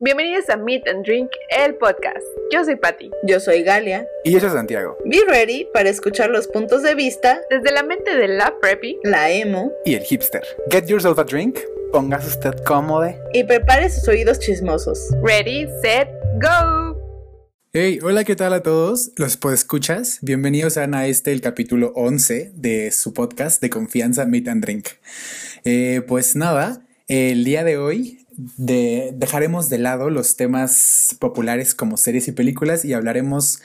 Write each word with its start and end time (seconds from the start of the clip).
Bienvenidos 0.00 0.48
a 0.48 0.56
Meet 0.56 0.86
and 0.86 1.04
Drink, 1.04 1.28
el 1.50 1.74
podcast. 1.74 2.24
Yo 2.52 2.64
soy 2.64 2.76
Patti. 2.76 3.10
Yo 3.24 3.40
soy 3.40 3.64
Galia. 3.64 4.06
Y 4.22 4.30
yo 4.30 4.38
soy 4.38 4.50
Santiago. 4.50 4.96
Be 5.04 5.18
ready 5.26 5.66
para 5.74 5.88
escuchar 5.88 6.30
los 6.30 6.46
puntos 6.46 6.84
de 6.84 6.94
vista 6.94 7.40
desde 7.50 7.72
la 7.72 7.82
mente 7.82 8.16
de 8.16 8.28
la 8.28 8.54
preppy, 8.60 8.96
la 9.02 9.28
emo 9.32 9.72
y 9.84 9.94
el 9.94 10.04
hipster. 10.04 10.44
Get 10.70 10.86
yourself 10.86 11.18
a 11.18 11.24
drink, 11.24 11.58
póngase 11.90 12.28
usted 12.28 12.62
cómodo 12.64 13.12
y 13.32 13.42
prepare 13.42 13.90
sus 13.90 14.06
oídos 14.06 14.38
chismosos. 14.38 15.00
Ready, 15.20 15.66
set, 15.82 16.08
go. 16.40 16.96
Hey, 17.72 17.98
hola, 18.00 18.22
¿qué 18.22 18.36
tal 18.36 18.52
a 18.52 18.62
todos? 18.62 19.10
Los 19.16 19.36
escuchas. 19.52 20.20
Bienvenidos 20.22 20.76
a 20.76 21.06
este, 21.08 21.32
el 21.32 21.40
capítulo 21.40 21.90
11 21.96 22.52
de 22.54 22.92
su 22.92 23.12
podcast 23.12 23.60
de 23.60 23.68
confianza 23.68 24.26
Meet 24.26 24.46
and 24.46 24.62
Drink. 24.62 24.88
Eh, 25.64 26.02
pues 26.06 26.36
nada, 26.36 26.86
el 27.08 27.42
día 27.42 27.64
de 27.64 27.78
hoy 27.78 28.27
dejaremos 28.56 29.68
de 29.68 29.78
lado 29.78 30.10
los 30.10 30.36
temas 30.36 31.16
populares 31.18 31.74
como 31.74 31.96
series 31.96 32.28
y 32.28 32.32
películas 32.32 32.84
y 32.84 32.92
hablaremos 32.92 33.60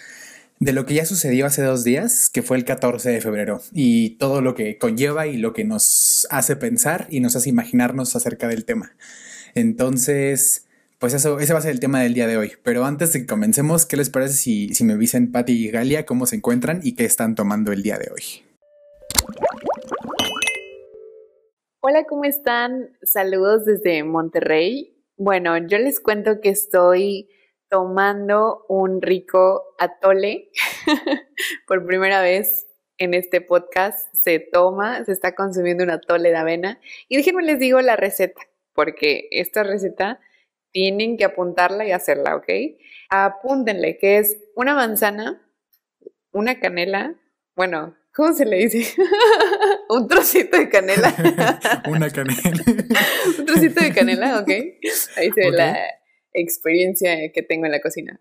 de 0.59 0.73
lo 0.73 0.85
que 0.85 0.93
ya 0.93 1.05
sucedió 1.05 1.45
hace 1.45 1.61
dos 1.61 1.83
días, 1.83 2.29
que 2.29 2.41
fue 2.41 2.57
el 2.57 2.65
14 2.65 3.09
de 3.09 3.21
febrero, 3.21 3.61
y 3.73 4.11
todo 4.11 4.41
lo 4.41 4.55
que 4.55 4.77
conlleva 4.77 5.27
y 5.27 5.37
lo 5.37 5.53
que 5.53 5.65
nos 5.65 6.27
hace 6.29 6.55
pensar 6.55 7.07
y 7.09 7.19
nos 7.19 7.35
hace 7.35 7.49
imaginarnos 7.49 8.15
acerca 8.15 8.47
del 8.47 8.63
tema. 8.63 8.93
Entonces, 9.55 10.65
pues 10.99 11.13
eso, 11.13 11.39
ese 11.39 11.53
va 11.53 11.59
a 11.59 11.61
ser 11.61 11.71
el 11.71 11.79
tema 11.79 11.99
del 12.01 12.13
día 12.13 12.27
de 12.27 12.37
hoy. 12.37 12.53
Pero 12.63 12.85
antes 12.85 13.11
de 13.11 13.19
que 13.19 13.25
comencemos, 13.25 13.85
¿qué 13.85 13.97
les 13.97 14.09
parece 14.09 14.35
si, 14.35 14.73
si 14.73 14.83
me 14.85 14.95
dicen 14.95 15.31
Patti 15.31 15.51
y 15.51 15.69
Galia 15.69 16.05
cómo 16.05 16.25
se 16.25 16.37
encuentran 16.37 16.79
y 16.81 16.93
qué 16.93 17.05
están 17.05 17.35
tomando 17.35 17.71
el 17.73 17.83
día 17.83 17.97
de 17.97 18.09
hoy? 18.13 18.23
Hola, 21.85 22.05
¿cómo 22.05 22.23
están? 22.23 22.97
Saludos 23.01 23.65
desde 23.65 24.05
Monterrey. 24.05 24.95
Bueno, 25.17 25.57
yo 25.67 25.77
les 25.79 25.99
cuento 25.99 26.39
que 26.39 26.47
estoy 26.47 27.29
tomando 27.67 28.65
un 28.69 29.01
rico 29.01 29.75
atole. 29.79 30.49
Por 31.67 31.85
primera 31.85 32.21
vez 32.21 32.67
en 32.97 33.13
este 33.13 33.41
podcast 33.41 34.07
se 34.15 34.39
toma, 34.39 35.03
se 35.03 35.11
está 35.11 35.35
consumiendo 35.35 35.83
un 35.83 35.89
atole 35.89 36.29
de 36.29 36.37
avena. 36.37 36.79
Y 37.09 37.17
déjenme 37.17 37.43
les 37.43 37.59
digo 37.59 37.81
la 37.81 37.97
receta, 37.97 38.39
porque 38.71 39.27
esta 39.31 39.63
receta 39.63 40.21
tienen 40.71 41.17
que 41.17 41.25
apuntarla 41.25 41.85
y 41.85 41.91
hacerla, 41.91 42.37
¿ok? 42.37 42.47
Apúntenle 43.09 43.97
que 43.97 44.19
es 44.19 44.37
una 44.55 44.73
manzana, 44.73 45.45
una 46.31 46.61
canela, 46.61 47.19
bueno, 47.57 47.93
¿Cómo 48.15 48.31
se 48.33 48.45
le 48.45 48.57
dice? 48.57 48.95
un 49.95 50.07
trocito 50.07 50.57
de 50.57 50.69
canela. 50.69 51.13
Una 51.89 52.09
canela. 52.09 52.63
un 53.39 53.45
trocito 53.45 53.81
de 53.81 53.93
canela, 53.93 54.39
ok. 54.39 54.49
Ahí 55.17 55.31
se 55.31 55.41
ve 55.41 55.51
la 55.51 55.77
experiencia 56.33 57.31
que 57.31 57.43
tengo 57.43 57.65
en 57.65 57.71
la 57.71 57.81
cocina. 57.81 58.19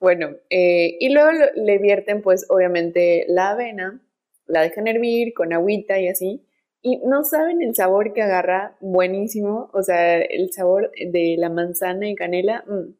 Bueno, 0.00 0.36
eh, 0.50 0.96
y 0.98 1.10
luego 1.10 1.30
le 1.54 1.78
vierten 1.78 2.22
pues 2.22 2.46
obviamente 2.48 3.24
la 3.28 3.50
avena, 3.50 4.00
la 4.46 4.62
dejan 4.62 4.88
hervir 4.88 5.32
con 5.34 5.52
agüita 5.52 5.98
y 5.98 6.08
así. 6.08 6.44
Y 6.84 6.98
no 7.06 7.22
saben 7.22 7.62
el 7.62 7.76
sabor 7.76 8.12
que 8.12 8.22
agarra, 8.22 8.76
buenísimo. 8.80 9.70
O 9.72 9.82
sea, 9.82 10.20
el 10.20 10.52
sabor 10.52 10.90
de 10.96 11.36
la 11.38 11.48
manzana 11.48 12.08
y 12.08 12.16
canela, 12.16 12.64
mm, 12.66 12.94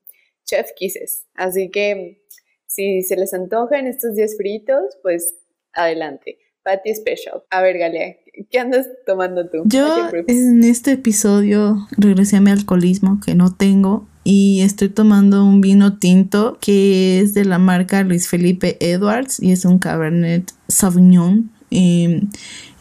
chef 0.44 0.70
kisses. 0.76 1.26
Así 1.34 1.70
que 1.70 2.22
si 2.66 3.02
se 3.02 3.16
les 3.16 3.34
antoja 3.34 3.80
en 3.80 3.88
estos 3.88 4.14
días 4.14 4.36
fritos, 4.36 4.96
pues 5.02 5.36
Adelante. 5.72 6.38
Patty 6.64 6.94
Special. 6.94 7.42
A 7.50 7.62
ver, 7.62 7.78
Galia, 7.78 8.16
¿qué 8.50 8.58
andas 8.58 8.88
tomando 9.06 9.48
tú? 9.48 9.62
Yo 9.64 10.10
en 10.26 10.64
este 10.64 10.92
episodio 10.92 11.86
regresé 11.96 12.36
a 12.36 12.40
mi 12.40 12.50
alcoholismo 12.50 13.20
que 13.24 13.34
no 13.34 13.54
tengo 13.54 14.06
y 14.24 14.60
estoy 14.60 14.88
tomando 14.88 15.44
un 15.44 15.60
vino 15.60 15.98
tinto 15.98 16.58
que 16.60 17.20
es 17.20 17.34
de 17.34 17.44
la 17.44 17.58
marca 17.58 18.02
Luis 18.02 18.28
Felipe 18.28 18.76
Edwards 18.80 19.40
y 19.42 19.52
es 19.52 19.64
un 19.64 19.78
Cabernet 19.78 20.52
Sauvignon. 20.68 21.50
Y, 21.72 22.28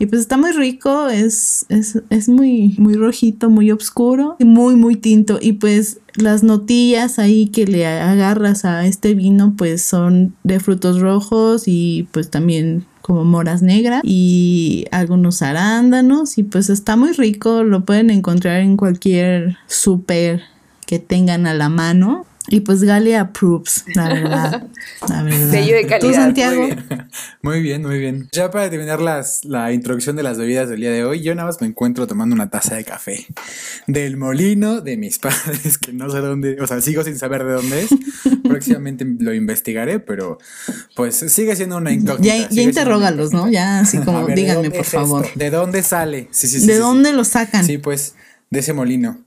pues 0.07 0.21
está 0.21 0.35
muy 0.35 0.51
rico, 0.51 1.09
es, 1.09 1.65
es, 1.69 2.01
es, 2.09 2.27
muy, 2.27 2.75
muy 2.79 2.95
rojito, 2.95 3.49
muy 3.49 3.71
oscuro 3.71 4.35
y 4.39 4.45
muy, 4.45 4.75
muy 4.75 4.95
tinto. 4.95 5.37
Y 5.39 5.53
pues 5.53 5.99
las 6.15 6.43
notillas 6.43 7.19
ahí 7.19 7.47
que 7.47 7.65
le 7.65 7.85
agarras 7.85 8.65
a 8.65 8.85
este 8.85 9.13
vino 9.13 9.53
pues 9.57 9.81
son 9.81 10.35
de 10.43 10.59
frutos 10.59 10.99
rojos 10.99 11.63
y 11.67 12.07
pues 12.11 12.29
también 12.29 12.85
como 13.01 13.23
moras 13.25 13.61
negras 13.61 14.01
y 14.03 14.85
algunos 14.91 15.41
arándanos 15.41 16.37
y 16.37 16.43
pues 16.43 16.69
está 16.69 16.95
muy 16.95 17.11
rico, 17.13 17.63
lo 17.63 17.85
pueden 17.85 18.09
encontrar 18.09 18.61
en 18.61 18.77
cualquier 18.77 19.57
súper 19.67 20.41
que 20.85 20.99
tengan 20.99 21.47
a 21.47 21.53
la 21.53 21.69
mano. 21.69 22.25
Y 22.47 22.61
pues 22.61 22.83
Galia 22.83 23.21
approves, 23.21 23.85
la 23.93 24.07
verdad. 24.13 24.67
La 25.07 25.23
verdad. 25.23 25.51
Sello 25.51 25.75
de 25.75 25.85
calidad. 25.85 25.99
¿Tú, 25.99 26.13
Santiago? 26.13 26.67
Muy 27.41 27.61
bien. 27.61 27.81
muy 27.81 27.99
bien, 27.99 28.29
Ya 28.31 28.51
para 28.51 28.69
terminar 28.69 28.99
las, 29.01 29.45
la 29.45 29.71
introducción 29.71 30.15
de 30.15 30.23
las 30.23 30.37
bebidas 30.37 30.69
del 30.69 30.79
día 30.79 30.91
de 30.91 31.03
hoy, 31.03 31.21
yo 31.21 31.33
nada 31.35 31.47
más 31.47 31.59
me 31.61 31.67
encuentro 31.67 32.07
tomando 32.07 32.35
una 32.35 32.49
taza 32.49 32.75
de 32.75 32.83
café 32.83 33.25
del 33.87 34.17
molino 34.17 34.81
de 34.81 34.97
mis 34.97 35.19
padres, 35.19 35.77
que 35.77 35.93
no 35.93 36.09
sé 36.09 36.19
dónde, 36.19 36.57
o 36.61 36.67
sea, 36.67 36.81
sigo 36.81 37.03
sin 37.03 37.17
saber 37.17 37.43
de 37.43 37.53
dónde 37.53 37.83
es. 37.83 37.89
Próximamente 38.43 39.05
lo 39.19 39.33
investigaré, 39.33 39.99
pero 39.99 40.37
pues 40.95 41.15
sigue 41.15 41.55
siendo 41.55 41.77
una 41.77 41.91
incógnita. 41.91 42.37
Ya, 42.37 42.49
ya 42.49 42.61
interrógalos, 42.61 43.33
¿no? 43.33 43.49
Ya 43.49 43.79
así 43.79 43.97
como 43.99 44.27
díganme, 44.27 44.71
por 44.71 44.85
favor. 44.85 45.27
¿De 45.35 45.49
dónde 45.49 45.83
sale? 45.83 46.27
Sí, 46.31 46.47
sí, 46.47 46.59
sí, 46.59 46.67
¿De 46.67 46.77
dónde 46.77 47.13
lo 47.13 47.23
sacan? 47.23 47.65
Sí, 47.65 47.77
pues 47.77 48.15
de 48.49 48.59
ese 48.59 48.73
molino. 48.73 49.19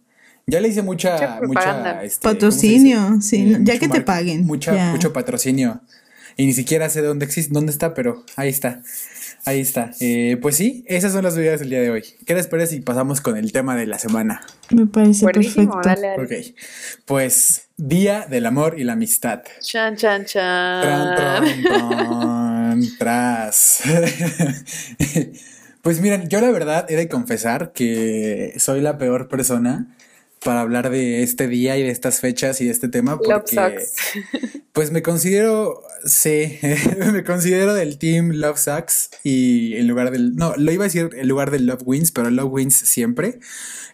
Ya 0.47 0.61
le 0.61 0.69
hice 0.69 0.83
mucha, 0.83 1.41
mucha 1.43 2.03
este, 2.03 2.23
patrocinio, 2.23 3.21
sí, 3.23 3.57
ya 3.61 3.79
que 3.79 3.89
te 3.89 4.03
paguen. 4.03 4.45
Mucha, 4.45 4.91
mucho 4.91 5.13
patrocinio. 5.13 5.81
Y 6.37 6.47
ni 6.47 6.53
siquiera 6.53 6.89
sé 6.91 7.01
dónde 7.01 7.25
existe, 7.25 7.55
dónde 7.55 7.73
está, 7.73 7.95
pero 7.95 8.25
ahí 8.37 8.49
está. 8.49 8.83
Ahí 9.47 9.61
está. 9.61 9.91
Eh, 10.01 10.39
pues 10.41 10.57
sí, 10.57 10.85
esas 10.87 11.13
son 11.13 11.23
las 11.23 11.37
bebidas 11.37 11.61
del 11.61 11.71
día 11.71 11.81
de 11.81 11.91
hoy. 11.91 12.03
¿Qué 12.27 12.35
les 12.35 12.47
parece 12.47 12.75
si 12.75 12.81
pasamos 12.81 13.21
con 13.21 13.37
el 13.37 13.53
tema 13.53 13.77
de 13.77 13.87
la 13.87 13.99
semana? 13.99 14.41
Me 14.71 14.87
parece 14.87 15.27
perfecto. 15.27 15.81
Ok. 16.19 16.33
Pues 17.05 17.69
Día 17.77 18.27
del 18.29 18.47
Amor 18.47 18.79
y 18.79 18.85
la 18.85 18.95
Amistad. 18.95 19.43
Chan, 19.61 19.97
chan, 19.97 20.25
chan. 20.25 21.45
tras. 22.99 23.83
pues 25.83 26.01
miren, 26.01 26.29
yo 26.29 26.41
la 26.41 26.51
verdad 26.51 26.91
he 26.91 26.97
de 26.97 27.09
confesar 27.09 27.73
que 27.73 28.55
soy 28.57 28.81
la 28.81 28.97
peor 28.97 29.29
persona 29.29 29.95
para 30.45 30.61
hablar 30.61 30.91
de 30.91 31.23
este 31.23 31.49
día 31.49 31.77
y 31.77 31.83
de 31.83 31.91
estas 31.91 32.21
fechas 32.21 32.61
y 32.61 32.67
de 32.67 32.71
este 32.71 32.89
tema 32.89 33.19
porque 33.19 33.77
pues 34.73 34.93
me 34.93 35.03
considero 35.03 35.83
sí 36.05 36.59
me 37.13 37.25
considero 37.25 37.75
del 37.75 37.99
team 37.99 38.31
Love 38.33 38.59
Sucks 38.59 39.11
y 39.23 39.75
en 39.77 39.89
lugar 39.89 40.11
del 40.11 40.37
no 40.37 40.55
lo 40.57 40.71
iba 40.71 40.85
a 40.85 40.89
decir 40.89 41.11
en 41.15 41.29
lugar 41.29 41.51
del 41.51 41.67
Love 41.67 41.83
Wins 41.85 42.13
pero 42.13 42.31
Love 42.31 42.53
Wins 42.53 42.77
siempre. 42.77 43.41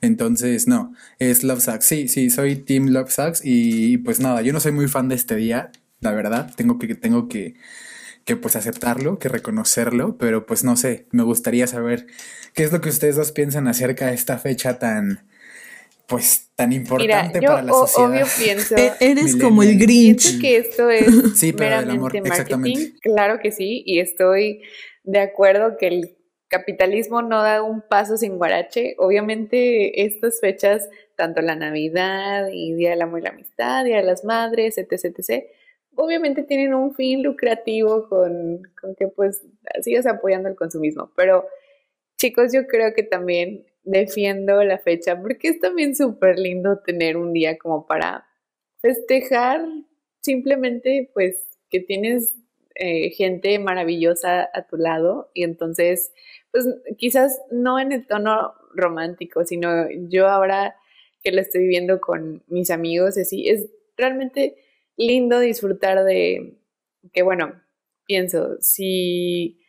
Entonces 0.02 0.66
no 0.66 0.94
es 1.18 1.44
Love 1.44 1.62
Sucks 1.62 1.84
sí 1.84 2.08
sí 2.08 2.30
soy 2.30 2.56
team 2.56 2.88
Love 2.88 3.10
Sucks 3.10 3.42
y 3.44 3.98
pues 3.98 4.20
nada 4.20 4.42
yo 4.42 4.52
no 4.52 4.60
soy 4.60 4.72
muy 4.72 4.88
fan 4.88 5.08
de 5.08 5.14
este 5.14 5.36
día 5.36 5.70
la 6.00 6.12
verdad. 6.12 6.52
Tengo 6.56 6.78
que 6.78 6.94
tengo 6.94 7.28
que 7.28 7.54
que 8.24 8.36
pues 8.36 8.54
aceptarlo, 8.54 9.18
que 9.18 9.28
reconocerlo, 9.28 10.16
pero 10.18 10.46
pues 10.46 10.62
no 10.62 10.76
sé, 10.76 11.06
me 11.10 11.22
gustaría 11.22 11.66
saber 11.66 12.06
qué 12.54 12.64
es 12.64 12.72
lo 12.72 12.80
que 12.80 12.90
ustedes 12.90 13.16
dos 13.16 13.32
piensan 13.32 13.66
acerca 13.66 14.06
de 14.06 14.14
esta 14.14 14.38
fecha 14.38 14.78
tan, 14.78 15.24
pues 16.10 16.50
tan 16.56 16.72
importante 16.72 17.40
para 17.40 17.62
la 17.62 17.72
sociedad. 17.72 18.10
Obvio 18.10 18.26
pienso. 18.36 18.74
E-, 18.76 18.92
eres 19.00 19.36
como 19.36 19.62
el 19.62 19.78
Grinch. 19.78 20.40
Pienso 20.40 20.40
que 20.40 20.56
esto 20.56 20.90
es 20.90 21.54
meramente 21.58 22.20
marketing. 22.20 22.94
Claro 23.00 23.38
que 23.38 23.52
sí, 23.52 23.84
y 23.86 24.00
estoy 24.00 24.62
de 25.04 25.20
acuerdo 25.20 25.76
que 25.78 25.86
el 25.86 26.16
capitalismo 26.48 27.22
no 27.22 27.42
da 27.42 27.62
un 27.62 27.80
paso 27.80 28.16
sin 28.16 28.38
guarache. 28.38 28.96
Obviamente 28.98 30.04
estas 30.04 30.40
fechas, 30.40 30.90
tanto 31.14 31.40
la 31.42 31.54
Navidad 31.54 32.48
y 32.52 32.74
Día 32.74 32.90
del 32.90 33.02
Amor 33.02 33.20
y 33.20 33.22
la 33.22 33.30
Amistad, 33.30 33.84
Día 33.84 33.98
de 33.98 34.02
las 34.02 34.24
Madres, 34.24 34.76
etc, 34.78 35.04
etc, 35.16 35.44
obviamente 35.94 36.42
tienen 36.42 36.74
un 36.74 36.92
fin 36.94 37.22
lucrativo 37.22 38.08
con, 38.08 38.62
con 38.80 38.96
que 38.96 39.06
pues 39.06 39.44
sigas 39.80 40.06
apoyando 40.06 40.48
el 40.48 40.56
consumismo. 40.56 41.12
Pero 41.14 41.46
chicos, 42.18 42.52
yo 42.52 42.66
creo 42.66 42.94
que 42.94 43.04
también 43.04 43.69
defiendo 43.82 44.62
la 44.62 44.78
fecha 44.78 45.20
porque 45.20 45.48
es 45.48 45.60
también 45.60 45.96
súper 45.96 46.38
lindo 46.38 46.80
tener 46.84 47.16
un 47.16 47.32
día 47.32 47.58
como 47.58 47.86
para 47.86 48.26
festejar 48.80 49.62
simplemente 50.20 51.10
pues 51.14 51.46
que 51.70 51.80
tienes 51.80 52.34
eh, 52.74 53.10
gente 53.10 53.58
maravillosa 53.58 54.48
a 54.52 54.66
tu 54.66 54.76
lado. 54.76 55.30
Y 55.34 55.44
entonces 55.44 56.12
pues 56.50 56.66
quizás 56.98 57.40
no 57.50 57.78
en 57.78 57.92
el 57.92 58.06
tono 58.06 58.54
romántico, 58.74 59.44
sino 59.44 59.88
yo 60.08 60.28
ahora 60.28 60.76
que 61.22 61.32
lo 61.32 61.40
estoy 61.40 61.62
viviendo 61.62 62.00
con 62.00 62.42
mis 62.46 62.70
amigos, 62.70 63.18
así, 63.18 63.48
es 63.48 63.66
realmente 63.96 64.56
lindo 64.96 65.38
disfrutar 65.38 66.04
de 66.04 66.58
que, 67.12 67.22
bueno, 67.22 67.60
pienso, 68.06 68.56
si 68.60 69.59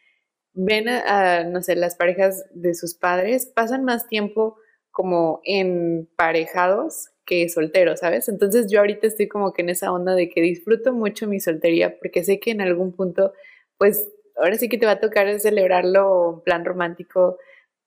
ven 0.53 0.89
a, 0.89 1.44
no 1.44 1.62
sé, 1.62 1.75
las 1.75 1.95
parejas 1.95 2.45
de 2.51 2.74
sus 2.74 2.95
padres, 2.95 3.45
pasan 3.45 3.83
más 3.83 4.07
tiempo 4.07 4.57
como 4.92 5.42
emparejados 5.45 7.09
que 7.25 7.48
soltero, 7.50 7.95
¿sabes? 7.95 8.27
Entonces 8.27 8.69
yo 8.69 8.80
ahorita 8.80 9.07
estoy 9.07 9.27
como 9.27 9.53
que 9.53 9.62
en 9.62 9.69
esa 9.69 9.92
onda 9.92 10.15
de 10.15 10.30
que 10.30 10.42
disfruto 10.42 10.92
mucho 10.94 11.27
mi 11.27 11.39
soltería 11.39 11.98
porque 11.98 12.24
sé 12.24 12.39
que 12.39 12.51
en 12.51 12.62
algún 12.62 12.92
punto, 12.92 13.33
pues 13.77 14.07
ahora 14.36 14.57
sí 14.57 14.69
que 14.69 14.77
te 14.77 14.86
va 14.86 14.94
a 14.94 15.00
tocar 15.00 15.39
celebrarlo 15.39 16.36
en 16.36 16.42
plan 16.42 16.65
romántico 16.65 17.38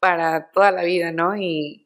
para 0.01 0.51
toda 0.53 0.71
la 0.71 0.85
vida, 0.85 1.13
¿no? 1.13 1.37
Y, 1.37 1.81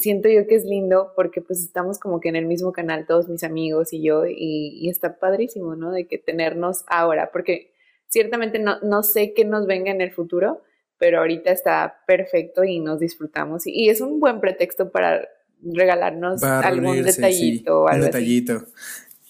siento 0.00 0.28
yo 0.28 0.46
que 0.46 0.54
es 0.54 0.64
lindo 0.64 1.12
porque 1.16 1.40
pues 1.40 1.64
estamos 1.64 1.98
como 1.98 2.20
que 2.20 2.28
en 2.28 2.36
el 2.36 2.46
mismo 2.46 2.70
canal, 2.70 3.06
todos 3.06 3.28
mis 3.28 3.42
amigos 3.42 3.92
y 3.92 4.02
yo, 4.02 4.24
y, 4.26 4.88
está 4.88 5.18
padrísimo, 5.18 5.74
¿no? 5.74 5.90
De 5.90 6.06
que 6.06 6.18
tenernos 6.18 6.84
ahora, 6.86 7.30
porque 7.32 7.72
ciertamente 8.10 8.58
no, 8.58 8.78
no 8.82 9.02
sé 9.02 9.32
qué 9.34 9.46
nos 9.46 9.66
venga 9.66 9.90
en 9.90 10.02
el 10.02 10.12
futuro, 10.12 10.62
pero 10.98 11.20
ahorita 11.20 11.50
está 11.50 12.02
perfecto 12.06 12.62
y 12.62 12.80
nos 12.80 13.00
disfrutamos. 13.00 13.66
Y, 13.66 13.88
es 13.88 14.02
un 14.02 14.20
buen 14.20 14.40
pretexto 14.40 14.90
para 14.90 15.26
regalarnos 15.62 16.42
algún 16.42 17.02
detallito. 17.02 17.84
un 17.84 18.00
detallito. 18.00 18.66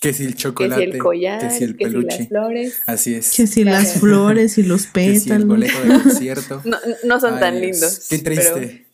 Que 0.00 0.15
si 0.15 0.25
el 0.25 0.35
chocolate, 0.35 0.87
que 0.87 0.91
si 0.91 0.97
el 0.97 0.99
collar, 0.99 1.41
que 1.41 1.50
si 1.50 1.65
el 1.65 1.77
peluche. 1.77 2.06
Que 2.06 2.12
si 2.12 2.19
las 2.19 2.29
flores. 2.29 2.82
Así 2.87 3.15
es. 3.15 3.37
Que 3.37 3.47
si 3.47 3.65
las 3.65 4.00
flores 4.00 4.56
y 4.56 4.62
los 4.62 4.87
pétalos. 4.87 5.12
Que 5.12 5.21
si 5.21 5.31
el 5.31 5.44
boleto 5.44 5.81
del 5.82 6.03
concierto. 6.03 6.62
No, 6.65 6.79
no 7.05 7.21
son 7.21 7.38
tan 7.38 7.61
lindos. 7.61 8.09
Qué 8.09 8.19
triste. 8.19 8.87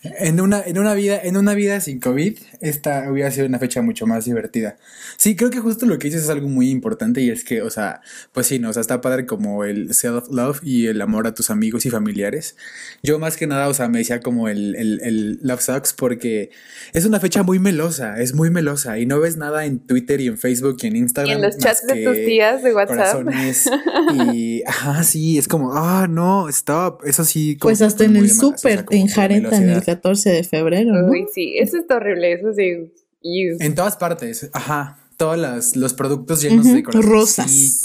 En 0.00 0.40
una, 0.40 0.62
en 0.64 0.78
una 0.78 0.94
vida, 0.94 1.20
en 1.20 1.36
una 1.36 1.54
vida 1.54 1.80
sin 1.80 1.98
COVID, 1.98 2.38
esta 2.60 3.10
hubiera 3.10 3.32
sido 3.32 3.46
una 3.46 3.58
fecha 3.58 3.82
mucho 3.82 4.06
más 4.06 4.26
divertida. 4.26 4.76
Sí, 5.16 5.34
creo 5.34 5.50
que 5.50 5.58
justo 5.58 5.86
lo 5.86 5.98
que 5.98 6.06
dices 6.06 6.22
es 6.22 6.30
algo 6.30 6.48
muy 6.48 6.70
importante 6.70 7.20
y 7.20 7.30
es 7.30 7.42
que, 7.42 7.62
o 7.62 7.70
sea, 7.70 8.00
pues 8.30 8.46
sí, 8.46 8.60
¿no? 8.60 8.70
O 8.70 8.72
sea, 8.72 8.80
está 8.80 9.00
padre 9.00 9.26
como 9.26 9.64
el 9.64 9.92
self-love 9.92 10.60
y 10.62 10.86
el 10.86 11.00
amor 11.00 11.26
a 11.26 11.34
tus 11.34 11.50
amigos 11.50 11.84
y 11.84 11.90
familiares. 11.90 12.56
Yo 13.02 13.18
más 13.18 13.36
que 13.36 13.48
nada, 13.48 13.66
o 13.66 13.74
sea, 13.74 13.88
me 13.88 13.98
decía 13.98 14.20
como 14.20 14.48
el, 14.48 14.76
el, 14.76 15.00
el 15.02 15.40
love 15.42 15.60
sucks 15.60 15.92
porque 15.94 16.50
es 16.92 17.04
una 17.04 17.18
fecha 17.18 17.42
muy 17.42 17.58
melosa, 17.58 18.20
es 18.20 18.34
muy 18.34 18.50
melosa 18.50 19.00
y 19.00 19.06
no 19.06 19.18
ves 19.18 19.36
nada 19.36 19.64
en 19.64 19.80
Twitter 19.80 20.20
y 20.20 20.28
en 20.28 20.38
Facebook 20.38 20.76
y 20.80 20.86
en 20.86 20.94
Instagram. 20.94 21.32
Y 21.32 21.34
en 21.34 21.42
los 21.42 21.58
chats 21.58 21.84
de 21.84 22.04
tus 22.04 22.14
tías 22.14 22.62
de 22.62 22.72
WhatsApp. 22.72 23.26
y, 24.32 24.62
ajá, 24.64 25.02
sí, 25.02 25.38
es 25.38 25.48
como, 25.48 25.72
ah, 25.74 26.06
no, 26.08 26.48
stop, 26.48 27.02
eso 27.04 27.24
sí. 27.24 27.56
Como 27.56 27.70
pues 27.70 27.82
hasta 27.82 28.04
en 28.04 28.14
el 28.14 28.30
súper 28.30 28.84
te 28.84 28.96
enjaretan 28.96 29.68
el 29.68 29.87
14 29.88 30.30
de 30.30 30.44
febrero. 30.44 30.92
¿no? 30.92 31.10
Uy, 31.10 31.26
sí, 31.32 31.54
eso 31.58 31.78
está 31.78 31.96
horrible, 31.96 32.32
eso 32.32 32.52
sí. 32.52 32.92
En 33.22 33.74
todas 33.74 33.96
partes, 33.96 34.50
ajá. 34.52 34.98
Todos 35.16 35.74
los 35.74 35.94
productos 35.94 36.42
llenos 36.42 36.64
de 36.66 36.82
Rosas. 36.82 37.82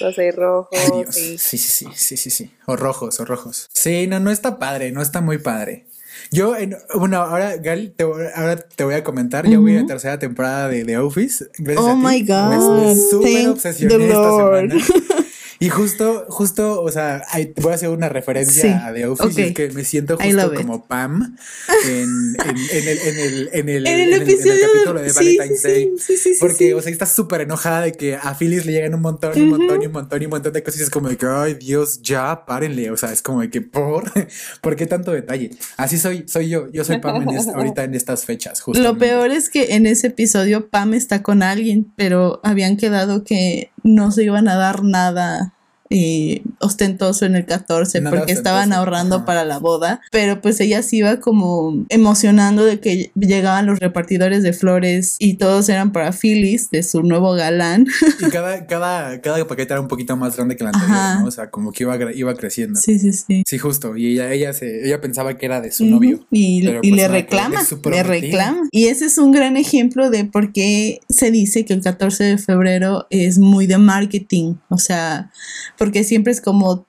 Rosa 0.00 0.24
y 0.24 0.30
rojo. 0.30 0.70
Sí. 1.10 1.36
sí. 1.36 1.58
sí, 1.58 1.86
sí, 1.92 2.16
sí, 2.16 2.30
sí, 2.30 2.50
O 2.64 2.76
rojos, 2.76 3.20
o 3.20 3.26
rojos. 3.26 3.68
Sí, 3.74 4.06
no, 4.06 4.18
no 4.18 4.30
está 4.30 4.58
padre, 4.58 4.90
no 4.90 5.02
está 5.02 5.20
muy 5.20 5.36
padre. 5.36 5.84
Yo, 6.30 6.56
en, 6.56 6.74
bueno, 6.94 7.18
ahora, 7.18 7.56
Gal, 7.58 7.92
te, 7.94 8.04
ahora 8.04 8.56
te 8.56 8.84
voy 8.84 8.94
a 8.94 9.04
comentar. 9.04 9.46
Yo 9.46 9.60
voy 9.60 9.76
a 9.76 9.82
la 9.82 9.86
tercera 9.86 10.18
temporada 10.18 10.68
de 10.68 10.84
The 10.86 10.96
Office. 10.98 11.44
Gracias 11.58 11.84
oh 11.84 11.96
my 11.96 12.22
God. 12.22 12.48
Me, 12.48 12.94
súper 12.96 13.48
obsesioné 13.48 14.06
esta 14.06 14.36
semana. 14.36 14.74
Y 15.64 15.70
justo, 15.70 16.26
justo, 16.28 16.82
o 16.82 16.90
sea, 16.90 17.22
voy 17.56 17.72
a 17.72 17.74
hacer 17.76 17.88
una 17.88 18.10
referencia 18.10 18.86
a 18.86 18.92
The 18.92 19.06
Office 19.06 19.40
y 19.40 19.44
es 19.44 19.54
que 19.54 19.70
me 19.70 19.82
siento 19.82 20.18
justo 20.18 20.54
como 20.54 20.84
Pam 20.84 21.38
en, 21.86 22.36
en, 22.38 22.88
el, 22.88 22.98
en, 22.98 23.18
el, 23.18 23.50
en, 23.50 23.68
el, 23.70 23.86
en, 23.86 24.12
el, 24.12 24.18
capítulo 24.18 25.00
de 25.00 25.10
Valentine's 25.10 25.62
Day. 25.62 25.90
porque, 26.38 26.74
o 26.74 26.82
sea, 26.82 26.92
estás 26.92 27.12
súper 27.12 27.40
enojada 27.40 27.80
de 27.80 27.92
que 27.92 28.14
a 28.14 28.34
Phyllis 28.34 28.66
le 28.66 28.72
llegan 28.72 28.94
un 28.94 29.00
montón, 29.00 29.32
un 29.40 29.48
montón, 29.48 29.80
y 29.80 29.86
un 29.86 29.92
montón, 29.92 30.20
y 30.20 30.26
un 30.26 30.32
montón 30.32 30.52
de 30.52 30.62
cosas. 30.62 30.80
Y 30.80 30.82
es 30.82 30.90
como 30.90 31.08
de 31.08 31.16
que, 31.16 31.24
ay, 31.24 31.54
Dios, 31.54 32.02
ya, 32.02 32.44
párenle. 32.44 32.90
O 32.90 32.98
sea, 32.98 33.10
es 33.10 33.22
como 33.22 33.40
de 33.40 33.48
que, 33.48 33.62
¿por? 33.62 34.12
¿Por 34.60 34.76
qué 34.76 34.84
tanto 34.84 35.12
detalle? 35.12 35.52
Así 35.78 35.96
soy, 35.96 36.24
soy 36.28 36.50
yo. 36.50 36.70
Yo 36.72 36.84
soy 36.84 36.98
Pam 36.98 37.26
ahorita 37.54 37.84
en 37.84 37.94
estas 37.94 38.26
fechas. 38.26 38.62
Lo 38.66 38.98
peor 38.98 39.30
es 39.30 39.48
que 39.48 39.76
en 39.76 39.86
ese 39.86 40.08
episodio 40.08 40.68
Pam 40.68 40.92
está 40.92 41.22
con 41.22 41.42
alguien, 41.42 41.90
pero 41.96 42.40
habían 42.44 42.76
quedado 42.76 43.24
que 43.24 43.70
no 43.84 44.10
se 44.10 44.24
iban 44.24 44.48
a 44.48 44.56
dar 44.56 44.82
nada 44.82 45.52
eh, 45.90 46.42
ostentoso 46.60 47.26
en 47.26 47.36
el 47.36 47.44
14 47.44 48.02
porque 48.02 48.32
estaban 48.32 48.72
ahorrando 48.72 49.24
para 49.24 49.44
la 49.44 49.58
boda, 49.58 50.00
pero 50.10 50.40
pues 50.40 50.60
ella 50.60 50.82
se 50.82 50.96
iba 50.96 51.20
como 51.20 51.84
emocionando 51.88 52.64
de 52.64 52.80
que 52.80 53.12
llegaban 53.14 53.66
los 53.66 53.78
repartidores 53.78 54.42
de 54.42 54.52
flores 54.52 55.16
y 55.18 55.34
todos 55.34 55.68
eran 55.68 55.92
para 55.92 56.12
Phyllis, 56.12 56.70
de 56.70 56.82
su 56.82 57.02
nuevo 57.02 57.32
galán. 57.32 57.86
Y 58.20 58.30
cada, 58.30 58.66
cada, 58.66 59.20
cada 59.20 59.46
paquete 59.46 59.72
era 59.72 59.80
un 59.80 59.88
poquito 59.88 60.16
más 60.16 60.36
grande 60.36 60.56
que 60.56 60.64
el 60.64 60.68
anterior, 60.68 61.20
¿no? 61.20 61.26
O 61.26 61.30
sea, 61.30 61.50
como 61.50 61.72
que 61.72 61.82
iba, 61.82 61.96
iba 62.12 62.34
creciendo. 62.34 62.80
Sí, 62.80 62.98
sí, 62.98 63.12
sí. 63.12 63.42
Sí, 63.46 63.58
justo. 63.58 63.96
Y 63.96 64.12
ella, 64.12 64.32
ella, 64.32 64.52
se, 64.52 64.86
ella 64.86 65.00
pensaba 65.00 65.36
que 65.36 65.46
era 65.46 65.60
de 65.60 65.72
su 65.72 65.84
novio. 65.84 66.24
Y, 66.30 66.66
pues 66.66 66.80
le 66.82 67.08
reclama, 67.08 67.62
le 67.90 68.02
reclama. 68.02 68.68
Y 68.70 68.86
ese 68.86 69.06
es 69.06 69.18
un 69.18 69.32
gran 69.32 69.56
ejemplo 69.56 70.10
de 70.10 70.24
por 70.24 70.52
qué 70.52 71.00
se 71.08 71.30
dice 71.30 71.64
que 71.64 71.74
el 71.74 71.82
14 71.82 72.24
de 72.24 72.38
febrero 72.38 73.06
es 73.10 73.38
muy 73.38 73.66
de 73.66 73.78
marketing. 73.78 74.54
O 74.68 74.78
sea, 74.78 75.30
porque 75.78 76.04
siempre 76.04 76.32
es 76.32 76.40
como 76.40 76.86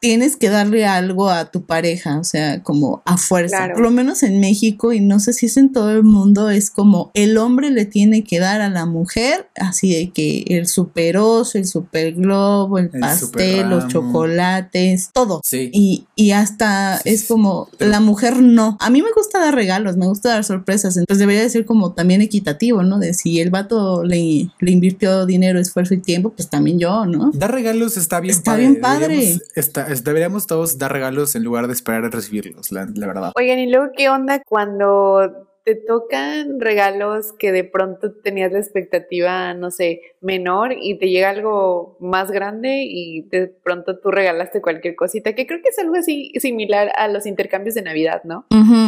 tienes 0.00 0.36
que 0.36 0.48
darle 0.48 0.86
algo 0.86 1.30
a 1.30 1.50
tu 1.50 1.64
pareja, 1.64 2.18
o 2.18 2.24
sea, 2.24 2.62
como 2.62 3.02
a 3.04 3.16
fuerza. 3.16 3.68
Por 3.72 3.82
lo 3.82 3.90
menos 3.90 4.22
en 4.22 4.40
México, 4.40 4.92
y 4.92 5.00
no 5.00 5.20
sé 5.20 5.32
si 5.32 5.46
es 5.46 5.56
en 5.56 5.72
todo 5.72 5.90
el 5.90 6.02
mundo, 6.02 6.50
es 6.50 6.70
como 6.70 7.10
el 7.14 7.38
hombre 7.38 7.70
le 7.70 7.84
tiene 7.84 8.24
que 8.24 8.38
dar 8.38 8.60
a 8.60 8.68
la 8.68 8.86
mujer, 8.86 9.48
así 9.56 9.94
de 9.94 10.10
que 10.10 10.44
el 10.48 10.66
super 10.66 11.16
oso, 11.18 11.58
el 11.58 11.66
super 11.66 12.12
globo, 12.14 12.78
el, 12.78 12.90
pastel, 12.90 13.68
los 13.68 13.88
chocolates, 13.88 15.10
todo. 15.12 15.40
Sí. 15.44 15.70
Y, 15.72 16.06
y 16.14 16.32
hasta 16.32 17.00
es 17.04 17.24
como 17.24 17.68
la 17.78 18.00
mujer 18.00 18.40
no. 18.42 18.76
A 18.80 18.90
mí 18.90 19.02
me 19.02 19.12
gusta 19.14 19.38
dar 19.38 19.54
regalos, 19.54 19.96
me 19.96 20.06
gusta 20.06 20.30
dar 20.30 20.44
sorpresas, 20.44 20.96
entonces 20.96 21.18
debería 21.18 21.48
ser 21.48 21.64
como 21.64 21.92
también 21.92 22.20
equitativo, 22.20 22.82
¿no? 22.82 22.98
De 22.98 23.14
si 23.14 23.40
el 23.40 23.50
vato 23.50 24.04
le, 24.04 24.50
le 24.58 24.70
invirtió 24.70 25.26
dinero, 25.26 25.58
esfuerzo 25.58 25.94
y 25.94 25.98
tiempo, 25.98 26.30
pues 26.30 26.48
también 26.48 26.78
yo, 26.78 27.06
¿no? 27.06 27.30
Dar 27.32 27.52
regalos 27.52 27.96
está 27.96 28.20
bien 28.20 28.34
está 28.34 28.56
bien 28.56 28.80
padre. 28.80 29.38
Está, 29.54 29.85
deberíamos 30.02 30.46
todos 30.46 30.78
dar 30.78 30.92
regalos 30.92 31.34
en 31.34 31.44
lugar 31.44 31.66
de 31.66 31.72
esperar 31.72 32.04
a 32.04 32.10
recibirlos, 32.10 32.72
la, 32.72 32.86
verdad. 32.86 33.32
Oigan, 33.36 33.58
y 33.58 33.70
luego, 33.70 33.92
¿qué 33.96 34.08
onda 34.08 34.42
cuando 34.46 35.46
te 35.64 35.74
tocan 35.74 36.60
regalos 36.60 37.32
que 37.32 37.50
de 37.50 37.64
pronto 37.64 38.12
tenías 38.12 38.52
la 38.52 38.60
expectativa, 38.60 39.52
no 39.52 39.72
sé, 39.72 40.00
menor 40.20 40.72
y 40.80 40.96
te 40.96 41.08
llega 41.08 41.30
algo 41.30 41.96
más 41.98 42.30
grande 42.30 42.84
y 42.84 43.22
de 43.22 43.48
pronto 43.48 43.98
tú 43.98 44.12
regalaste 44.12 44.60
cualquier 44.60 44.94
cosita, 44.94 45.34
que 45.34 45.44
creo 45.44 45.60
que 45.62 45.70
es 45.70 45.78
algo 45.80 45.96
así 45.96 46.30
similar 46.36 46.92
a 46.94 47.08
los 47.08 47.26
intercambios 47.26 47.74
de 47.74 47.82
Navidad, 47.82 48.22
¿no? 48.22 48.46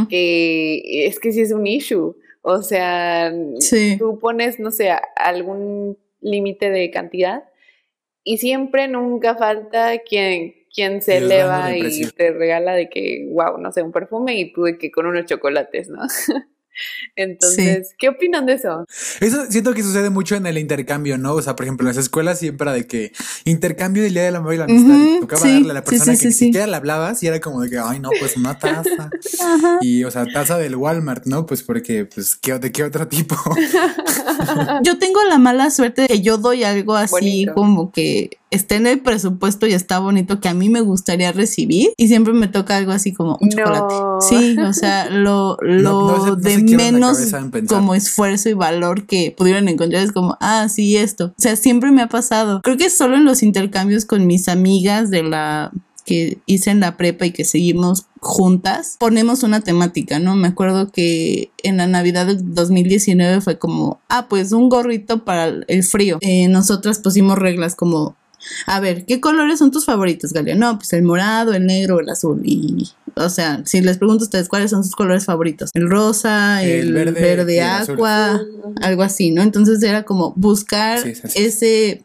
Que 0.09 1.07
es 1.09 1.19
que 1.19 1.33
sí 1.33 1.41
es 1.41 1.51
un 1.51 1.67
issue. 1.67 2.15
O 2.43 2.63
sea, 2.63 3.33
tú 3.99 4.21
pones, 4.21 4.61
no 4.61 4.71
sé, 4.71 4.93
algún 5.17 5.99
límite 6.21 6.71
de 6.71 6.93
cantidad 6.93 7.43
y 8.23 8.39
siempre 8.39 8.89
nunca 8.89 9.35
falta 9.35 9.99
quien 9.99 10.55
quien 10.75 11.03
se 11.03 11.19
eleva 11.19 11.77
y 11.77 12.07
te 12.07 12.33
regala 12.33 12.75
de 12.75 12.89
que, 12.89 13.27
wow, 13.31 13.59
no 13.59 13.73
sé, 13.73 13.83
un 13.83 13.93
perfume 13.93 14.39
y 14.39 14.53
tú 14.53 14.65
de 14.65 14.79
que 14.79 14.91
con 14.91 15.07
unos 15.07 15.27
chocolates, 15.27 15.89
¿no? 15.89 16.03
Entonces, 17.17 17.95
¿qué 17.99 18.09
opinan 18.09 18.47
de 18.47 18.55
eso? 18.55 18.85
Eso 19.21 19.47
siento 19.51 19.75
que 19.75 19.83
sucede 19.83 20.11
mucho 20.11 20.37
en 20.37 20.47
el 20.47 20.59
intercambio, 20.59 21.19
¿no? 21.19 21.35
O 21.35 21.43
sea, 21.43 21.57
por 21.57 21.65
ejemplo, 21.65 21.85
en 21.85 21.89
las 21.89 21.97
escuelas 21.97 22.39
siempre 22.39 22.71
de 22.71 22.87
que 22.87 23.13
intercambio 23.45 24.03
del 24.03 24.15
día 24.15 24.25
de 24.25 24.31
la 24.31 24.39
amor 24.39 24.55
y 24.55 24.59
la 24.59 24.65
amistad. 24.65 25.21
tocaba 25.21 25.41
darle 25.49 25.71
a 25.71 25.75
la 25.75 25.85
persona 25.85 26.17
que 26.17 26.27
ni 26.27 26.33
siquiera 26.33 26.67
le 26.67 26.77
hablabas 26.77 27.23
y 27.23 27.27
era 27.27 27.41
como 27.41 27.61
de 27.63 27.71
que, 27.71 27.79
ay, 27.79 27.99
no, 28.01 28.11
pues 28.21 28.37
una 28.37 28.59
taza. 28.59 29.11
Y, 29.81 30.05
o 30.05 30.11
sea, 30.11 30.27
taza 30.27 30.59
del 30.59 30.77
Walmart, 30.77 31.27
¿no? 31.27 31.47
Pues 31.47 31.63
porque, 31.63 32.05
pues, 32.05 32.37
¿qué, 32.37 32.59
¿de 32.59 32.71
qué 32.71 32.85
otro 32.85 33.09
tipo? 33.09 33.35
yo 34.83 34.99
tengo 34.99 35.23
la 35.25 35.39
mala 35.39 35.71
suerte 35.71 36.03
de 36.03 36.09
que 36.09 36.21
yo 36.21 36.39
doy 36.39 36.65
algo 36.65 36.95
así 36.95 37.47
como 37.55 37.91
que 37.91 38.39
esté 38.51 38.77
en 38.77 38.87
el 38.87 39.01
presupuesto 39.01 39.67
y 39.67 39.73
está 39.73 39.99
bonito 39.99 40.41
que 40.41 40.49
a 40.49 40.55
mí 40.55 40.69
me 40.69 40.81
gustaría 40.81 41.33
recibir 41.33 41.91
y 41.97 42.09
siempre 42.09 42.33
me 42.33 42.49
toca 42.49 42.77
algo 42.77 42.93
así 42.93 43.13
como 43.13 43.39
un 43.41 43.51
chocolate. 43.51 43.95
Sí, 44.29 44.57
o 44.59 44.73
sea, 44.73 45.11
lo, 45.11 45.57
lo 45.63 46.37
de 46.37 46.59
menos 46.59 47.19
como 47.69 47.95
esfuerzo 47.95 48.49
y 48.49 48.55
valor 48.55 49.07
que 49.07 49.35
pudieron 49.37 49.69
encontrar 49.69 50.03
es 50.03 50.13
como, 50.13 50.37
ah, 50.41 50.69
sí, 50.69 50.97
esto. 50.97 51.27
O 51.27 51.35
sea, 51.43 51.57
siempre 51.57 51.91
me 51.91 52.03
ha 52.03 52.09
pasado. 52.09 52.61
Creo 52.63 52.77
que 52.77 52.91
solo 52.91 53.17
en 53.17 53.25
los 53.25 53.43
intercambios 53.43 54.05
con 54.05 54.27
mis 54.27 54.49
amigas 54.49 55.11
de 55.11 55.23
la 55.23 55.73
que 56.09 56.39
hice 56.47 56.71
en 56.71 56.81
la 56.81 56.97
prepa 56.97 57.27
y 57.27 57.33
que 57.33 57.45
seguimos 57.45 58.07
juntas, 58.21 58.97
ponemos 58.99 59.43
una 59.43 59.61
temática, 59.61 60.19
¿no? 60.19 60.37
Me 60.37 60.49
acuerdo 60.49 60.91
que 60.91 61.51
en 61.63 61.77
la 61.77 61.87
Navidad 61.87 62.25
del 62.25 62.55
2019 62.55 63.43
fue 63.43 63.59
como, 63.59 64.01
ah, 64.09 64.27
pues 64.27 64.53
un 64.53 64.71
gorrito 64.71 65.27
para 65.27 65.49
el 65.69 65.85
frío. 65.85 66.17
Eh, 66.23 66.49
nosotras 66.49 67.01
pusimos 67.01 67.39
reglas 67.39 67.75
como 67.75 68.17
A 68.67 68.81
ver, 68.81 69.05
¿qué 69.05 69.21
colores 69.21 69.59
son 69.59 69.71
tus 69.71 69.85
favoritos, 69.85 70.33
Galia? 70.33 70.55
No, 70.55 70.79
pues 70.79 70.93
el 70.93 71.03
morado, 71.03 71.55
el 71.55 71.67
negro, 71.67 72.01
el 72.01 72.09
azul. 72.09 72.41
Y, 72.45 72.89
o 73.15 73.29
sea, 73.29 73.63
si 73.65 73.81
les 73.81 73.99
pregunto 73.99 74.25
a 74.25 74.27
ustedes 74.27 74.49
cuáles 74.49 74.71
son 74.71 74.85
sus 74.85 74.95
colores 74.95 75.25
favoritos, 75.25 75.71
el 75.75 75.89
rosa, 75.89 76.63
el, 76.63 76.93
verde, 76.93 77.21
verde 77.21 77.63
agua, 77.63 78.41
algo 78.81 79.03
así, 79.03 79.31
¿no? 79.31 79.43
Entonces 79.43 79.83
era 79.83 80.05
como 80.05 80.33
buscar 80.37 81.01
ese 81.35 82.05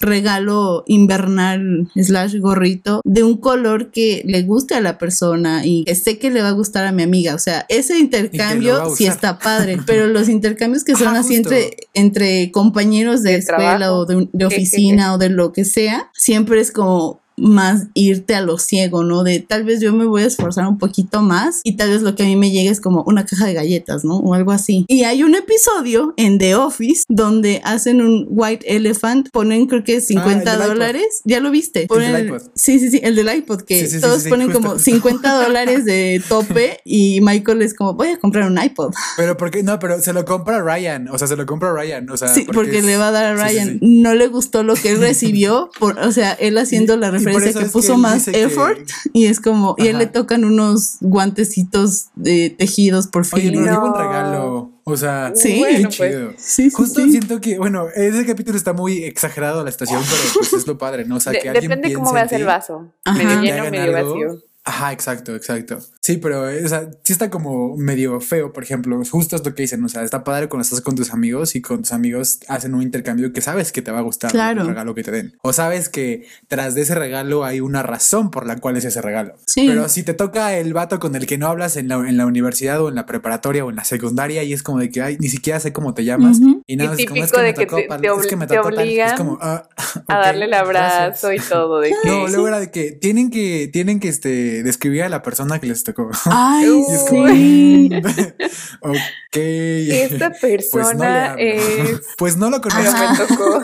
regalo 0.00 0.84
invernal 0.86 1.88
slash 1.94 2.38
gorrito 2.38 3.00
de 3.04 3.22
un 3.22 3.36
color 3.36 3.90
que 3.90 4.22
le 4.24 4.42
guste 4.42 4.74
a 4.74 4.80
la 4.80 4.98
persona 4.98 5.64
y 5.64 5.84
que 5.84 5.94
sé 5.94 6.18
que 6.18 6.30
le 6.30 6.42
va 6.42 6.48
a 6.48 6.52
gustar 6.52 6.86
a 6.86 6.92
mi 6.92 7.02
amiga. 7.02 7.34
O 7.34 7.38
sea, 7.38 7.66
ese 7.68 7.98
intercambio 7.98 8.94
sí 8.94 9.06
está 9.06 9.38
padre, 9.38 9.78
pero 9.86 10.06
los 10.06 10.28
intercambios 10.28 10.84
que 10.84 10.96
son 10.96 11.16
así 11.16 11.36
entre, 11.36 11.76
entre 11.94 12.50
compañeros 12.50 13.22
de, 13.22 13.36
escuela 13.36 13.94
o 13.94 14.06
de, 14.06 14.28
de 14.32 14.46
oficina 14.46 15.14
o 15.14 15.18
de 15.18 15.28
lo 15.28 15.52
que 15.52 15.64
sea, 15.64 15.73
siempre 16.12 16.60
es 16.60 16.70
como 16.72 17.23
más 17.36 17.88
irte 17.94 18.34
a 18.34 18.40
lo 18.40 18.58
ciego, 18.58 19.04
¿no? 19.04 19.24
De 19.24 19.40
tal 19.40 19.64
vez 19.64 19.80
yo 19.80 19.92
me 19.92 20.06
voy 20.06 20.22
a 20.22 20.26
esforzar 20.26 20.66
un 20.66 20.78
poquito 20.78 21.22
más 21.22 21.60
y 21.64 21.76
tal 21.76 21.90
vez 21.90 22.02
lo 22.02 22.14
que 22.14 22.22
a 22.22 22.26
mí 22.26 22.36
me 22.36 22.50
llegue 22.50 22.70
es 22.70 22.80
como 22.80 23.02
una 23.06 23.26
caja 23.26 23.46
de 23.46 23.54
galletas, 23.54 24.04
¿no? 24.04 24.18
O 24.18 24.34
algo 24.34 24.52
así. 24.52 24.84
Y 24.88 25.04
hay 25.04 25.22
un 25.22 25.34
episodio 25.34 26.14
en 26.16 26.38
The 26.38 26.54
Office 26.54 27.04
donde 27.08 27.60
hacen 27.64 28.00
un 28.00 28.26
White 28.28 28.74
Elephant, 28.74 29.30
ponen 29.30 29.66
creo 29.66 29.84
que 29.84 30.00
50 30.00 30.52
ah, 30.52 30.66
dólares. 30.66 31.22
¿Ya 31.24 31.40
lo 31.40 31.50
viste? 31.50 31.86
el 31.90 32.26
iPod. 32.26 32.42
Sí, 32.54 32.78
sí, 32.78 32.90
sí, 32.90 33.00
el 33.02 33.16
del 33.16 33.34
iPod, 33.34 33.62
que 33.62 33.88
todos 34.00 34.24
ponen 34.24 34.52
como 34.52 34.78
50 34.78 35.44
dólares 35.44 35.84
de 35.84 36.22
tope 36.28 36.80
y 36.84 37.20
Michael 37.20 37.62
es 37.62 37.74
como, 37.74 37.94
voy 37.94 38.08
a 38.08 38.18
comprar 38.18 38.50
un 38.50 38.62
iPod. 38.62 38.92
Pero 39.16 39.36
¿por 39.36 39.50
qué? 39.50 39.62
No, 39.62 39.78
pero 39.78 40.00
se 40.00 40.12
lo 40.12 40.24
compra 40.24 40.62
Ryan, 40.62 41.08
o 41.08 41.18
sea, 41.18 41.28
se 41.28 41.36
lo 41.36 41.46
compra 41.46 41.72
Ryan, 41.72 42.08
o 42.10 42.16
sea. 42.16 42.28
Sí, 42.28 42.46
porque, 42.52 42.82
le 42.82 42.96
va 42.96 43.08
a 43.08 43.10
dar 43.12 43.24
a 43.24 43.34
Ryan. 43.34 43.78
No 43.80 44.14
le 44.14 44.26
gustó 44.26 44.62
lo 44.62 44.74
que 44.74 44.90
él 44.90 45.00
recibió, 45.00 45.70
por, 45.78 45.98
o 45.98 46.12
sea, 46.12 46.32
él 46.32 46.58
haciendo 46.58 46.96
la 47.04 47.10
referencia 47.24 47.62
que 47.62 47.70
puso 47.70 47.98
más 47.98 48.28
effort 48.28 48.88
y 49.12 49.26
es 49.26 49.40
como, 49.40 49.74
y 49.78 49.88
él 49.88 49.98
le 49.98 50.06
tocan 50.06 50.44
unos 50.44 50.96
guantecitos 51.00 52.06
de 52.14 52.50
tejidos 52.50 53.06
por 53.06 53.24
fin. 53.24 53.50
Oye, 53.50 53.64
pero 53.64 53.84
un 53.84 53.94
regalo. 53.94 54.70
O 54.86 54.96
sea, 54.96 55.32
sí, 55.34 55.64
qué 55.66 55.82
pues. 55.82 55.96
chido. 55.96 56.32
sí, 56.36 56.70
Justo 56.70 57.00
siento 57.08 57.40
que, 57.40 57.56
bueno, 57.58 57.86
ese 57.94 58.26
capítulo 58.26 58.58
está 58.58 58.74
muy 58.74 59.04
exagerado 59.04 59.64
la 59.64 59.70
estación, 59.70 60.02
pero 60.04 60.22
pues 60.34 60.52
es 60.52 60.66
lo 60.66 60.76
padre, 60.76 61.06
¿no? 61.06 61.16
O 61.16 61.20
sea, 61.20 61.32
que 61.32 61.48
alguien 61.48 61.70
Depende 61.70 61.94
cómo 61.94 62.12
veas 62.12 62.30
el 62.32 62.44
vaso. 62.44 62.92
Medio 63.14 63.40
lleno, 63.40 63.70
medio 63.70 63.92
vacío. 63.92 64.42
Ajá, 64.66 64.92
exacto, 64.92 65.34
exacto. 65.36 65.78
Sí, 66.00 66.16
pero 66.16 66.42
o 66.42 66.68
sea, 66.68 66.90
sí 67.02 67.12
está 67.12 67.28
como 67.30 67.76
medio 67.76 68.20
feo, 68.20 68.52
por 68.52 68.62
ejemplo, 68.62 69.00
justo 69.04 69.36
es 69.36 69.44
lo 69.44 69.54
que 69.54 69.62
dicen, 69.62 69.84
o 69.84 69.88
sea, 69.88 70.02
está 70.02 70.24
padre 70.24 70.48
cuando 70.48 70.62
estás 70.62 70.80
con 70.80 70.94
tus 70.94 71.12
amigos 71.12 71.54
y 71.54 71.60
con 71.60 71.78
tus 71.78 71.92
amigos 71.92 72.40
hacen 72.48 72.74
un 72.74 72.82
intercambio 72.82 73.32
que 73.32 73.42
sabes 73.42 73.72
que 73.72 73.82
te 73.82 73.90
va 73.90 73.98
a 73.98 74.02
gustar 74.02 74.34
el 74.34 74.66
regalo 74.66 74.94
que 74.94 75.02
te 75.02 75.10
den. 75.10 75.36
O 75.42 75.52
sabes 75.52 75.90
que 75.90 76.26
tras 76.48 76.74
de 76.74 76.82
ese 76.82 76.94
regalo 76.94 77.44
hay 77.44 77.60
una 77.60 77.82
razón 77.82 78.30
por 78.30 78.46
la 78.46 78.56
cual 78.56 78.78
es 78.78 78.86
ese 78.86 79.02
regalo. 79.02 79.34
Sí. 79.46 79.66
Pero 79.66 79.88
si 79.88 80.02
te 80.02 80.14
toca 80.14 80.56
el 80.56 80.72
vato 80.72 80.98
con 80.98 81.14
el 81.14 81.26
que 81.26 81.36
no 81.36 81.48
hablas 81.48 81.76
en 81.76 81.88
la, 81.88 81.96
en 81.96 82.16
la 82.16 82.24
universidad 82.24 82.80
o 82.80 82.88
en 82.88 82.94
la 82.94 83.04
preparatoria 83.04 83.64
o 83.66 83.70
en 83.70 83.76
la 83.76 83.84
secundaria 83.84 84.44
y 84.44 84.54
es 84.54 84.62
como 84.62 84.78
de 84.78 84.90
que 84.90 85.02
ay, 85.02 85.18
ni 85.20 85.28
siquiera 85.28 85.60
sé 85.60 85.74
cómo 85.74 85.92
te 85.92 86.04
llamas 86.04 86.38
y 86.66 86.76
nada, 86.76 86.94
es 86.98 87.06
como 87.06 87.22
es 87.22 87.32
que 87.32 87.42
me 87.42 87.52
tocó, 87.52 87.78
es 87.78 88.26
que 88.26 88.36
me 88.36 88.46
tocó 88.46 88.70
es 88.70 89.12
como 89.12 89.38
ah, 89.40 89.68
a 90.06 90.16
darle 90.16 90.46
el 90.46 90.54
abrazo 90.54 91.32
y 91.32 91.38
todo 91.38 91.80
de 91.80 91.90
que... 92.02 92.08
No, 92.08 92.28
luego 92.28 92.48
era 92.48 92.60
de 92.60 92.70
que 92.70 92.92
tienen 92.92 93.30
que 93.30 93.68
tienen 93.72 94.00
que 94.00 94.08
este 94.08 94.53
describir 94.62 95.02
a 95.02 95.08
la 95.08 95.22
persona 95.22 95.58
que 95.58 95.66
les 95.66 95.84
tocó. 95.84 96.10
Ay, 96.26 96.82
sí. 97.08 97.90
ok. 98.80 99.36
Esta 99.36 100.30
persona 100.30 101.34
pues 101.36 101.36
no 101.36 101.38
es. 101.38 102.00
Pues 102.18 102.36
no 102.36 102.50
lo 102.50 102.60
conozco. 102.60 102.92
Me 102.92 103.16
tocó. 103.26 103.62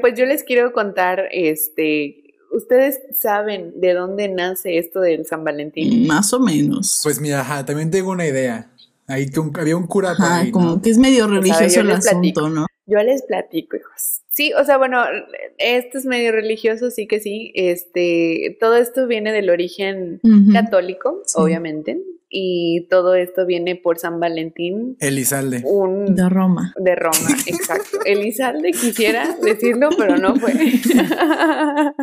Pues 0.00 0.14
yo 0.16 0.26
les 0.26 0.44
quiero 0.44 0.72
contar, 0.72 1.28
este, 1.32 2.24
¿Ustedes 2.50 3.00
saben 3.14 3.78
de 3.78 3.92
dónde 3.92 4.28
nace 4.28 4.78
esto 4.78 5.00
del 5.00 5.26
San 5.26 5.44
Valentín? 5.44 6.06
Más 6.06 6.32
o 6.32 6.40
menos. 6.40 7.00
Pues 7.02 7.20
mira, 7.20 7.44
también 7.66 7.90
tengo 7.90 8.10
una 8.10 8.26
idea. 8.26 8.70
Ahí 9.06 9.26
había 9.54 9.76
un 9.76 9.86
cura 9.86 10.14
como 10.50 10.80
que 10.80 10.90
es 10.90 10.98
medio 10.98 11.26
religioso 11.26 11.80
el 11.80 11.90
asunto, 11.90 12.48
¿no? 12.48 12.66
Yo 12.86 12.98
les 13.02 13.22
platico, 13.22 13.76
hijos. 13.76 14.22
Sí, 14.38 14.52
o 14.52 14.62
sea, 14.62 14.78
bueno, 14.78 15.02
esto 15.56 15.98
es 15.98 16.06
medio 16.06 16.30
religioso, 16.30 16.92
sí 16.92 17.08
que 17.08 17.18
sí. 17.18 17.50
Este, 17.56 18.56
todo 18.60 18.76
esto 18.76 19.08
viene 19.08 19.32
del 19.32 19.50
origen 19.50 20.20
católico, 20.52 21.24
obviamente. 21.34 22.00
Y 22.28 22.86
todo 22.88 23.16
esto 23.16 23.46
viene 23.46 23.74
por 23.74 23.98
San 23.98 24.20
Valentín. 24.20 24.96
Elizalde. 25.00 25.62
Un, 25.64 26.14
de 26.14 26.28
Roma. 26.28 26.72
De 26.78 26.94
Roma, 26.94 27.30
exacto. 27.48 27.98
Elizalde 28.04 28.70
quisiera 28.70 29.36
decirlo, 29.42 29.88
pero 29.98 30.16
no 30.18 30.36
fue. 30.36 30.52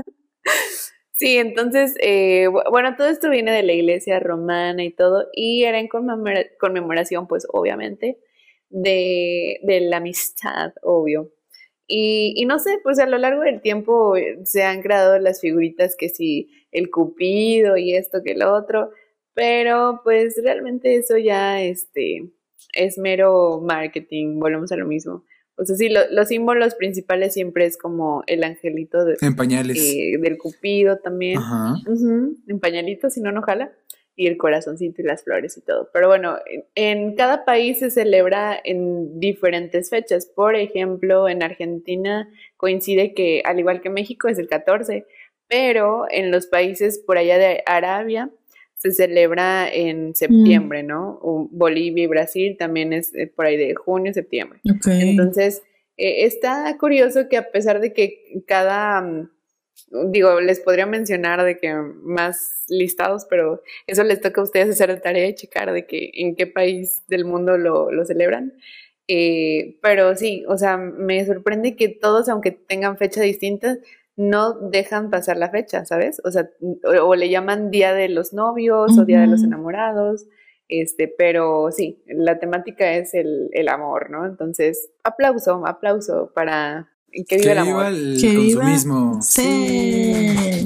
Sí, 1.17 1.37
entonces, 1.37 1.95
eh, 2.01 2.47
bueno, 2.69 2.97
todo 2.97 3.07
esto 3.07 3.29
viene 3.29 3.53
de 3.53 3.63
la 3.63 3.71
iglesia 3.71 4.19
romana 4.19 4.83
y 4.83 4.93
todo, 4.93 5.29
y 5.33 5.63
era 5.63 5.79
en 5.79 5.87
conmemoración, 5.87 7.27
pues 7.27 7.47
obviamente, 7.49 8.19
de, 8.69 9.61
de 9.63 9.79
la 9.79 9.97
amistad, 9.97 10.73
obvio. 10.81 11.31
Y, 11.87 12.33
y, 12.35 12.45
no 12.45 12.57
sé, 12.57 12.79
pues 12.81 12.97
a 12.99 13.05
lo 13.05 13.17
largo 13.17 13.41
del 13.41 13.61
tiempo 13.61 14.15
eh, 14.17 14.39
se 14.43 14.63
han 14.63 14.81
creado 14.81 15.19
las 15.19 15.39
figuritas 15.39 15.95
que 15.95 16.09
si 16.09 16.49
el 16.71 16.89
cupido 16.89 17.77
y 17.77 17.95
esto 17.95 18.23
que 18.23 18.35
lo 18.35 18.53
otro, 18.53 18.89
pero 19.35 20.01
pues 20.03 20.39
realmente 20.43 20.95
eso 20.95 21.17
ya 21.17 21.61
este, 21.61 22.31
es 22.73 22.97
mero 22.97 23.61
marketing, 23.61 24.39
volvemos 24.39 24.71
a 24.71 24.77
lo 24.77 24.87
mismo. 24.87 25.23
O 25.57 25.63
sea, 25.63 25.75
sí, 25.77 25.89
los 25.89 26.27
símbolos 26.27 26.75
principales 26.75 27.33
siempre 27.33 27.65
es 27.65 27.77
como 27.77 28.23
el 28.27 28.43
angelito 28.43 29.05
de, 29.05 29.15
en 29.21 29.35
pañales. 29.35 29.77
Eh, 29.77 30.17
del 30.19 30.37
cupido 30.37 30.97
también. 30.97 31.37
Ajá. 31.37 31.75
en 31.85 32.59
pañalitos, 32.59 33.13
si 33.13 33.21
no, 33.21 33.31
no 33.31 33.41
jala 33.41 33.71
y 34.15 34.27
el 34.27 34.37
corazoncito 34.37 35.01
y 35.01 35.05
las 35.05 35.23
flores 35.23 35.57
y 35.57 35.61
todo. 35.61 35.89
Pero 35.93 36.07
bueno, 36.07 36.37
en, 36.73 37.15
cada 37.15 37.43
país 37.43 37.79
se 37.79 37.91
celebra 37.91 38.57
en 38.63 39.19
diferentes 39.19 39.89
fechas. 39.89 40.25
Por 40.25 40.55
ejemplo, 40.55 41.27
en 41.27 41.43
Argentina 41.43 42.29
coincide 42.57 43.13
que, 43.13 43.41
al 43.45 43.59
igual 43.59 43.81
que 43.81 43.89
México, 43.89 44.27
es 44.27 44.39
el 44.39 44.47
14, 44.47 45.05
pero 45.47 46.05
en 46.09 46.31
los 46.31 46.47
países 46.47 46.99
por 46.99 47.17
allá 47.17 47.37
de 47.37 47.61
Arabia 47.65 48.29
se 48.75 48.91
celebra 48.91 49.67
en 49.71 50.15
septiembre, 50.15 50.83
mm. 50.83 50.87
¿no? 50.87 51.19
Bolivia 51.51 52.03
y 52.03 52.07
Brasil 52.07 52.55
también 52.57 52.93
es 52.93 53.13
eh, 53.15 53.27
por 53.27 53.45
ahí 53.45 53.57
de 53.57 53.73
junio, 53.75 54.13
septiembre. 54.13 54.59
Entonces, 54.63 55.61
eh, 55.97 56.25
está 56.25 56.75
curioso 56.77 57.27
que 57.29 57.37
a 57.37 57.51
pesar 57.51 57.79
de 57.79 57.93
que 57.93 58.43
cada 58.47 59.01
mm, 59.01 59.29
digo, 60.11 60.39
les 60.41 60.59
podría 60.59 60.85
mencionar 60.85 61.43
de 61.43 61.57
que 61.57 61.73
más 61.73 62.63
listados, 62.67 63.25
pero 63.29 63.61
eso 63.87 64.03
les 64.03 64.21
toca 64.21 64.41
a 64.41 64.43
ustedes 64.43 64.69
hacer 64.69 64.89
la 64.89 65.01
tarea 65.01 65.23
de 65.23 65.35
checar 65.35 65.71
de 65.71 65.85
que 65.85 66.11
en 66.15 66.35
qué 66.35 66.47
país 66.47 67.03
del 67.07 67.25
mundo 67.25 67.57
lo, 67.57 68.05
celebran. 68.05 68.53
Eh, 69.07 69.77
pero 69.81 70.15
sí, 70.15 70.43
o 70.47 70.57
sea, 70.57 70.77
me 70.77 71.23
sorprende 71.25 71.75
que 71.75 71.89
todos, 71.89 72.27
aunque 72.29 72.51
tengan 72.51 72.97
fecha 72.97 73.21
distinta, 73.21 73.77
no 74.15 74.53
dejan 74.53 75.09
pasar 75.09 75.37
la 75.37 75.49
fecha, 75.49 75.85
¿sabes? 75.85 76.21
O 76.23 76.31
sea, 76.31 76.49
o, 77.03 77.15
le 77.15 77.29
llaman 77.29 77.69
Día 77.69 77.93
de 77.93 78.09
los 78.09 78.33
Novios 78.33 78.97
o 78.97 79.05
Día 79.05 79.21
de 79.21 79.27
los 79.27 79.43
Enamorados, 79.43 80.25
este, 80.67 81.07
pero 81.07 81.69
sí, 81.71 82.01
la 82.07 82.39
temática 82.39 82.93
es 82.93 83.13
el, 83.13 83.49
el 83.51 83.67
amor, 83.67 84.09
¿no? 84.09 84.25
Entonces, 84.25 84.89
aplauso, 85.03 85.67
aplauso 85.67 86.31
para, 86.33 86.94
que 87.23 87.37
viva 87.37 87.51
el 87.51 87.57
amor. 87.57 87.85
el 87.87 88.35
consumismo. 88.35 89.21
Sí. 89.21 90.25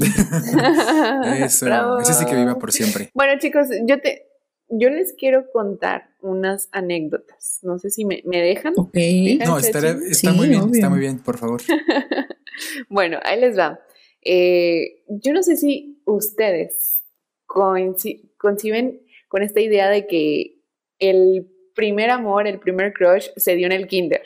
Eso. 1.44 1.98
Ese 2.00 2.14
sí 2.14 2.26
que 2.26 2.34
viva 2.34 2.58
por 2.58 2.72
siempre. 2.72 3.10
Bueno, 3.14 3.38
chicos, 3.38 3.68
yo 3.86 4.00
te, 4.00 4.26
yo 4.68 4.88
les 4.88 5.12
quiero 5.12 5.50
contar 5.52 6.10
unas 6.20 6.68
anécdotas. 6.72 7.58
No 7.62 7.78
sé 7.78 7.90
si 7.90 8.04
me, 8.04 8.22
dejan. 8.24 8.74
Ok. 8.76 8.96
No, 9.44 9.58
está 9.58 10.32
muy 10.32 10.48
bien, 10.48 10.70
está 10.72 10.88
muy 10.88 11.00
bien, 11.00 11.18
por 11.18 11.38
favor. 11.38 11.60
bueno, 12.88 13.18
ahí 13.24 13.40
les 13.40 13.58
va. 13.58 13.80
Eh, 14.22 15.02
yo 15.08 15.32
no 15.32 15.42
sé 15.42 15.56
si 15.56 16.00
ustedes 16.04 17.02
conciben 17.46 19.00
con 19.28 19.42
esta 19.42 19.60
idea 19.60 19.88
de 19.88 20.06
que 20.06 20.60
el 20.98 21.48
primer 21.74 22.10
amor, 22.10 22.46
el 22.46 22.60
primer 22.60 22.92
crush 22.92 23.28
se 23.36 23.56
dio 23.56 23.66
en 23.66 23.72
el 23.72 23.88
kinder. 23.88 24.22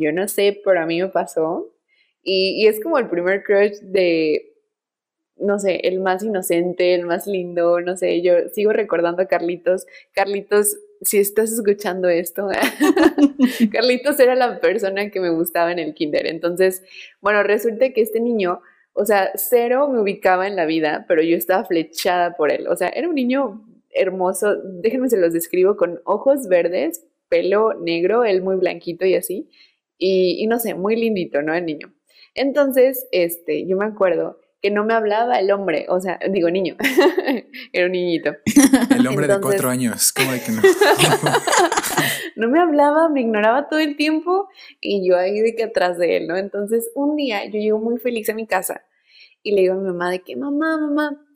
Yo 0.00 0.12
no 0.12 0.26
sé, 0.28 0.60
pero 0.64 0.80
a 0.80 0.86
mí 0.86 1.00
me 1.00 1.08
pasó. 1.08 1.70
Y, 2.22 2.66
es 2.66 2.80
como 2.82 2.98
el 2.98 3.08
primer 3.08 3.42
crush 3.44 3.78
de, 3.82 4.54
no 5.36 5.58
sé, 5.58 5.80
el 5.84 6.00
más 6.00 6.22
inocente, 6.22 6.94
el 6.94 7.06
más 7.06 7.26
lindo, 7.26 7.80
no 7.80 7.96
sé, 7.96 8.22
yo 8.22 8.48
sigo 8.52 8.72
recordando 8.72 9.22
a 9.22 9.26
Carlitos. 9.26 9.86
Carlitos, 10.12 10.76
si 11.02 11.18
estás 11.18 11.52
escuchando 11.52 12.08
esto, 12.08 12.48
Carlitos 13.72 14.18
era 14.20 14.34
la 14.34 14.60
persona 14.60 15.10
que 15.10 15.20
me 15.20 15.30
gustaba 15.30 15.72
en 15.72 15.78
el 15.78 15.94
kinder. 15.94 16.26
Entonces, 16.26 16.82
bueno, 17.20 17.42
resulta 17.42 17.90
que 17.92 18.00
este 18.02 18.20
niño, 18.20 18.60
o 18.94 19.04
sea, 19.04 19.30
cero 19.34 19.88
me 19.88 20.00
ubicaba 20.00 20.46
en 20.46 20.56
la 20.56 20.66
vida, 20.66 21.04
pero 21.08 21.22
yo 21.22 21.36
estaba 21.36 21.64
flechada 21.64 22.36
por 22.36 22.50
él. 22.52 22.68
O 22.68 22.76
sea, 22.76 22.88
era 22.88 23.08
un 23.08 23.14
niño 23.14 23.66
hermoso, 23.90 24.56
déjenme 24.56 25.08
se 25.08 25.18
los 25.18 25.32
describo, 25.32 25.76
con 25.76 26.00
ojos 26.04 26.48
verdes, 26.48 27.04
pelo 27.28 27.74
negro, 27.74 28.24
él 28.24 28.42
muy 28.42 28.56
blanquito 28.56 29.06
y 29.06 29.14
así. 29.14 29.48
Y, 30.02 30.46
no 30.46 30.58
sé, 30.58 30.74
muy 30.74 30.96
lindito, 30.96 31.42
¿no? 31.42 31.54
El 31.54 31.66
niño. 31.66 31.92
Entonces, 32.34 33.06
este, 33.12 33.66
yo 33.66 33.76
me 33.76 33.84
acuerdo 33.84 34.40
que 34.62 34.70
no 34.70 34.84
me 34.84 34.94
hablaba 34.94 35.38
el 35.38 35.50
hombre, 35.52 35.86
o 35.88 36.00
sea, 36.00 36.18
digo 36.30 36.50
niño, 36.50 36.76
era 37.72 37.86
un 37.86 37.92
niñito. 37.92 38.32
El 38.94 39.06
hombre 39.06 39.26
de 39.26 39.40
cuatro 39.40 39.68
años, 39.68 40.12
¿cómo 40.12 40.32
de 40.32 40.40
que 40.40 40.52
no? 40.52 40.62
no 42.36 42.48
me 42.48 42.60
hablaba, 42.60 43.08
me 43.08 43.20
ignoraba 43.20 43.68
todo 43.68 43.80
el 43.80 43.96
tiempo 43.96 44.48
y 44.80 45.06
yo 45.06 45.16
ahí 45.16 45.40
de 45.40 45.54
que 45.54 45.64
atrás 45.64 45.98
de 45.98 46.18
él, 46.18 46.28
¿no? 46.28 46.36
Entonces, 46.36 46.90
un 46.94 47.16
día 47.16 47.44
yo 47.46 47.58
llego 47.58 47.78
muy 47.78 47.98
feliz 47.98 48.28
a 48.28 48.34
mi 48.34 48.46
casa 48.46 48.84
y 49.42 49.52
le 49.52 49.62
digo 49.62 49.74
a 49.74 49.78
mi 49.78 49.84
mamá 49.84 50.10
de 50.10 50.20
que, 50.20 50.36
mamá, 50.36 50.78
mamá, 50.78 51.26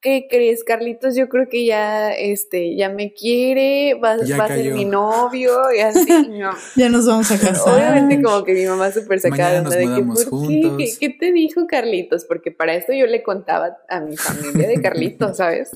¿qué 0.00 0.26
crees, 0.30 0.64
Carlitos? 0.64 1.14
Yo 1.14 1.28
creo 1.28 1.48
que 1.48 1.64
ya, 1.64 2.12
este, 2.12 2.74
ya 2.74 2.88
me 2.88 3.12
quiere, 3.12 3.94
va, 3.94 4.16
va 4.16 4.44
a 4.44 4.48
ser 4.48 4.72
mi 4.72 4.84
novio 4.84 5.58
y 5.76 5.80
así. 5.80 6.06
ya 6.76 6.88
nos 6.88 7.06
vamos 7.06 7.30
a 7.30 7.38
casar. 7.38 7.74
Obviamente 7.74 8.22
como 8.22 8.42
que 8.44 8.54
mi 8.54 8.64
mamá 8.64 8.90
súper 8.92 9.20
sacada 9.20 9.62
de 9.62 9.78
que, 9.78 10.02
¿por 10.02 10.48
qué? 10.78 10.92
qué? 10.98 11.08
te 11.10 11.32
dijo 11.32 11.66
Carlitos? 11.66 12.24
Porque 12.24 12.50
para 12.50 12.74
esto 12.74 12.92
yo 12.92 13.06
le 13.06 13.22
contaba 13.22 13.78
a 13.88 14.00
mi 14.00 14.16
familia 14.16 14.68
de 14.68 14.80
Carlitos, 14.80 15.36
¿sabes? 15.36 15.70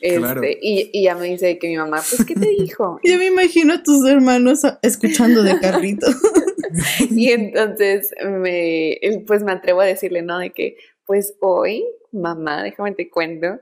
Este, 0.00 0.58
y, 0.60 0.90
y 0.92 1.04
ya 1.04 1.14
me 1.14 1.26
dice 1.26 1.58
que 1.58 1.68
mi 1.68 1.76
mamá, 1.76 2.02
pues, 2.08 2.24
¿qué 2.26 2.34
te 2.34 2.48
dijo? 2.48 3.00
Yo 3.04 3.16
me 3.18 3.26
imagino 3.26 3.74
a 3.74 3.82
tus 3.82 4.06
hermanos 4.06 4.62
escuchando 4.82 5.42
de 5.42 5.58
Carlitos. 5.58 6.14
y 7.10 7.30
entonces 7.30 8.12
me, 8.24 8.98
pues 9.26 9.42
me 9.42 9.52
atrevo 9.52 9.80
a 9.80 9.86
decirle, 9.86 10.22
¿no? 10.22 10.38
De 10.38 10.50
que, 10.50 10.76
pues 11.06 11.36
hoy 11.40 11.84
mamá, 12.16 12.62
déjame 12.62 12.92
te 12.92 13.10
cuento, 13.10 13.60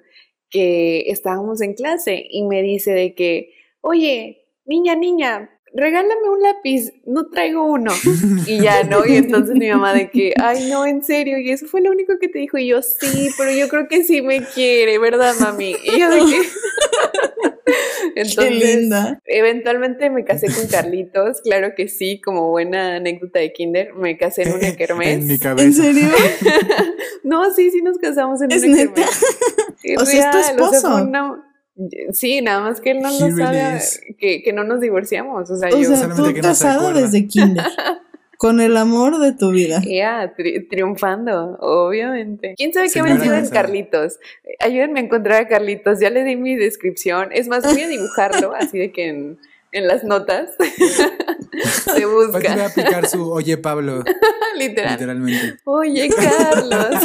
que 0.51 1.11
estábamos 1.11 1.61
en 1.61 1.75
clase 1.75 2.25
y 2.31 2.45
me 2.45 2.63
dice 2.63 2.93
de 2.93 3.15
que, 3.15 3.53
oye, 3.81 4.47
niña, 4.65 4.95
niña, 4.95 5.51
regálame 5.75 6.29
un 6.31 6.41
lápiz, 6.41 6.93
no 7.07 7.29
traigo 7.29 7.65
uno. 7.65 7.93
Y 8.47 8.61
ya, 8.61 8.85
¿no? 8.85 9.05
Y 9.07 9.17
entonces 9.17 9.57
mi 9.57 9.69
mamá 9.69 9.95
de 9.95 10.11
que, 10.11 10.33
ay, 10.41 10.69
no, 10.71 10.87
en 10.87 11.03
serio, 11.03 11.39
y 11.39 11.51
eso 11.51 11.67
fue 11.67 11.81
lo 11.81 11.91
único 11.91 12.19
que 12.21 12.29
te 12.29 12.39
dijo. 12.39 12.59
Y 12.59 12.69
yo, 12.69 12.83
sí, 12.83 13.31
pero 13.37 13.53
yo 13.53 13.69
creo 13.69 13.89
que 13.89 14.05
sí 14.05 14.23
me 14.23 14.45
quiere, 14.45 14.99
¿verdad, 14.99 15.35
mami? 15.41 15.75
Y 15.83 15.99
yo 15.99 16.11
de 16.11 16.21
que... 16.21 16.43
Entonces, 18.17 19.19
eventualmente 19.25 20.09
me 20.11 20.25
casé 20.25 20.47
con 20.47 20.67
Carlitos, 20.69 21.41
claro 21.43 21.75
que 21.77 21.89
sí, 21.89 22.21
como 22.21 22.51
buena 22.51 22.97
anécdota 22.97 23.41
de 23.41 23.53
kinder, 23.53 23.95
me 23.95 24.17
casé 24.17 24.43
en 24.43 24.55
una 24.55 24.77
kermés. 24.77 25.19
En 25.19 25.27
mi 25.27 25.39
cabeza. 25.39 25.65
¿En 25.65 25.73
serio? 25.95 26.09
no, 27.25 27.53
sí, 27.53 27.71
sí 27.71 27.83
nos 27.83 27.99
casamos 27.99 28.41
en 28.43 28.53
una 28.53 28.77
kermés. 28.77 29.25
o 29.99 30.05
sea, 30.07 30.31
es 30.31 30.31
tu 30.31 30.63
esposo. 30.63 31.11
Sí, 32.13 32.41
nada 32.41 32.61
más 32.61 32.81
que 32.81 32.93
él 32.93 33.01
no 33.01 33.11
lo 33.11 33.37
sabe, 33.37 33.81
que, 34.19 34.43
que, 34.45 34.53
no 34.53 34.63
nos 34.63 34.81
divorciamos. 34.81 35.51
O 35.51 35.57
sea, 35.57 35.71
o 35.71 35.77
yo. 35.77 35.97
Sea, 35.97 36.15
tú 36.15 36.33
casado 36.41 36.93
desde 36.93 37.27
kinder. 37.27 37.65
Con 38.39 38.61
el 38.61 38.77
amor 38.77 39.19
de 39.19 39.33
tu 39.33 39.51
vida. 39.51 39.81
Ya, 39.85 40.35
triunfando, 40.71 41.57
obviamente. 41.61 42.55
¿Quién 42.57 42.73
sabe 42.73 42.89
qué 42.93 43.01
ha 43.01 43.21
sido 43.21 43.35
en 43.35 43.49
Carlitos? 43.49 44.19
Ayúdenme 44.61 45.01
a 45.01 45.03
encontrar 45.05 45.43
a 45.43 45.49
Carlitos. 45.49 46.01
Ya 46.01 46.11
le 46.11 46.25
di 46.25 46.37
mi 46.37 46.57
descripción. 46.57 47.31
Es 47.33 47.49
más, 47.49 47.65
voy 47.65 47.83
a 47.83 47.89
dibujarlo 47.89 48.55
así 48.59 48.79
de 48.79 48.93
que 48.93 49.09
en, 49.09 49.39
en 49.73 49.89
las 49.89 50.05
notas 50.05 50.51
se 51.95 52.07
busca. 52.07 52.39
Voy 52.39 52.47
a 52.47 52.67
aplicar 52.67 53.09
su 53.09 53.31
Oye 53.31 53.57
Pablo. 53.59 54.05
Literal. 54.57 54.93
Literalmente. 54.93 55.61
Oye 55.65 56.09
Carlos. 56.11 57.03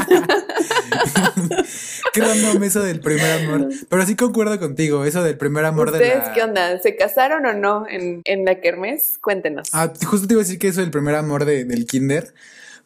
Qué 2.14 2.22
random 2.22 2.64
eso 2.64 2.82
del 2.82 3.00
primer 3.00 3.32
amor. 3.44 3.70
Pero 3.88 4.06
sí 4.06 4.16
concuerdo 4.16 4.60
contigo, 4.60 5.06
eso 5.06 5.24
del 5.24 5.38
primer 5.38 5.66
amor 5.66 5.90
¿Ustedes 5.90 6.22
de 6.22 6.28
la... 6.28 6.34
qué 6.34 6.44
onda? 6.44 6.80
¿Se 6.80 6.96
casaron 6.96 7.46
o 7.46 7.54
no 7.54 7.86
en, 7.88 8.22
en 8.26 8.46
la 8.46 8.60
kermés? 8.60 9.18
Cuéntenos. 9.22 9.70
Ah, 9.74 9.92
justo 10.06 10.28
te 10.28 10.34
iba 10.34 10.42
a 10.42 10.46
decir 10.46 10.60
que 10.60 10.70
eso 10.70 10.82
del 10.82 10.92
primer 10.92 11.16
amor 11.16 11.46
de, 11.46 11.66
del 11.66 11.86
kinder, 11.86 12.34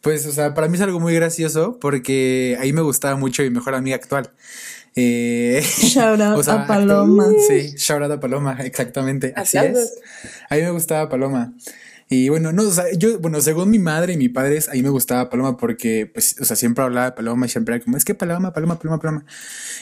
pues, 0.02 0.26
o 0.26 0.32
sea, 0.32 0.54
para 0.54 0.68
mí 0.68 0.76
es 0.76 0.82
algo 0.82 1.00
muy 1.00 1.16
gracioso 1.16 1.80
porque 1.80 2.58
ahí 2.60 2.74
me 2.74 2.82
gustaba 2.82 3.16
mucho 3.16 3.44
mi 3.44 3.50
mejor 3.50 3.76
amiga 3.76 3.96
actual. 3.96 4.30
Eh, 4.96 5.62
shout 5.64 6.20
out 6.22 6.48
a 6.48 6.68
Paloma. 6.68 7.28
sí, 7.48 7.74
shout 7.78 8.02
out 8.04 8.12
a 8.12 8.20
Paloma, 8.20 8.58
exactamente. 8.64 9.34
Así 9.36 9.58
es. 9.58 10.00
A 10.50 10.56
mí 10.56 10.62
me 10.62 10.72
gustaba 10.72 11.10
Paloma. 11.10 11.54
Y 12.14 12.30
bueno, 12.30 12.52
no, 12.52 12.62
o 12.62 12.72
sea, 12.72 12.86
yo, 12.96 13.20
bueno, 13.20 13.42
según 13.42 13.72
mi 13.72 13.80
madre 13.80 14.14
y 14.14 14.18
mi 14.18 14.30
padre, 14.30 14.60
a 14.70 14.74
mí 14.74 14.84
me 14.84 14.90
gustaba 14.90 15.32
Paloma 15.32 15.58
porque, 15.58 16.06
pues, 16.06 16.36
o 16.40 16.46
sea, 16.46 16.56
siempre 16.56 16.84
hablaba 16.84 17.08
de 17.08 17.12
Paloma 17.14 17.48
y 17.48 17.50
siempre 17.50 17.76
era 17.76 17.84
como, 17.84 17.98
es 17.98 18.06
que 18.06 18.14
Paloma, 18.14 18.54
Paloma, 18.54 18.78
Paloma, 18.78 19.00
Paloma. 19.00 19.26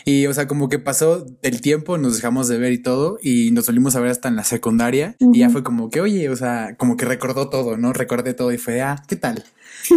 Y, 0.05 0.27
o 0.27 0.33
sea, 0.33 0.47
como 0.47 0.69
que 0.69 0.79
pasó 0.79 1.25
el 1.41 1.59
tiempo, 1.59 1.97
nos 1.97 2.15
dejamos 2.15 2.47
de 2.47 2.57
ver 2.57 2.71
y 2.71 2.77
todo, 2.77 3.19
y 3.21 3.51
nos 3.51 3.67
volvimos 3.67 3.97
a 3.97 3.99
ver 3.99 4.11
hasta 4.11 4.29
en 4.29 4.37
la 4.37 4.45
secundaria, 4.45 5.17
y 5.19 5.39
ya 5.39 5.49
fue 5.49 5.61
como 5.61 5.89
que, 5.89 5.99
oye, 5.99 6.29
o 6.29 6.35
sea, 6.37 6.75
como 6.77 6.95
que 6.95 7.03
recordó 7.03 7.49
todo, 7.49 7.75
¿no? 7.75 7.91
Recordé 7.91 8.33
todo 8.33 8.53
y 8.53 8.57
fue, 8.57 8.81
ah, 8.81 9.03
¿qué 9.09 9.17
tal? 9.17 9.43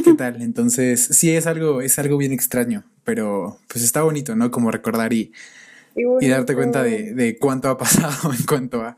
¿Qué 0.03 0.15
tal? 0.19 0.43
Entonces, 0.43 1.07
sí, 1.13 1.31
es 1.31 1.47
algo, 1.47 1.83
es 1.83 2.01
algo 2.01 2.17
bien 2.19 2.33
extraño, 2.33 2.83
pero 3.05 3.61
pues 3.69 3.85
está 3.85 4.03
bonito, 4.03 4.35
¿no? 4.35 4.51
Como 4.51 4.73
recordar 4.73 5.13
y, 5.13 5.31
y, 5.97 6.29
darte 6.29 6.55
cuenta 6.55 6.83
de, 6.83 7.15
de 7.15 7.39
cuánto 7.39 7.69
ha 7.69 7.79
pasado 7.79 8.33
en 8.39 8.45
cuanto 8.47 8.83
a 8.83 8.97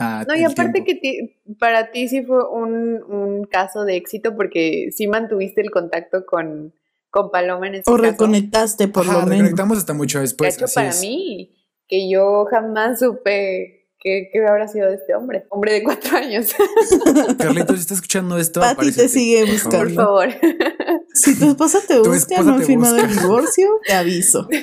no, 0.00 0.34
y 0.34 0.44
aparte 0.44 0.82
que 0.84 1.36
para 1.58 1.90
ti 1.90 2.08
sí 2.08 2.22
fue 2.24 2.48
un, 2.48 3.02
un, 3.02 3.44
caso 3.44 3.84
de 3.84 3.96
éxito 3.96 4.34
porque 4.34 4.88
sí 4.96 5.06
mantuviste 5.06 5.60
el 5.60 5.70
contacto 5.70 6.24
con, 6.24 6.72
con 7.10 7.30
Paloma 7.30 7.66
en 7.66 7.76
ese 7.76 7.90
O 7.90 7.98
reconectaste 7.98 8.88
por 8.88 9.04
lo 9.04 9.12
menos. 9.12 9.28
reconectamos 9.28 9.78
hasta 9.78 9.92
mucho 9.92 10.20
después. 10.20 10.56
De 10.56 10.64
hecho, 10.64 10.74
para 10.74 10.94
mí, 11.00 11.54
que 11.86 12.10
yo 12.10 12.46
jamás 12.50 13.00
supe 13.00 13.90
qué, 13.98 14.30
qué 14.32 14.46
habrá 14.46 14.68
sido 14.68 14.88
de 14.88 14.94
este 14.94 15.14
hombre. 15.14 15.44
Hombre 15.50 15.74
de 15.74 15.82
cuatro 15.82 16.16
años. 16.16 16.54
Carlitos, 17.38 17.76
si 17.76 17.82
estás 17.82 17.98
escuchando 17.98 18.38
esto, 18.38 18.60
Pati 18.60 18.92
te 18.92 19.06
sigue 19.06 19.44
buscando. 19.44 19.84
Por 19.84 19.92
favor. 19.92 20.28
Si 21.12 21.38
tu 21.38 21.50
esposa 21.50 21.80
te 21.86 21.98
busca, 21.98 22.42
no 22.42 22.54
ha 22.54 22.60
firmado 22.60 22.96
el 22.96 23.14
divorcio, 23.14 23.68
te 23.86 23.92
aviso. 23.92 24.48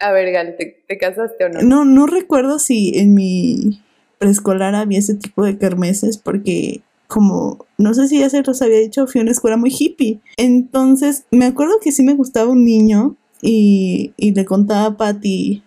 A 0.00 0.12
ver, 0.12 0.32
Gal, 0.32 0.56
¿te, 0.58 0.82
¿te 0.88 0.98
casaste 0.98 1.44
o 1.44 1.48
no? 1.50 1.62
No, 1.62 1.84
no 1.84 2.06
recuerdo 2.06 2.58
si 2.58 2.98
en 2.98 3.14
mi 3.14 3.80
preescolar 4.18 4.74
había 4.74 4.98
ese 4.98 5.14
tipo 5.14 5.44
de 5.44 5.58
kermeses 5.58 6.18
porque 6.18 6.82
como, 7.06 7.66
no 7.76 7.92
sé 7.92 8.08
si 8.08 8.20
ya 8.20 8.30
se 8.30 8.42
los 8.42 8.62
había 8.62 8.78
dicho, 8.78 9.06
fui 9.06 9.20
a 9.20 9.22
una 9.22 9.32
escuela 9.32 9.56
muy 9.56 9.74
hippie. 9.76 10.20
Entonces, 10.36 11.24
me 11.30 11.44
acuerdo 11.44 11.74
que 11.82 11.90
sí 11.90 12.02
me 12.02 12.14
gustaba 12.14 12.50
un 12.50 12.64
niño 12.64 13.16
y, 13.42 14.12
y 14.16 14.32
le 14.32 14.44
contaba 14.44 14.86
a 14.86 14.96
Patty 14.96 15.62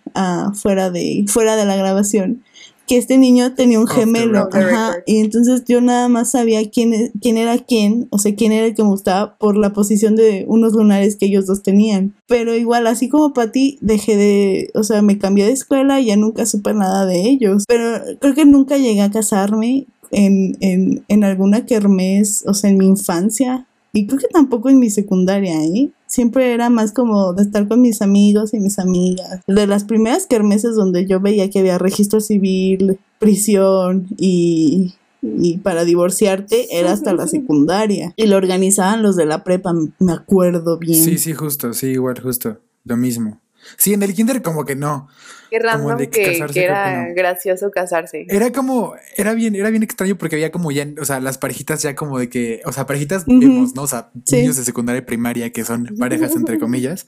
fuera, 0.54 0.90
de, 0.90 1.24
fuera 1.28 1.56
de 1.56 1.64
la 1.64 1.76
grabación 1.76 2.44
que 2.86 2.98
este 2.98 3.16
niño 3.16 3.54
tenía 3.54 3.80
un 3.80 3.86
gemelo, 3.86 4.48
ajá, 4.52 4.96
y 5.06 5.18
entonces 5.18 5.64
yo 5.66 5.80
nada 5.80 6.08
más 6.08 6.32
sabía 6.32 6.68
quién, 6.70 6.92
e, 6.92 7.12
quién 7.20 7.38
era 7.38 7.58
quién, 7.58 8.08
o 8.10 8.18
sea, 8.18 8.34
quién 8.34 8.52
era 8.52 8.66
el 8.66 8.74
que 8.74 8.82
me 8.82 8.90
gustaba 8.90 9.36
por 9.38 9.56
la 9.56 9.72
posición 9.72 10.16
de 10.16 10.44
unos 10.48 10.74
lunares 10.74 11.16
que 11.16 11.26
ellos 11.26 11.46
dos 11.46 11.62
tenían. 11.62 12.14
Pero 12.26 12.54
igual, 12.54 12.86
así 12.86 13.08
como 13.08 13.32
Patty, 13.32 13.78
dejé 13.80 14.16
de, 14.16 14.70
o 14.74 14.82
sea, 14.82 15.02
me 15.02 15.18
cambié 15.18 15.46
de 15.46 15.52
escuela 15.52 16.00
y 16.00 16.06
ya 16.06 16.16
nunca 16.16 16.46
supe 16.46 16.74
nada 16.74 17.06
de 17.06 17.22
ellos. 17.22 17.64
Pero 17.66 18.00
creo 18.20 18.34
que 18.34 18.44
nunca 18.44 18.76
llegué 18.76 19.00
a 19.00 19.10
casarme 19.10 19.86
en, 20.10 20.56
en, 20.60 21.04
en 21.08 21.24
alguna 21.24 21.66
kermés, 21.66 22.44
o 22.46 22.54
sea, 22.54 22.70
en 22.70 22.78
mi 22.78 22.86
infancia. 22.86 23.66
Y 23.92 24.06
creo 24.06 24.18
que 24.18 24.28
tampoco 24.28 24.68
en 24.68 24.80
mi 24.80 24.90
secundaria, 24.90 25.62
¿eh? 25.64 25.88
Siempre 26.14 26.54
era 26.54 26.70
más 26.70 26.92
como 26.92 27.32
de 27.32 27.42
estar 27.42 27.66
con 27.66 27.80
mis 27.80 28.00
amigos 28.00 28.54
y 28.54 28.60
mis 28.60 28.78
amigas. 28.78 29.40
De 29.48 29.66
las 29.66 29.82
primeras 29.82 30.28
kermeses 30.28 30.76
donde 30.76 31.06
yo 31.06 31.18
veía 31.18 31.50
que 31.50 31.58
había 31.58 31.76
registro 31.76 32.20
civil, 32.20 33.00
prisión 33.18 34.06
y, 34.16 34.94
y 35.22 35.58
para 35.58 35.84
divorciarte 35.84 36.78
era 36.78 36.92
hasta 36.92 37.14
la 37.14 37.26
secundaria. 37.26 38.14
Y 38.14 38.28
lo 38.28 38.36
organizaban 38.36 39.02
los 39.02 39.16
de 39.16 39.26
la 39.26 39.42
prepa, 39.42 39.72
me 39.98 40.12
acuerdo 40.12 40.78
bien. 40.78 41.02
Sí, 41.02 41.18
sí, 41.18 41.32
justo, 41.32 41.72
sí, 41.72 41.88
igual, 41.88 42.20
justo. 42.20 42.60
Lo 42.84 42.96
mismo. 42.96 43.40
Sí, 43.76 43.92
en 43.92 44.04
el 44.04 44.14
kinder 44.14 44.40
como 44.40 44.64
que 44.64 44.76
no. 44.76 45.08
Qué 45.50 45.58
random 45.58 45.98
que, 46.10 46.44
era 46.54 47.08
gracioso 47.12 47.70
casarse. 47.70 48.26
Era 48.28 48.52
como, 48.52 48.94
era 49.16 49.34
bien, 49.34 49.54
era 49.54 49.70
bien 49.70 49.82
extraño 49.82 50.16
porque 50.16 50.36
había 50.36 50.50
como 50.50 50.72
ya, 50.72 50.86
o 51.00 51.04
sea, 51.04 51.20
las 51.20 51.38
parejitas 51.38 51.82
ya 51.82 51.94
como 51.94 52.18
de 52.18 52.28
que, 52.28 52.60
o 52.64 52.72
sea, 52.72 52.86
parejitas 52.86 53.24
vemos, 53.26 53.74
¿no? 53.74 53.82
O 53.82 53.86
sea, 53.86 54.10
niños 54.30 54.56
de 54.56 54.64
secundaria 54.64 55.00
y 55.00 55.02
primaria 55.02 55.50
que 55.50 55.64
son 55.64 55.86
parejas 55.98 56.34
entre 56.36 56.58
comillas, 56.58 57.06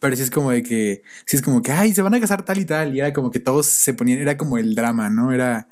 pero 0.00 0.16
sí 0.16 0.22
es 0.22 0.30
como 0.30 0.50
de 0.50 0.62
que, 0.62 1.02
sí 1.26 1.36
es 1.36 1.42
como 1.42 1.62
que, 1.62 1.72
ay, 1.72 1.94
se 1.94 2.02
van 2.02 2.14
a 2.14 2.20
casar 2.20 2.44
tal 2.44 2.58
y 2.58 2.64
tal, 2.64 2.94
y 2.94 3.00
era 3.00 3.12
como 3.12 3.30
que 3.30 3.40
todos 3.40 3.66
se 3.66 3.94
ponían, 3.94 4.20
era 4.20 4.36
como 4.36 4.58
el 4.58 4.74
drama, 4.74 5.10
¿no? 5.10 5.32
Era 5.32 5.68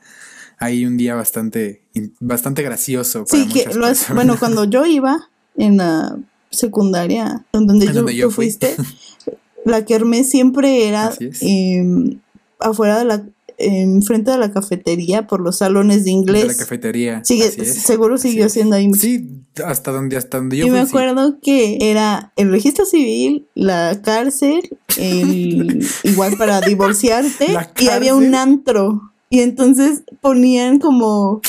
ahí 0.59 0.87
un 0.87 0.97
día 0.97 1.14
bastante, 1.14 1.83
bastante 2.21 2.62
gracioso. 2.62 3.25
Para 3.25 3.42
sí, 3.42 3.49
que 3.49 3.75
lo 3.75 3.87
es, 3.87 4.09
bueno, 4.14 4.37
cuando 4.38 4.64
yo 4.64 4.87
iba 4.87 5.29
en 5.57 5.77
la 5.79 6.16
secundaria, 6.51 7.45
donde, 7.53 7.87
yo, 8.14 8.29
tú 8.29 8.31
fuiste, 8.31 8.75
la 9.66 9.85
kermés 9.85 10.31
siempre 10.31 10.87
era 10.87 11.12
em, 11.40 12.20
afuera 12.61 12.98
de 12.98 13.05
la 13.05 13.24
enfrente 13.59 14.31
de 14.31 14.38
la 14.38 14.52
cafetería 14.52 15.26
por 15.26 15.40
los 15.40 15.57
salones 15.59 16.05
de 16.05 16.11
inglés. 16.12 16.42
De 16.42 16.48
la 16.48 16.57
cafetería. 16.57 17.24
Sigue, 17.24 17.50
seguro 17.50 18.16
siguió 18.16 18.48
siendo 18.48 18.76
ahí. 18.76 18.92
Sí, 18.94 19.29
hasta 19.64 19.90
donde, 19.90 20.16
hasta 20.16 20.38
donde 20.38 20.59
yo 20.59 20.66
Y 20.66 20.70
me 20.70 20.81
acuerdo 20.81 21.38
que 21.40 21.79
era 21.81 22.33
el 22.37 22.50
registro 22.50 22.85
civil, 22.85 23.48
la 23.55 24.00
cárcel, 24.02 24.61
igual 26.05 26.37
para 26.37 26.61
divorciarte, 26.61 27.48
y 27.81 27.88
había 27.88 28.14
un 28.14 28.35
antro. 28.35 29.12
Y 29.28 29.40
entonces 29.40 30.04
ponían 30.20 30.78
como 30.78 31.40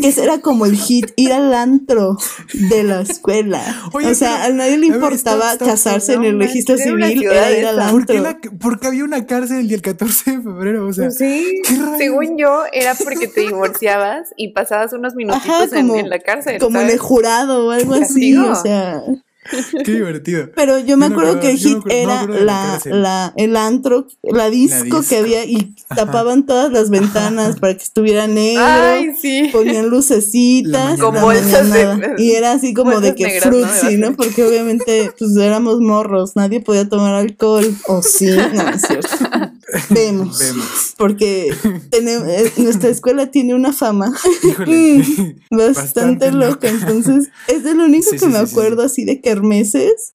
que 0.00 0.08
ese 0.08 0.22
era 0.22 0.38
como 0.38 0.66
el 0.66 0.76
hit, 0.76 1.10
ir 1.16 1.32
al 1.32 1.52
antro 1.52 2.16
de 2.70 2.84
la 2.84 3.00
escuela. 3.00 3.60
o 3.92 4.14
sea, 4.14 4.44
a 4.44 4.50
nadie 4.50 4.78
le 4.78 4.86
importaba 4.86 5.56
casarse 5.58 6.14
en 6.14 6.24
el 6.24 6.38
registro 6.38 6.76
civil, 6.76 7.24
era 7.24 7.50
ir 7.50 7.66
al 7.66 7.80
antro. 7.80 8.22
porque 8.60 8.86
había 8.86 9.02
una 9.04 9.26
cárcel 9.26 9.68
y 9.68 9.74
el 9.74 9.82
14 9.82 10.30
de 10.30 10.42
febrero, 10.42 10.86
o 10.86 10.92
sea. 10.92 11.10
Sí, 11.10 11.60
según 11.98 12.38
yo, 12.38 12.62
era 12.72 12.94
porque 12.94 13.26
te 13.26 13.40
divorciabas 13.40 14.32
y 14.36 14.52
pasabas 14.52 14.92
unos 14.92 15.16
minutitos 15.16 15.72
en, 15.72 16.08
la 16.08 16.20
cárcel. 16.20 16.58
Como 16.58 16.78
de 16.78 16.98
jurado 16.98 17.66
o 17.66 17.70
algo 17.72 17.94
así, 17.94 18.36
o 18.36 18.54
sea. 18.54 19.02
Qué 19.84 19.92
divertido. 19.92 20.50
Pero 20.54 20.78
yo 20.78 20.96
me 20.96 21.06
acuerdo 21.06 21.40
que 21.40 21.50
el 21.50 21.58
hit 21.58 21.78
era 21.90 22.26
la, 22.26 22.80
la, 22.84 23.32
el 23.36 23.56
antro, 23.56 24.06
la 24.22 24.48
disco, 24.50 25.02
que 25.08 25.16
había 25.16 25.44
y 25.44 25.74
tapaban 25.88 26.46
todas 26.46 26.70
las 26.70 26.90
ventanas 26.90 27.58
para 27.58 27.74
que 27.76 27.82
estuviera 27.82 28.26
negro. 28.26 28.64
Ay, 28.64 29.14
sí. 29.20 29.48
Ponían 29.52 29.88
lucecitas. 29.88 30.98
y 32.18 32.32
era 32.32 32.52
así 32.52 32.72
como 32.72 33.00
de 33.00 33.14
que 33.14 33.40
frutzi, 33.40 33.96
¿no? 33.96 34.14
Porque 34.14 34.44
obviamente 34.44 35.12
pues 35.18 35.36
éramos 35.36 35.80
morros, 35.80 36.36
nadie 36.36 36.60
podía 36.60 36.88
tomar 36.88 37.14
alcohol. 37.14 37.74
O 37.88 38.02
sí, 38.02 38.26
no 38.54 38.68
es 38.70 38.82
cierto. 38.82 39.08
Vemos. 39.90 40.38
Vemos. 40.38 40.94
Porque 40.96 41.54
tenemos, 41.90 42.28
eh, 42.28 42.52
nuestra 42.58 42.90
escuela 42.90 43.30
tiene 43.30 43.54
una 43.54 43.72
fama 43.72 44.12
bastante, 45.50 46.32
loca. 46.32 46.68
Entonces, 46.68 47.30
es 47.48 47.64
de 47.64 47.74
lo 47.74 47.84
único 47.84 48.10
que 48.10 48.26
me 48.26 48.38
acuerdo 48.38 48.82
así 48.82 49.04
de 49.04 49.20
kermeses. 49.20 50.14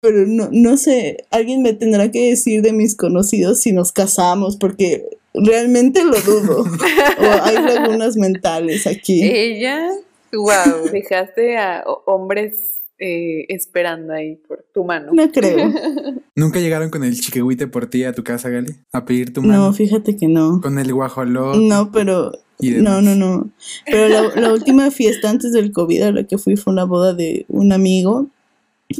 Pero 0.00 0.26
no, 0.26 0.48
no 0.50 0.76
sé, 0.76 1.18
alguien 1.30 1.62
me 1.62 1.74
tendrá 1.74 2.10
que 2.10 2.30
decir 2.30 2.62
de 2.62 2.72
mis 2.72 2.96
conocidos 2.96 3.60
si 3.60 3.70
nos 3.72 3.92
casamos, 3.92 4.56
porque 4.56 5.08
realmente 5.32 6.04
lo 6.04 6.20
dudo. 6.20 6.62
o 6.62 7.44
hay 7.44 7.54
lagunas 7.54 8.16
mentales 8.16 8.88
aquí. 8.88 9.22
Ella, 9.22 9.90
wow, 10.32 10.88
dejaste 10.90 11.56
a 11.56 11.84
hombres 12.06 12.81
eh, 13.04 13.46
esperando 13.48 14.12
ahí 14.12 14.36
por 14.36 14.64
tu 14.72 14.84
mano. 14.84 15.10
No 15.12 15.28
creo. 15.32 15.72
¿Nunca 16.36 16.60
llegaron 16.60 16.88
con 16.88 17.02
el 17.02 17.20
chiquihuite 17.20 17.66
por 17.66 17.86
ti 17.86 18.04
a 18.04 18.12
tu 18.12 18.22
casa, 18.22 18.48
Gali? 18.48 18.76
A 18.92 19.04
pedir 19.04 19.32
tu 19.32 19.42
mano. 19.42 19.66
No, 19.66 19.72
fíjate 19.72 20.16
que 20.16 20.28
no. 20.28 20.60
Con 20.60 20.78
el 20.78 20.92
guajoló. 20.94 21.54
No, 21.54 21.90
pero. 21.90 22.30
No, 22.60 23.02
no, 23.02 23.16
no. 23.16 23.50
Pero 23.86 24.08
la, 24.08 24.40
la 24.40 24.52
última 24.52 24.92
fiesta 24.92 25.28
antes 25.28 25.52
del 25.52 25.72
COVID 25.72 26.02
a 26.02 26.12
la 26.12 26.24
que 26.28 26.38
fui 26.38 26.56
fue 26.56 26.72
una 26.72 26.84
boda 26.84 27.12
de 27.12 27.44
un 27.48 27.72
amigo 27.72 28.28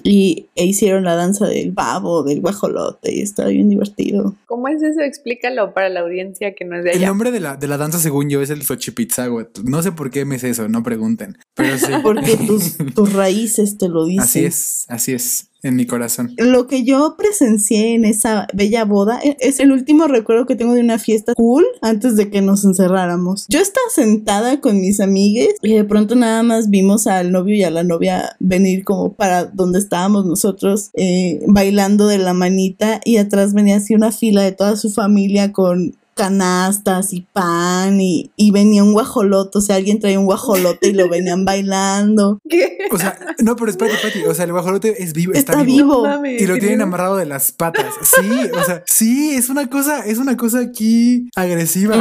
y 0.03 0.47
e 0.55 0.65
hicieron 0.65 1.05
la 1.05 1.15
danza 1.15 1.47
del 1.47 1.73
babo, 1.73 2.23
del 2.23 2.41
guajolote, 2.41 3.15
y 3.15 3.21
está 3.21 3.47
bien 3.47 3.69
divertido. 3.69 4.35
¿Cómo 4.47 4.69
es 4.69 4.83
eso? 4.83 5.01
Explícalo 5.01 5.73
para 5.75 5.89
la 5.89 6.01
audiencia 6.01 6.55
que 6.55 6.65
no 6.65 6.77
es 6.77 6.85
de 6.85 6.91
allá. 6.91 7.01
El 7.01 7.07
nombre 7.07 7.31
de 7.31 7.41
la, 7.41 7.57
de 7.57 7.69
la 7.69 7.77
danza, 7.77 7.99
según 7.99 8.29
yo, 8.29 8.43
es 8.43 8.51
el 8.51 8.63
Xochipitzahuatl. 8.63 9.63
No 9.65 9.83
sé 9.83 9.93
por 9.93 10.11
qué 10.11 10.25
me 10.25 10.37
es 10.37 10.45
eso, 10.45 10.69
no 10.69 10.83
pregunten. 10.83 11.39
Pero 11.55 11.79
sí. 11.79 11.93
Porque 12.03 12.37
tus, 12.37 12.77
tus 12.95 13.13
raíces 13.13 13.79
te 13.79 13.89
lo 13.89 14.05
dicen. 14.05 14.25
Así 14.25 14.45
es, 14.45 14.87
así 14.89 15.13
es 15.13 15.52
en 15.63 15.77
mi 15.77 15.87
corazón. 15.87 16.33
Lo 16.39 16.67
que 16.67 16.85
yo 16.85 17.15
presencié 17.17 17.95
en 17.95 18.05
esa 18.05 18.47
bella 18.53 18.85
boda 18.85 19.21
e, 19.23 19.37
es 19.41 19.61
el 19.61 19.73
último 19.73 20.09
recuerdo 20.09 20.47
que 20.47 20.57
tengo 20.57 20.75
de 20.75 20.81
una 20.81 20.99
fiesta 20.99 21.35
cool 21.35 21.65
antes 21.81 22.17
de 22.17 22.31
que 22.31 22.43
nos 22.43 22.65
encerráramos. 22.65 23.47
Yo 23.49 23.61
estaba 23.61 23.87
sentada 23.95 24.61
con 24.61 24.81
mis 24.81 25.01
amigues 25.01 25.55
y 25.63 25.75
de 25.75 25.85
pronto 25.85 26.17
nada 26.17 26.43
más 26.43 26.69
vimos 26.71 27.07
al 27.07 27.31
novio 27.33 27.55
y 27.55 27.63
a 27.65 27.71
la 27.71 27.85
novia 27.85 28.37
venir 28.41 28.85
como 28.85 29.13
para 29.13 29.45
donde 29.45 29.79
estábamos 29.79 30.27
nosotros 30.27 30.91
eh, 30.95 31.41
bailando 31.47 32.07
de 32.07 32.19
la 32.19 32.35
manita 32.35 33.01
y 33.05 33.19
atrás 33.19 33.55
venía 33.55 33.77
así 33.77 33.95
una 33.95 34.13
fila 34.13 34.43
de 34.43 34.53
toda 34.53 34.77
su 34.77 34.91
familia 34.91 35.53
con 35.53 35.95
canastas 36.15 37.13
y 37.13 37.23
pan 37.33 38.01
y, 38.01 38.31
venía 38.53 38.85
un 38.85 38.93
guajolote, 38.93 39.59
o 39.59 39.61
sea, 39.63 39.77
alguien 39.77 39.99
traía 39.99 40.19
un 40.19 40.27
guajolote 40.27 40.89
y 40.89 40.93
lo 40.93 41.09
venían 41.09 41.45
bailando. 41.47 42.39
O 42.91 42.99
sea, 42.99 43.19
no, 43.39 43.57
pero 43.57 43.71
espérate, 43.71 43.97
espérate, 43.97 44.29
o 44.29 44.35
sea, 44.35 44.45
el 44.45 44.53
guajolote 44.53 45.03
es 45.03 45.15
vivo, 45.15 45.33
está, 45.33 45.63
vivo. 45.63 46.07
y 46.25 46.47
lo 46.47 46.59
tienen 46.59 46.83
amarrado 46.83 47.17
de 47.17 47.25
las 47.25 47.53
patas. 47.53 47.95
Sí, 48.03 48.31
o 48.53 48.65
sea, 48.65 48.83
sí, 48.87 49.35
es 49.35 49.49
una 49.49 49.71
cosa, 49.71 50.05
es 50.05 50.19
una 50.19 50.37
cosa 50.37 50.61
aquí 50.61 51.29
agresiva. 51.35 51.97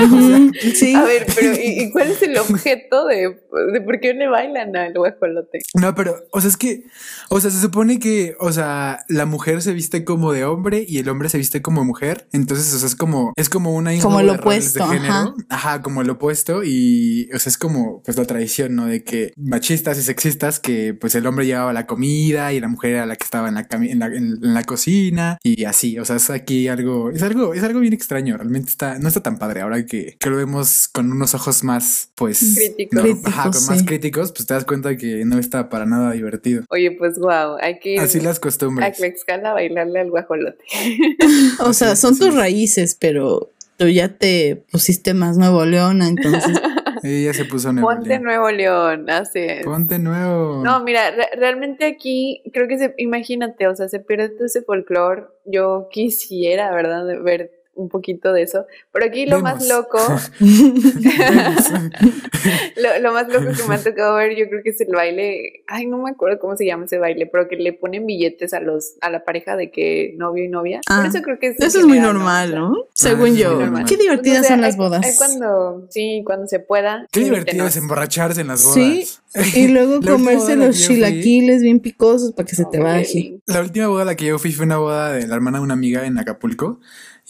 sí. 0.75 0.93
A 0.93 1.03
ver, 1.03 1.25
pero 1.33 1.53
¿y, 1.53 1.89
cuál 1.91 2.11
es 2.11 2.21
el 2.21 2.37
objeto 2.37 3.05
de, 3.05 3.39
de 3.73 3.81
por 3.81 3.99
qué 4.01 4.13
le 4.13 4.27
bailan 4.27 4.75
al 4.75 4.93
guajolote? 4.93 5.59
No, 5.79 5.95
pero, 5.95 6.15
o 6.31 6.41
sea, 6.41 6.49
es 6.49 6.57
que, 6.57 6.83
o 7.29 7.39
sea, 7.39 7.49
se 7.49 7.61
supone 7.61 7.99
que, 7.99 8.35
o 8.39 8.51
sea, 8.51 9.05
la 9.07 9.25
mujer 9.25 9.61
se 9.61 9.73
viste 9.73 10.03
como 10.03 10.33
de 10.33 10.43
hombre 10.43 10.85
y 10.85 10.97
el 10.97 11.07
hombre 11.07 11.29
se 11.29 11.37
viste 11.37 11.61
como 11.61 11.85
mujer. 11.85 12.27
Entonces, 12.33 12.73
o 12.73 12.79
sea, 12.79 12.87
es 12.87 12.95
como, 12.95 13.31
es 13.37 13.49
como 13.49 13.73
una 13.73 13.93
como 14.01 14.10
el 14.19 14.29
opuesto. 14.29 14.83
Ajá. 14.83 15.33
ajá. 15.49 15.81
como 15.81 16.01
el 16.01 16.09
opuesto. 16.09 16.63
Y, 16.63 17.29
o 17.33 17.39
sea, 17.39 17.49
es 17.49 17.57
como 17.57 18.01
pues 18.03 18.17
la 18.17 18.25
tradición, 18.25 18.75
¿no? 18.75 18.85
De 18.85 19.03
que 19.03 19.33
machistas 19.37 19.97
y 19.97 20.03
sexistas, 20.03 20.59
que 20.59 20.93
pues 20.93 21.15
el 21.15 21.25
hombre 21.25 21.45
llevaba 21.45 21.73
la 21.73 21.85
comida 21.85 22.53
y 22.53 22.59
la 22.59 22.67
mujer 22.67 22.91
era 22.91 23.05
la 23.05 23.15
que 23.15 23.23
estaba 23.23 23.49
en 23.49 23.55
la, 23.55 23.67
en 23.71 23.99
la, 23.99 24.05
en, 24.07 24.37
la 24.41 24.63
cocina 24.63 25.37
y 25.43 25.65
así. 25.65 25.97
O 25.99 26.05
sea, 26.05 26.17
es 26.17 26.29
aquí 26.29 26.67
algo, 26.67 27.11
es 27.11 27.23
algo, 27.23 27.53
es 27.53 27.63
algo 27.63 27.79
bien 27.79 27.93
extraño. 27.93 28.37
Realmente 28.37 28.69
está, 28.69 28.99
no 28.99 29.07
está 29.07 29.21
tan 29.21 29.37
padre 29.37 29.61
ahora 29.61 29.85
que, 29.85 30.17
que 30.19 30.29
lo 30.29 30.37
vemos 30.37 30.87
con 30.87 31.11
unos 31.11 31.33
ojos 31.33 31.63
más, 31.63 32.09
pues, 32.15 32.55
críticos. 32.55 33.25
ajá, 33.25 33.51
con 33.51 33.65
más 33.65 33.83
críticos, 33.83 34.31
pues 34.31 34.45
te 34.45 34.53
das 34.53 34.65
cuenta 34.65 34.97
que 34.97 35.25
no 35.25 35.39
está 35.39 35.69
para 35.69 35.85
nada 35.85 36.11
divertido. 36.11 36.63
Oye, 36.69 36.91
pues 36.91 37.17
wow, 37.19 37.57
hay 37.61 37.79
que 37.79 37.93
ir 37.93 37.99
así 37.99 38.19
las 38.19 38.39
costumbres. 38.39 38.87
A 38.87 39.49
a 39.49 39.53
bailarle 39.53 39.99
al 39.99 40.09
guajolote. 40.09 40.63
o 41.59 41.73
sea, 41.73 41.95
son 41.95 42.17
tus 42.17 42.33
raíces, 42.33 42.95
pero 42.99 43.49
ya 43.87 44.17
te 44.17 44.63
pusiste 44.71 45.13
más 45.13 45.37
Nuevo 45.37 45.65
León, 45.65 46.01
entonces. 46.01 46.61
Ella 47.03 47.33
se 47.33 47.45
puso 47.45 47.73
Nuevo 47.73 47.89
Ponte 47.89 48.19
Nuevo 48.19 48.51
León, 48.51 49.09
así 49.09 49.39
es. 49.39 49.65
Ponte 49.65 49.97
Nuevo. 49.97 50.63
No, 50.63 50.83
mira, 50.83 51.11
realmente 51.35 51.85
aquí 51.85 52.43
creo 52.53 52.67
que 52.67 52.77
se, 52.77 52.93
imagínate, 52.97 53.67
o 53.67 53.75
sea, 53.75 53.89
se 53.89 53.99
pierde 53.99 54.29
todo 54.29 54.45
ese 54.45 54.61
folclore. 54.61 55.23
Yo 55.45 55.87
quisiera, 55.91 56.71
¿verdad? 56.71 57.03
Ver 57.23 57.51
un 57.73 57.89
poquito 57.89 58.33
de 58.33 58.43
eso. 58.43 58.65
Pero 58.91 59.05
aquí 59.05 59.25
lo 59.25 59.41
más 59.41 59.67
loco, 59.67 59.97
lo, 63.01 63.13
más 63.13 63.27
loco 63.29 63.47
que 63.55 63.63
me 63.67 63.75
ha 63.75 63.77
tocado 63.83 64.15
ver, 64.15 64.35
yo 64.35 64.47
creo 64.49 64.61
que 64.63 64.71
es 64.71 64.81
el 64.81 64.93
baile, 64.93 65.63
ay, 65.67 65.87
no 65.87 65.99
me 65.99 66.11
acuerdo 66.11 66.39
cómo 66.39 66.57
se 66.57 66.65
llama 66.65 66.85
ese 66.85 66.97
baile, 66.97 67.27
pero 67.27 67.47
que 67.47 67.55
le 67.55 67.73
ponen 67.73 68.05
billetes 68.05 68.53
a 68.53 68.59
los, 68.59 68.95
a 69.01 69.09
la 69.09 69.23
pareja 69.23 69.55
de 69.55 69.71
que 69.71 70.13
novio 70.17 70.43
y 70.43 70.47
novia. 70.47 70.81
Por 70.85 70.97
ah, 70.97 71.07
eso 71.07 71.21
creo 71.21 71.39
que 71.39 71.47
es 71.47 71.59
Eso 71.59 71.79
es 71.79 71.85
muy 71.85 71.99
normal, 71.99 72.53
¿no? 72.53 72.85
Según 72.93 73.35
yo. 73.35 73.59
Qué 73.87 73.97
divertidas 73.97 74.47
son 74.47 74.61
las 74.61 74.77
bodas. 74.77 75.15
cuando, 75.17 75.87
sí, 75.89 76.23
cuando 76.25 76.47
se 76.47 76.59
pueda. 76.59 77.07
Qué 77.11 77.21
divertido 77.21 77.67
es 77.67 77.77
emborracharse 77.77 78.41
en 78.41 78.47
las 78.47 78.63
bodas. 78.63 79.21
Sí. 79.33 79.51
Y 79.55 79.67
luego 79.69 80.01
comerse 80.01 80.57
los 80.57 80.77
chilaquiles 80.77 81.61
bien 81.61 81.79
picosos 81.79 82.33
para 82.33 82.45
que 82.45 82.55
se 82.55 82.65
te 82.65 82.79
baje. 82.79 83.39
La 83.45 83.61
última 83.61 83.87
boda 83.87 84.01
a 84.01 84.05
la 84.05 84.15
que 84.15 84.25
yo 84.25 84.39
fui 84.39 84.51
fue 84.51 84.65
una 84.65 84.77
boda 84.77 85.13
de 85.13 85.25
la 85.25 85.35
hermana 85.35 85.59
de 85.59 85.63
una 85.63 85.73
amiga 85.73 86.05
en 86.05 86.17
Acapulco 86.17 86.81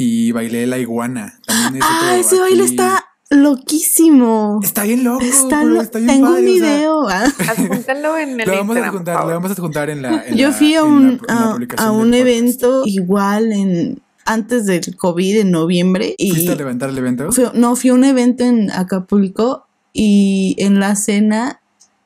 y 0.01 0.31
bailé 0.31 0.65
la 0.65 0.79
iguana. 0.79 1.39
También 1.45 1.83
ah, 1.87 2.15
ese 2.17 2.39
baile 2.39 2.63
está 2.63 3.05
loquísimo. 3.29 4.59
Está 4.63 4.83
bien 4.83 5.03
loco. 5.03 5.23
Está, 5.23 5.61
Tengo 5.91 6.29
un 6.29 6.43
video. 6.45 7.07
Ah. 7.07 7.31
en 8.19 8.39
el 8.39 8.47
lo 8.47 8.55
vamos 8.55 8.77
a 8.77 8.89
juntar, 8.89 9.25
lo 9.25 9.33
vamos 9.33 9.51
a 9.51 9.55
juntar 9.55 9.89
en 9.91 10.01
la. 10.01 10.27
Yo 10.31 10.51
fui 10.53 10.73
a 10.73 10.83
un, 10.83 11.21
a, 11.27 11.91
un 11.91 12.13
evento 12.15 12.81
igual 12.85 13.51
en 13.51 14.01
antes 14.25 14.65
del 14.65 14.95
COVID 14.95 15.41
en 15.41 15.51
noviembre. 15.51 16.15
Y 16.17 16.31
¿Fuiste 16.31 16.53
a 16.53 16.55
levantar 16.55 16.89
el 16.89 16.97
evento? 16.97 17.29
no, 17.53 17.75
fui 17.75 17.91
a 17.91 17.93
un 17.93 18.03
evento 18.03 18.43
en 18.43 18.71
Acapulco 18.71 19.67
y 19.93 20.55
en 20.57 20.79
la 20.79 20.95
cena 20.95 21.60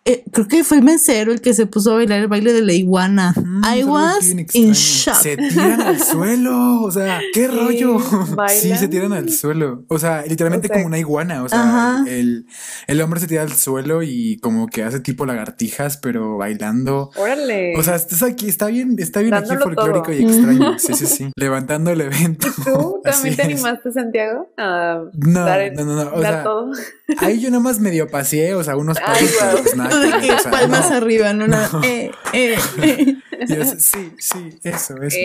eh, 0.08 0.24
creo 0.32 0.48
que 0.48 0.63
fue 0.63 0.78
el 0.78 0.84
mesero 0.84 1.32
el 1.32 1.41
que 1.41 1.56
se 1.56 1.65
puso 1.65 1.91
a 1.91 1.96
bailar 1.96 2.20
el 2.20 2.28
baile 2.28 2.54
de 2.54 2.62
la 2.62 2.74
iguana. 2.74 3.34
I 3.76 3.84
was 3.84 4.30
in 4.54 4.74
shock. 4.74 5.15
Se 5.15 5.36
tiran 5.36 5.82
al 5.82 6.00
suelo, 6.00 6.84
o 6.84 6.91
sea, 6.91 7.20
qué 7.34 7.48
rollo. 7.48 7.98
Sí, 8.50 8.76
se 8.78 8.88
tiran 8.88 9.13
al 9.13 9.32
suelo. 9.32 9.84
O 9.88 9.98
sea, 9.98 10.24
literalmente 10.28 10.70
como 10.70 10.86
una 10.86 11.00
iguana. 11.00 11.41
O 11.41 11.50
sea, 11.50 12.04
el, 12.08 12.46
el, 12.86 13.02
hombre 13.02 13.20
se 13.20 13.26
tira 13.26 13.41
al 13.41 13.54
suelo 13.54 14.04
y 14.04 14.38
como 14.44 14.68
que 14.68 14.84
hace 14.84 15.00
tipo 15.00 15.26
lagartijas, 15.26 15.98
pero 15.98 16.38
bailando. 16.38 17.10
Órale. 17.15 17.76
O 17.76 17.82
sea, 17.82 17.96
estás 17.96 18.22
aquí, 18.22 18.48
está 18.48 18.68
bien, 18.68 18.98
está 19.00 19.22
bien 19.22 19.34
aquí 19.34 19.56
folclórico 19.58 20.13
y 20.13 20.24
extraño. 20.24 20.78
Sí, 20.78 20.94
sí, 20.96 21.08
sí. 21.08 21.32
Levantando 21.36 21.89
el 21.89 22.02
evento. 22.02 22.48
¿Y 22.48 22.63
tú 22.63 23.02
también 23.04 23.36
te 23.36 23.41
animaste, 23.41 23.91
Santiago? 23.91 24.52
A 24.56 25.02
no, 25.13 25.46
no, 25.46 25.86
no, 25.86 26.04
no, 26.04 26.13
O 26.13 26.22
sea, 26.22 26.44
todo. 26.44 26.72
ahí 27.18 27.41
yo 27.41 27.50
nomás 27.50 27.80
medio 27.80 28.08
paseé, 28.08 28.54
o 28.54 28.63
sea, 28.63 28.78
unos 28.78 29.00
pasos, 29.06 29.32
pues 29.63 29.76
nada 29.76 29.95
palmas 30.52 30.92
arriba, 30.92 31.34
no, 31.34 31.48
nada. 31.48 31.70
Eh, 31.84 32.12
eh, 32.34 32.56
eh. 32.82 33.16
sí, 33.78 34.12
sí, 34.18 34.60
eso, 34.64 34.96
eso. 35.02 35.18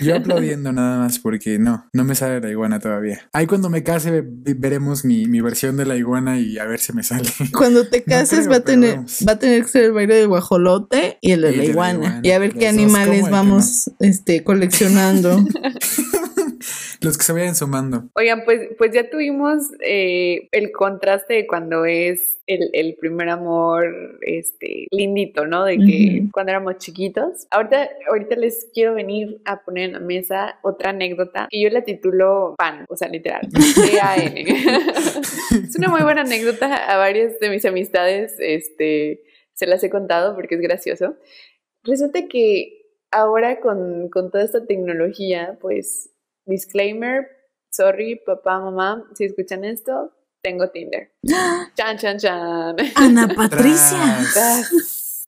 Yo 0.00 0.16
aplaudiendo 0.16 0.72
nada 0.72 0.98
más 0.98 1.18
porque 1.18 1.58
no, 1.58 1.88
no 1.92 2.04
me 2.04 2.14
sale 2.14 2.40
la 2.40 2.50
iguana 2.50 2.78
todavía. 2.78 3.28
Ahí 3.32 3.46
cuando 3.46 3.70
me 3.70 3.82
case 3.82 4.22
veremos 4.24 5.04
mi, 5.04 5.26
mi 5.26 5.40
versión 5.40 5.76
de 5.76 5.86
la 5.86 5.96
iguana 5.96 6.38
y 6.38 6.58
a 6.58 6.64
ver 6.64 6.80
si 6.80 6.92
me 6.92 7.02
sale. 7.02 7.28
Cuando 7.56 7.86
te 7.86 8.02
cases 8.02 8.48
va 8.48 8.56
a 8.56 8.60
tener 8.60 9.00
va 9.26 9.32
a 9.32 9.38
tener 9.38 9.62
que 9.62 9.68
ser 9.68 9.84
el 9.84 9.92
baile 9.92 10.14
del 10.16 10.28
guajolote 10.28 11.18
y 11.20 11.32
el 11.32 11.42
de, 11.42 11.56
la, 11.56 11.64
iguana. 11.64 12.20
Y 12.22 12.30
a 12.30 12.38
ver 12.38 12.54
qué 12.54 12.68
animales 12.68 13.28
vamos 13.30 13.90
este 14.00 14.44
coleccionando. 14.44 15.44
Los 17.02 17.16
que 17.16 17.24
se 17.24 17.32
vayan 17.32 17.54
sumando. 17.54 18.04
Oigan, 18.14 18.42
pues, 18.44 18.68
pues 18.76 18.92
ya 18.92 19.08
tuvimos 19.08 19.62
eh, 19.80 20.48
el 20.52 20.70
contraste 20.70 21.34
de 21.34 21.46
cuando 21.46 21.84
es 21.84 22.40
el, 22.46 22.96
primer 22.98 23.28
amor, 23.28 24.18
este, 24.22 24.86
lindito, 24.90 25.46
¿no? 25.46 25.64
De 25.64 25.78
que 25.78 26.28
cuando 26.32 26.50
éramos 26.50 26.78
chiquitos. 26.78 27.46
Ahorita, 27.50 27.88
ahorita 28.08 28.36
les 28.36 28.68
quiero 28.74 28.94
venir 28.94 29.40
a 29.44 29.62
poner 29.62 29.84
en 29.84 29.92
la 29.92 30.00
mesa 30.00 30.58
otra 30.62 30.90
anécdota 30.90 31.48
y 31.50 31.62
yo 31.62 31.70
la 31.70 31.82
titulo 31.82 32.54
PAN, 32.58 32.84
o 32.88 32.96
sea, 32.96 33.08
literal, 33.08 33.42
P-A-N. 33.52 34.44
es 35.64 35.76
una 35.76 35.88
muy 35.88 36.02
buena 36.02 36.22
anécdota 36.22 36.74
a 36.74 36.96
varias 36.96 37.38
de 37.38 37.50
mis 37.50 37.64
amistades, 37.64 38.34
este, 38.38 39.22
se 39.54 39.66
las 39.66 39.82
he 39.84 39.90
contado 39.90 40.34
porque 40.34 40.56
es 40.56 40.60
gracioso. 40.60 41.16
Resulta 41.84 42.26
que 42.28 42.80
ahora 43.10 43.60
con, 43.60 44.08
con 44.10 44.30
toda 44.30 44.44
esta 44.44 44.66
tecnología, 44.66 45.58
pues, 45.60 46.09
disclaimer, 46.50 47.26
sorry, 47.70 48.20
papá, 48.26 48.60
mamá, 48.60 49.04
si 49.14 49.24
escuchan 49.24 49.64
esto, 49.64 50.12
tengo 50.42 50.68
Tinder. 50.70 51.12
Chan, 51.76 51.98
chan, 51.98 52.18
chan. 52.18 52.76
Ana 52.94 53.28
Patricia. 53.36 54.18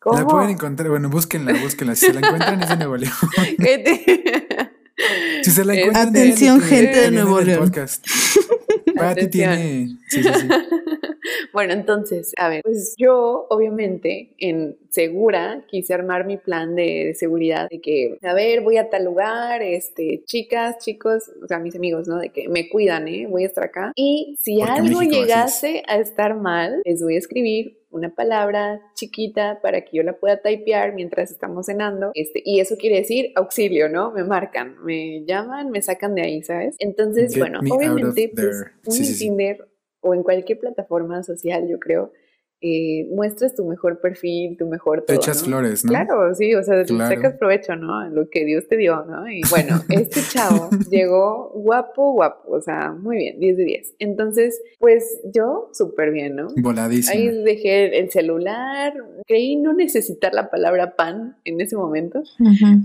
¿Cómo? 0.01 0.19
La 0.19 0.27
pueden 0.27 0.51
encontrar, 0.51 0.91
bueno, 0.91 1.09
búsquenla, 1.09 1.53
búsquenla. 1.63 1.95
Si 1.95 2.07
se 2.07 2.13
la 2.13 2.21
encuentran 2.21 2.61
es 2.61 2.69
de 2.69 2.77
Nuevo 2.77 2.97
León. 2.97 3.13
si 5.43 5.51
se 5.51 5.65
la 5.65 5.75
encuentran, 5.75 6.09
Atención, 6.09 6.61
gente 6.61 7.01
de 7.03 7.11
Nuevo 7.13 7.41
León. 7.41 7.61
Podcast. 7.61 8.05
Pati 8.97 9.29
tiene. 9.29 9.89
Sí, 10.09 10.23
sí, 10.23 10.31
sí. 10.35 10.49
Bueno, 11.53 11.73
entonces, 11.75 12.33
a 12.37 12.49
ver, 12.49 12.63
pues 12.63 12.95
yo 12.97 13.47
obviamente 13.51 14.35
en 14.39 14.77
segura 14.91 15.65
quise 15.69 15.95
armar 15.95 16.27
mi 16.27 16.37
plan 16.37 16.75
de, 16.75 17.15
seguridad 17.15 17.69
de 17.71 17.81
que, 17.81 18.19
a 18.23 18.35
ver, 18.35 18.63
voy 18.63 18.79
a 18.79 18.91
tal 18.91 19.05
lugar, 19.05 19.63
este, 19.63 20.23
chicas, 20.25 20.79
chicos, 20.79 21.31
o 21.43 21.47
sea, 21.47 21.59
mis 21.59 21.77
amigos, 21.77 22.09
¿no? 22.09 22.19
De 22.19 22.31
que 22.31 22.49
me 22.49 22.69
cuidan, 22.69 23.07
¿eh? 23.07 23.27
Voy 23.29 23.45
a 23.45 23.47
estar 23.47 23.65
acá. 23.65 23.93
Y 23.95 24.37
si 24.41 24.63
algo 24.63 25.03
llegase 25.03 25.83
a 25.87 25.99
estar 25.99 26.37
mal, 26.37 26.81
les 26.85 27.03
voy 27.03 27.17
a 27.17 27.19
escribir 27.19 27.82
una 27.93 28.15
palabra 28.15 28.81
chiquita 28.95 29.61
para 29.63 29.83
que 29.83 29.99
yo 29.99 30.03
la 30.03 30.15
pueda 30.19 30.41
typear 30.41 30.95
mientras 30.95 31.31
estamos 31.31 31.67
cenando. 31.67 32.11
Este, 32.15 32.43
y 32.45 32.61
eso 32.61 32.77
quiere 32.77 32.97
decir 32.97 33.33
auxilio, 33.37 33.89
¿no? 33.89 34.11
Me 34.13 34.25
marcan, 34.25 34.83
me 34.83 35.25
llaman, 35.25 35.71
me 35.71 35.83
sacan 35.83 36.15
de 36.15 36.23
ahí, 36.23 36.43
¿sabes? 36.43 36.75
Entonces, 36.79 37.39
bueno, 37.39 37.61
obviamente, 37.71 38.33
pues, 38.35 38.65
un 38.87 39.19
Tinder 39.19 39.69
o 40.01 40.15
en 40.15 40.23
cualquier 40.23 40.59
plataforma 40.59 41.23
social, 41.23 41.69
yo 41.69 41.79
creo, 41.79 42.13
eh, 42.65 43.09
muestras 43.11 43.57
tu 43.57 43.65
mejor 43.65 44.01
perfil, 44.01 44.57
tu 44.57 44.69
mejor 44.69 44.99
todo. 44.99 45.07
Te 45.07 45.15
echas 45.17 45.43
flores, 45.43 45.85
¿no? 45.85 45.89
Claro, 45.89 46.33
sí, 46.33 46.55
o 46.55 46.63
sea, 46.63 46.87
sacas 46.87 47.35
provecho, 47.35 47.75
¿no? 47.75 48.09
Lo 48.09 48.31
que 48.31 48.45
Dios 48.45 48.69
te 48.69 48.77
dio, 48.77 49.05
¿no? 49.05 49.29
Y 49.29 49.41
bueno, 49.51 49.81
este 49.89 50.21
chavo 50.21 50.71
llegó 50.89 51.51
guapo, 51.55 52.13
guapo, 52.13 52.53
o 52.53 52.61
sea, 52.61 52.93
muy 52.93 53.17
bien, 53.17 53.41
10 53.41 53.57
de 53.57 53.65
10. 53.65 53.95
Entonces, 53.99 54.63
pues 54.79 55.21
yo 55.35 55.71
súper 55.73 56.13
bien, 56.13 56.37
¿no? 56.37 56.49
Voladísimo. 56.57 57.19
Ahí 57.19 57.43
dejé 57.43 57.99
el 57.99 58.11
celular, 58.13 58.95
creí 59.27 59.57
no 59.57 59.73
necesitar 59.73 60.33
la 60.33 60.49
palabra 60.49 60.95
pan 60.95 61.37
en 61.45 61.61
ese 61.61 61.77
momento. 61.77 62.23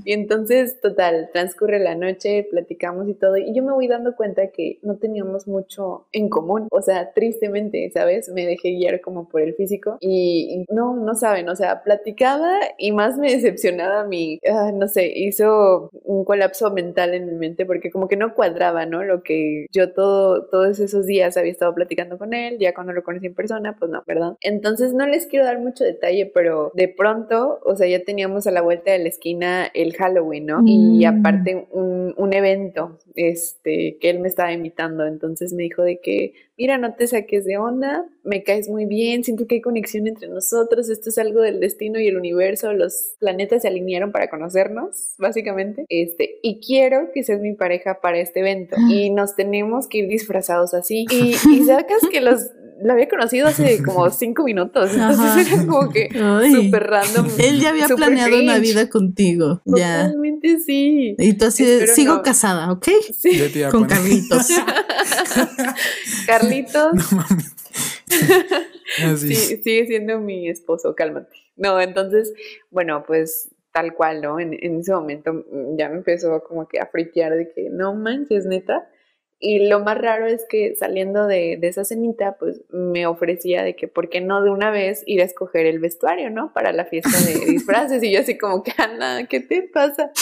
Y 0.05 0.13
entonces, 0.13 0.81
total, 0.81 1.29
transcurre 1.33 1.77
la 1.77 1.93
noche, 1.93 2.47
platicamos 2.49 3.07
y 3.09 3.13
todo, 3.13 3.37
y 3.37 3.53
yo 3.53 3.61
me 3.61 3.73
voy 3.73 3.87
dando 3.87 4.15
cuenta 4.15 4.47
que 4.47 4.79
no 4.81 4.95
teníamos 4.95 5.47
mucho 5.47 6.07
en 6.11 6.29
común, 6.29 6.67
o 6.71 6.81
sea, 6.81 7.13
tristemente, 7.13 7.91
¿sabes? 7.93 8.29
Me 8.29 8.47
dejé 8.47 8.71
guiar 8.71 9.01
como 9.01 9.29
por 9.29 9.41
el 9.41 9.53
físico 9.53 9.66
y, 9.99 10.65
no, 10.69 10.95
no 10.95 11.15
saben, 11.15 11.49
o 11.49 11.55
sea, 11.55 11.83
platicaba 11.83 12.51
y 12.77 12.91
más 12.91 13.17
me 13.17 13.31
decepcionaba 13.31 14.05
mi, 14.05 14.39
ah, 14.49 14.71
no 14.73 14.87
sé, 14.87 15.11
hizo 15.15 15.89
un 16.03 16.25
colapso 16.25 16.71
mental 16.71 17.13
en 17.13 17.25
mi 17.27 17.33
mente 17.33 17.65
porque 17.65 17.91
como 17.91 18.07
que 18.07 18.15
no 18.15 18.33
cuadraba, 18.35 18.85
¿no? 18.85 19.03
Lo 19.03 19.23
que 19.23 19.67
yo 19.71 19.93
todo, 19.93 20.45
todos 20.45 20.79
esos 20.79 21.05
días 21.05 21.37
había 21.37 21.51
estado 21.51 21.73
platicando 21.73 22.17
con 22.17 22.33
él, 22.33 22.57
ya 22.59 22.73
cuando 22.73 22.93
lo 22.93 23.03
conocí 23.03 23.27
en 23.27 23.35
persona, 23.35 23.75
pues 23.77 23.91
no, 23.91 24.03
¿verdad? 24.05 24.35
Entonces 24.41 24.93
no 24.93 25.07
les 25.07 25.27
quiero 25.27 25.45
dar 25.45 25.59
mucho 25.59 25.83
detalle, 25.83 26.25
pero 26.33 26.71
de 26.73 26.87
pronto, 26.87 27.59
o 27.63 27.75
sea, 27.75 27.87
ya 27.87 28.03
teníamos 28.03 28.47
a 28.47 28.51
la 28.51 28.61
vuelta 28.61 28.91
de 28.91 28.99
la 28.99 29.09
esquina 29.09 29.67
el 29.73 29.95
Halloween, 29.95 30.45
¿no? 30.45 30.61
Y 30.65 31.05
mm. 31.05 31.19
aparte 31.19 31.67
un, 31.71 32.13
un 32.17 32.33
evento, 32.33 32.97
este, 33.15 33.97
que 33.99 34.09
él 34.09 34.19
me 34.19 34.27
estaba 34.27 34.51
invitando, 34.51 35.05
entonces 35.05 35.53
me 35.53 35.63
dijo 35.63 35.83
de 35.83 35.99
que 35.99 36.33
mira, 36.57 36.77
no 36.77 36.95
te 36.95 37.07
saques 37.07 37.45
de 37.45 37.57
onda, 37.57 38.05
me 38.23 38.43
caes 38.43 38.67
muy 38.67 38.85
bien, 38.85 39.23
siento 39.23 39.45
que 39.47 39.55
hay 39.55 39.61
conexión 39.61 40.07
entre 40.07 40.27
nosotros, 40.27 40.89
esto 40.89 41.09
es 41.09 41.17
algo 41.17 41.41
del 41.41 41.59
destino 41.59 41.99
y 41.99 42.07
el 42.07 42.17
universo, 42.17 42.73
los 42.73 43.15
planetas 43.19 43.61
se 43.61 43.67
alinearon 43.67 44.11
para 44.11 44.29
conocernos, 44.29 45.15
básicamente, 45.17 45.85
este, 45.89 46.39
y 46.41 46.59
quiero 46.59 47.11
que 47.13 47.23
seas 47.23 47.41
mi 47.41 47.53
pareja 47.53 47.99
para 48.01 48.19
este 48.19 48.39
evento, 48.39 48.75
ah. 48.77 48.91
y 48.91 49.09
nos 49.09 49.35
tenemos 49.35 49.87
que 49.87 49.99
ir 49.99 50.09
disfrazados 50.09 50.73
así, 50.73 51.05
y, 51.11 51.35
y 51.51 51.63
sacas 51.63 52.01
que 52.11 52.21
los 52.21 52.49
lo 52.81 52.93
había 52.93 53.07
conocido 53.07 53.47
hace 53.47 53.81
como 53.85 54.09
cinco 54.09 54.43
minutos. 54.43 54.91
Entonces 54.93 55.47
era 55.47 55.65
como 55.65 55.89
que 55.89 56.09
súper 56.09 56.83
random. 56.83 57.27
Él 57.39 57.59
ya 57.59 57.69
había 57.69 57.87
planeado 57.87 58.39
una 58.39 58.59
vida 58.59 58.89
contigo. 58.89 59.61
Totalmente 59.65 60.59
sí. 60.59 61.15
Y 61.17 61.33
tú 61.33 61.45
así, 61.45 61.87
sigo 61.87 62.21
casada, 62.21 62.71
¿ok? 62.71 62.87
Sí. 63.17 63.41
Con 63.71 63.85
Carlitos. 63.85 64.47
Carlitos. 66.27 66.91
sí, 69.17 69.35
sigue 69.35 69.85
siendo 69.87 70.19
mi 70.19 70.49
esposo, 70.49 70.95
cálmate. 70.95 71.29
No, 71.55 71.81
entonces, 71.81 72.33
bueno, 72.69 73.03
pues 73.05 73.49
tal 73.71 73.93
cual, 73.93 74.21
¿no? 74.21 74.39
En, 74.39 74.53
en 74.59 74.79
ese 74.79 74.91
momento 74.93 75.45
ya 75.77 75.89
me 75.89 75.97
empezó 75.97 76.43
como 76.43 76.67
que 76.67 76.79
a 76.79 76.87
fritear 76.87 77.35
de 77.35 77.51
que 77.51 77.69
no 77.69 77.93
manches, 77.93 78.45
neta 78.45 78.87
y 79.39 79.67
lo 79.67 79.79
más 79.81 79.97
raro 79.97 80.25
es 80.25 80.45
que 80.49 80.75
saliendo 80.75 81.27
de, 81.27 81.59
esa 81.61 81.85
cenita, 81.85 82.37
pues 82.39 82.61
me 82.69 83.05
ofrecía 83.05 83.63
de 83.63 83.75
que, 83.75 83.87
¿por 83.87 84.09
qué 84.09 84.19
no 84.19 84.41
de 84.41 84.49
una 84.49 84.71
vez 84.71 85.03
ir 85.05 85.21
a 85.21 85.25
escoger 85.25 85.67
el 85.67 85.79
vestuario, 85.79 86.31
¿no? 86.31 86.53
Para 86.53 86.71
la 86.71 86.85
fiesta 86.85 87.11
de 87.25 87.45
disfraces. 87.51 88.01
Y 88.01 88.11
yo 88.11 88.21
así 88.21 88.37
como 88.37 88.63
que, 88.63 88.73
Ana, 88.77 89.27
¿qué 89.27 89.39
te 89.39 89.61
pasa? 89.61 90.11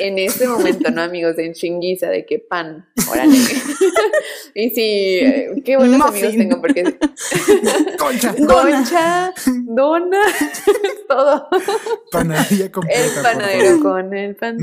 en 0.00 0.18
ese 0.18 0.48
momento, 0.48 0.90
¿no, 0.90 1.02
amigos? 1.02 1.38
En 1.38 1.52
chinguiza, 1.52 2.08
de 2.08 2.26
que 2.26 2.38
pan, 2.38 2.86
órale. 3.10 3.36
y 4.54 4.70
sí, 4.70 5.18
eh, 5.22 5.62
qué 5.64 5.76
buenos 5.76 6.00
amigos 6.00 6.32
tengo 6.36 6.60
porque... 6.60 6.84
Concha. 7.98 8.34
Concha, 8.46 9.34
dona, 9.46 10.22
todo. 11.08 11.48
Panadería 12.10 12.72
completa, 12.72 13.00
El 13.00 13.22
panadero 13.22 13.80
con 13.80 14.14
el 14.14 14.36
pan. 14.36 14.58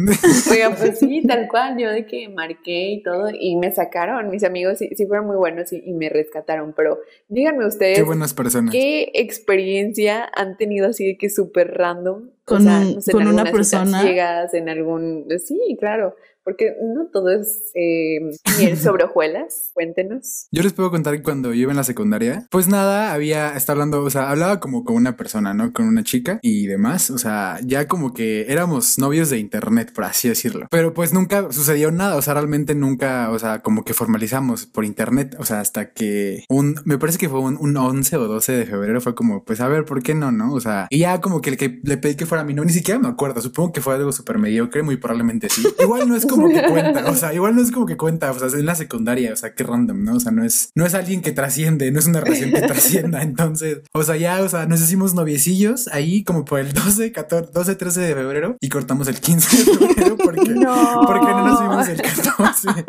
Oigan, 0.51 0.75
pues 0.75 0.99
sí, 0.99 1.23
tal 1.27 1.47
cual, 1.47 1.77
yo 1.77 1.91
de 1.91 2.05
que 2.05 2.29
marqué 2.29 2.91
y 2.91 3.03
todo, 3.03 3.29
y 3.29 3.55
me 3.55 3.73
sacaron, 3.73 4.29
mis 4.29 4.43
amigos 4.43 4.79
sí, 4.79 5.05
fueron 5.05 5.27
muy 5.27 5.37
buenos 5.37 5.71
y, 5.71 5.93
me 5.93 6.09
rescataron, 6.09 6.73
pero 6.75 6.99
díganme 7.27 7.65
ustedes. 7.65 7.97
Qué 7.97 8.03
buenas 8.03 8.33
personas. 8.33 8.71
¿Qué 8.71 9.11
experiencia 9.13 10.29
han 10.35 10.57
tenido 10.57 10.87
así 10.87 11.05
de 11.05 11.17
que 11.17 11.29
súper 11.29 11.73
random? 11.75 12.29
Con, 12.47 12.65
con 13.11 13.27
una 13.27 13.43
persona. 13.43 14.03
Llegas 14.03 14.53
en 14.53 14.69
algún. 14.69 15.27
Sí, 15.45 15.75
claro. 15.77 16.15
Porque 16.47 16.77
no 16.81 17.07
todo 17.07 17.29
es 17.29 17.71
eh, 17.75 18.19
miel 18.57 18.77
sobre 18.81 19.03
hojuelas. 19.03 19.71
Cuéntenos. 19.73 20.47
Yo 20.49 20.63
les 20.63 20.71
puedo 20.71 20.89
contar 20.89 21.17
que 21.17 21.21
cuando 21.21 21.49
yo 21.49 21.63
iba 21.63 21.71
en 21.73 21.75
la 21.75 21.83
secundaria, 21.83 22.47
pues 22.49 22.69
nada, 22.69 23.11
había, 23.11 23.53
estaba 23.57 23.75
hablando, 23.75 24.01
o 24.01 24.09
sea, 24.09 24.29
hablaba 24.29 24.61
como 24.61 24.85
con 24.85 24.95
una 24.95 25.17
persona, 25.17 25.53
¿no? 25.53 25.73
Con 25.73 25.87
una 25.87 26.05
chica 26.05 26.39
y 26.41 26.67
demás. 26.67 27.09
O 27.09 27.17
sea, 27.17 27.59
ya 27.65 27.89
como 27.89 28.13
que 28.13 28.45
éramos 28.47 28.97
novios 28.97 29.29
de 29.29 29.39
internet, 29.39 29.91
por 29.93 30.05
así 30.05 30.29
decirlo. 30.29 30.67
Pero 30.71 30.93
pues 30.93 31.11
nunca 31.11 31.51
sucedió 31.51 31.91
nada. 31.91 32.15
O 32.15 32.21
sea, 32.21 32.35
realmente 32.35 32.75
nunca, 32.75 33.29
o 33.31 33.39
sea, 33.39 33.59
como 33.59 33.83
que 33.83 33.93
formalizamos 33.93 34.67
por 34.67 34.85
internet. 34.85 35.35
O 35.39 35.43
sea, 35.43 35.59
hasta 35.59 35.91
que 35.91 36.45
un, 36.47 36.79
me 36.85 36.97
parece 36.97 37.17
que 37.17 37.27
fue 37.27 37.41
un, 37.41 37.57
un 37.59 37.75
11 37.75 38.15
o 38.15 38.25
12 38.25 38.53
de 38.53 38.65
febrero, 38.65 39.01
fue 39.01 39.15
como, 39.15 39.43
pues 39.43 39.59
a 39.59 39.67
ver, 39.67 39.83
¿por 39.83 40.01
qué 40.01 40.15
no? 40.15 40.31
No, 40.31 40.53
o 40.53 40.61
sea, 40.61 40.87
y 40.91 40.99
ya 40.99 41.19
como 41.19 41.41
que 41.41 41.51
le, 41.51 41.57
que 41.57 41.81
le 41.83 41.97
pedí 41.97 42.15
que 42.15 42.25
fuera 42.25 42.45
mi 42.45 42.53
no, 42.53 42.63
ni 42.63 42.71
siquiera 42.71 43.01
me 43.01 43.09
acuerdo. 43.09 43.41
Supongo 43.41 43.73
que 43.73 43.81
fue 43.81 43.95
algo 43.95 44.13
súper 44.13 44.37
mediocre, 44.37 44.81
muy 44.81 44.95
probablemente 44.95 45.49
sí. 45.49 45.67
Igual 45.81 46.07
no 46.07 46.15
es 46.15 46.25
como 46.25 46.36
como 46.37 46.49
que 46.53 46.63
cuenta, 46.63 47.05
o 47.09 47.15
sea, 47.15 47.33
igual 47.33 47.55
no 47.55 47.61
es 47.61 47.71
como 47.71 47.85
que 47.85 47.97
cuenta, 47.97 48.31
o 48.31 48.39
sea, 48.39 48.47
es 48.47 48.53
en 48.53 48.65
la 48.65 48.75
secundaria, 48.75 49.33
o 49.33 49.35
sea, 49.35 49.53
qué 49.53 49.63
random, 49.63 50.03
¿no? 50.03 50.15
O 50.15 50.19
sea, 50.19 50.31
no 50.31 50.43
es, 50.43 50.71
no 50.75 50.85
es 50.85 50.93
alguien 50.93 51.21
que 51.21 51.31
trasciende, 51.31 51.91
no 51.91 51.99
es 51.99 52.07
una 52.07 52.21
relación 52.21 52.51
que 52.51 52.61
trascienda, 52.67 53.21
entonces, 53.21 53.79
o 53.91 54.03
sea, 54.03 54.15
ya, 54.15 54.41
o 54.41 54.49
sea, 54.49 54.65
nos 54.65 54.81
hicimos 54.81 55.13
noviecillos 55.13 55.87
ahí 55.89 56.23
como 56.23 56.45
por 56.45 56.59
el 56.59 56.73
12, 56.73 57.11
14, 57.11 57.51
12, 57.51 57.75
13 57.75 58.01
de 58.01 58.13
febrero 58.13 58.57
y 58.61 58.69
cortamos 58.69 59.07
el 59.07 59.19
15 59.19 59.57
de 59.57 59.77
febrero 59.77 60.17
porque 60.17 60.49
no, 60.51 61.01
porque 61.05 61.25
no 61.25 61.47
nos 61.47 61.61
vimos 61.61 61.87
el 61.89 62.01
14. 62.01 62.85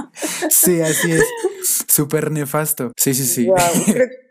Sí, 0.51 0.81
así 0.81 1.13
es, 1.13 1.25
súper 1.89 2.31
nefasto. 2.31 2.93
Sí, 2.97 3.15
sí, 3.15 3.25
sí. 3.25 3.49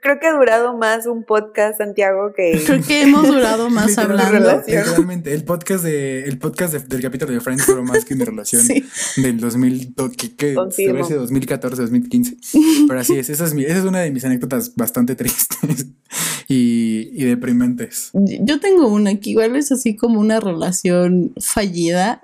Creo, 0.01 0.19
que 0.19 0.27
ha 0.27 0.33
durado 0.33 0.77
más 0.77 1.05
un 1.05 1.25
podcast, 1.25 1.79
Santiago, 1.79 2.31
que... 2.33 2.61
Creo 2.65 2.81
que 2.81 3.01
hemos 3.01 3.27
durado 3.27 3.69
más 3.69 3.97
hablando. 3.97 4.61
Realmente, 4.65 5.33
el 5.33 5.43
podcast, 5.43 5.83
de, 5.83 6.23
el 6.23 6.37
podcast 6.37 6.73
del 6.73 7.01
capítulo 7.01 7.33
de 7.33 7.41
Friends 7.41 7.67
duró 7.67 7.83
más 7.83 8.05
que 8.05 8.15
mi 8.15 8.23
relación. 8.23 8.61
Sí 8.61 8.87
del 9.15 9.39
2000, 9.39 9.95
que, 10.17 10.35
que 10.35 10.53
2014, 10.53 11.81
2015. 11.81 12.37
Pero 12.87 12.99
así 12.99 13.13
es, 13.13 13.29
esa 13.29 13.45
es, 13.45 13.53
mi, 13.53 13.63
esa 13.63 13.79
es 13.79 13.85
una 13.85 13.99
de 13.99 14.11
mis 14.11 14.25
anécdotas 14.25 14.75
bastante 14.75 15.15
tristes 15.15 15.87
y, 16.47 17.09
y 17.13 17.23
deprimentes. 17.25 18.11
Yo 18.13 18.59
tengo 18.59 18.87
una 18.87 19.15
que 19.19 19.31
igual 19.31 19.55
es 19.55 19.71
así 19.71 19.95
como 19.95 20.19
una 20.19 20.39
relación 20.39 21.33
fallida, 21.39 22.21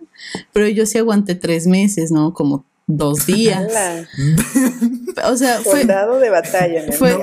pero 0.52 0.68
yo 0.68 0.86
sí 0.86 0.98
aguanté 0.98 1.36
tres 1.36 1.68
meses, 1.68 2.12
¿no? 2.12 2.34
Como 2.34 2.66
dos 2.88 3.26
días. 3.26 3.72
o 5.26 5.38
sea, 5.38 5.60
fue. 5.60 5.86
de 5.86 6.30
batalla, 6.30 6.92
fue, 6.92 7.18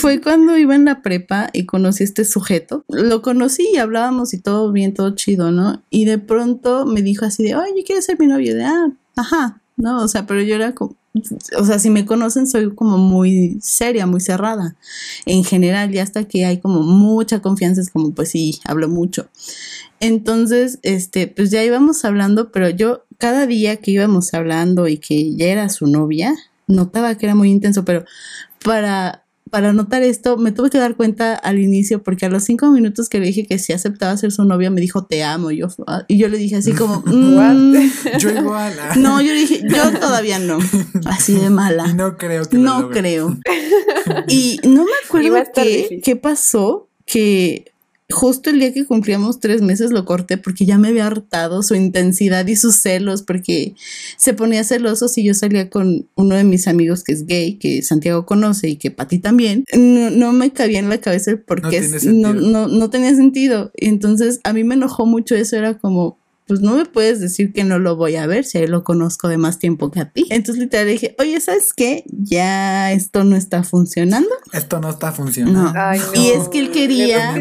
fue 0.00 0.20
cuando 0.20 0.56
iba 0.56 0.74
en 0.74 0.84
la 0.84 1.02
prepa 1.02 1.50
y 1.52 1.66
conocí 1.66 2.02
a 2.02 2.06
este 2.06 2.24
sujeto. 2.24 2.84
Lo 2.88 3.22
conocí 3.22 3.68
y 3.72 3.78
hablábamos 3.78 4.34
y 4.34 4.38
todo 4.38 4.72
bien, 4.72 4.94
todo 4.94 5.14
chido, 5.14 5.50
¿no? 5.50 5.82
Y 5.90 6.04
de 6.04 6.18
pronto 6.18 6.86
me 6.86 7.02
dijo 7.02 7.24
así 7.24 7.42
de, 7.42 7.54
oye, 7.54 7.84
¿quieres 7.84 8.04
ser 8.04 8.18
mi 8.18 8.26
novio? 8.26 8.54
De, 8.54 8.64
ah, 8.64 8.90
ajá, 9.16 9.60
¿no? 9.76 10.02
O 10.02 10.08
sea, 10.08 10.26
pero 10.26 10.42
yo 10.42 10.54
era 10.54 10.72
como, 10.74 10.96
o 11.56 11.64
sea, 11.64 11.78
si 11.78 11.90
me 11.90 12.04
conocen 12.06 12.46
soy 12.46 12.74
como 12.74 12.98
muy 12.98 13.58
seria, 13.60 14.06
muy 14.06 14.20
cerrada. 14.20 14.76
En 15.26 15.44
general, 15.44 15.92
ya 15.92 16.02
hasta 16.02 16.24
que 16.24 16.44
hay 16.44 16.58
como 16.58 16.82
mucha 16.82 17.40
confianza, 17.40 17.80
es 17.80 17.90
como, 17.90 18.12
pues 18.12 18.30
sí, 18.30 18.60
hablo 18.64 18.88
mucho. 18.88 19.28
Entonces, 20.00 20.80
este, 20.82 21.28
pues 21.28 21.50
ya 21.50 21.62
íbamos 21.62 22.04
hablando, 22.04 22.50
pero 22.50 22.68
yo 22.68 23.04
cada 23.18 23.46
día 23.46 23.76
que 23.76 23.92
íbamos 23.92 24.34
hablando 24.34 24.88
y 24.88 24.98
que 24.98 25.36
ya 25.36 25.46
era 25.46 25.68
su 25.68 25.86
novia, 25.86 26.34
notaba 26.66 27.14
que 27.16 27.26
era 27.26 27.34
muy 27.34 27.50
intenso, 27.50 27.84
pero 27.84 28.04
para 28.64 29.23
para 29.54 29.72
notar 29.72 30.02
esto, 30.02 30.36
me 30.36 30.50
tuve 30.50 30.68
que 30.68 30.78
dar 30.78 30.96
cuenta 30.96 31.36
al 31.36 31.60
inicio, 31.60 32.02
porque 32.02 32.26
a 32.26 32.28
los 32.28 32.42
cinco 32.42 32.72
minutos 32.72 33.08
que 33.08 33.20
le 33.20 33.26
dije 33.26 33.46
que 33.46 33.60
si 33.60 33.72
aceptaba 33.72 34.16
ser 34.16 34.32
su 34.32 34.44
novia, 34.44 34.68
me 34.68 34.80
dijo 34.80 35.04
te 35.04 35.22
amo. 35.22 35.52
Y 35.52 35.58
yo, 35.58 35.68
y 36.08 36.18
yo 36.18 36.28
le 36.28 36.38
dije 36.38 36.56
así 36.56 36.72
como, 36.72 37.00
mm, 37.06 37.76
yo 38.18 38.30
igual. 38.30 38.74
Ah". 38.80 38.96
No, 38.96 39.20
yo 39.20 39.32
dije, 39.32 39.62
yo 39.62 39.96
todavía 40.00 40.40
no. 40.40 40.58
Así 41.06 41.38
de 41.38 41.50
mala. 41.50 41.84
Y 41.88 41.94
no 41.94 42.16
creo 42.16 42.44
que 42.46 42.56
No 42.58 42.90
creo. 42.90 43.38
Y 44.26 44.58
no 44.64 44.84
me 44.86 44.90
acuerdo 45.04 45.36
qué, 45.54 46.00
qué 46.02 46.16
pasó, 46.16 46.88
que 47.06 47.72
justo 48.10 48.50
el 48.50 48.60
día 48.60 48.72
que 48.72 48.84
cumplíamos 48.84 49.40
tres 49.40 49.62
meses 49.62 49.90
lo 49.90 50.04
corté 50.04 50.36
porque 50.36 50.66
ya 50.66 50.78
me 50.78 50.88
había 50.88 51.06
hartado 51.06 51.62
su 51.62 51.74
intensidad 51.74 52.46
y 52.46 52.56
sus 52.56 52.80
celos, 52.80 53.22
porque 53.22 53.74
se 54.16 54.34
ponía 54.34 54.64
celoso 54.64 55.08
si 55.08 55.24
yo 55.24 55.34
salía 55.34 55.70
con 55.70 56.08
uno 56.14 56.36
de 56.36 56.44
mis 56.44 56.68
amigos 56.68 57.02
que 57.02 57.12
es 57.12 57.26
gay, 57.26 57.54
que 57.58 57.82
Santiago 57.82 58.26
conoce 58.26 58.68
y 58.68 58.76
que 58.76 58.90
Pati 58.90 59.18
también. 59.18 59.64
No, 59.74 60.32
me 60.32 60.52
cabía 60.52 60.78
en 60.78 60.88
la 60.88 60.98
cabeza 60.98 61.32
porque 61.46 61.80
no, 62.04 62.34
no, 62.34 62.68
no 62.68 62.90
tenía 62.90 63.14
sentido. 63.14 63.72
Y 63.76 63.86
entonces 63.86 64.40
a 64.44 64.52
mí 64.52 64.64
me 64.64 64.74
enojó 64.74 65.06
mucho 65.06 65.34
eso, 65.34 65.56
era 65.56 65.78
como, 65.78 66.18
pues 66.46 66.60
no 66.60 66.76
me 66.76 66.84
puedes 66.84 67.20
decir 67.20 67.52
que 67.52 67.64
no 67.64 67.78
lo 67.78 67.96
voy 67.96 68.16
a 68.16 68.26
ver 68.26 68.44
si 68.44 68.66
lo 68.66 68.84
conozco 68.84 69.28
de 69.28 69.38
más 69.38 69.58
tiempo 69.58 69.90
que 69.90 70.00
a 70.00 70.10
ti. 70.10 70.26
Entonces 70.30 70.62
literal 70.62 70.86
dije, 70.86 71.14
oye, 71.18 71.40
¿sabes 71.40 71.72
qué? 71.72 72.04
Ya 72.06 72.92
esto 72.92 73.24
no 73.24 73.36
está 73.36 73.62
funcionando. 73.62 74.28
Esto 74.52 74.80
no 74.80 74.90
está 74.90 75.12
funcionando. 75.12 75.72
Y 76.14 76.30
es 76.30 76.48
que 76.48 76.58
él 76.58 76.70
quería... 76.70 77.34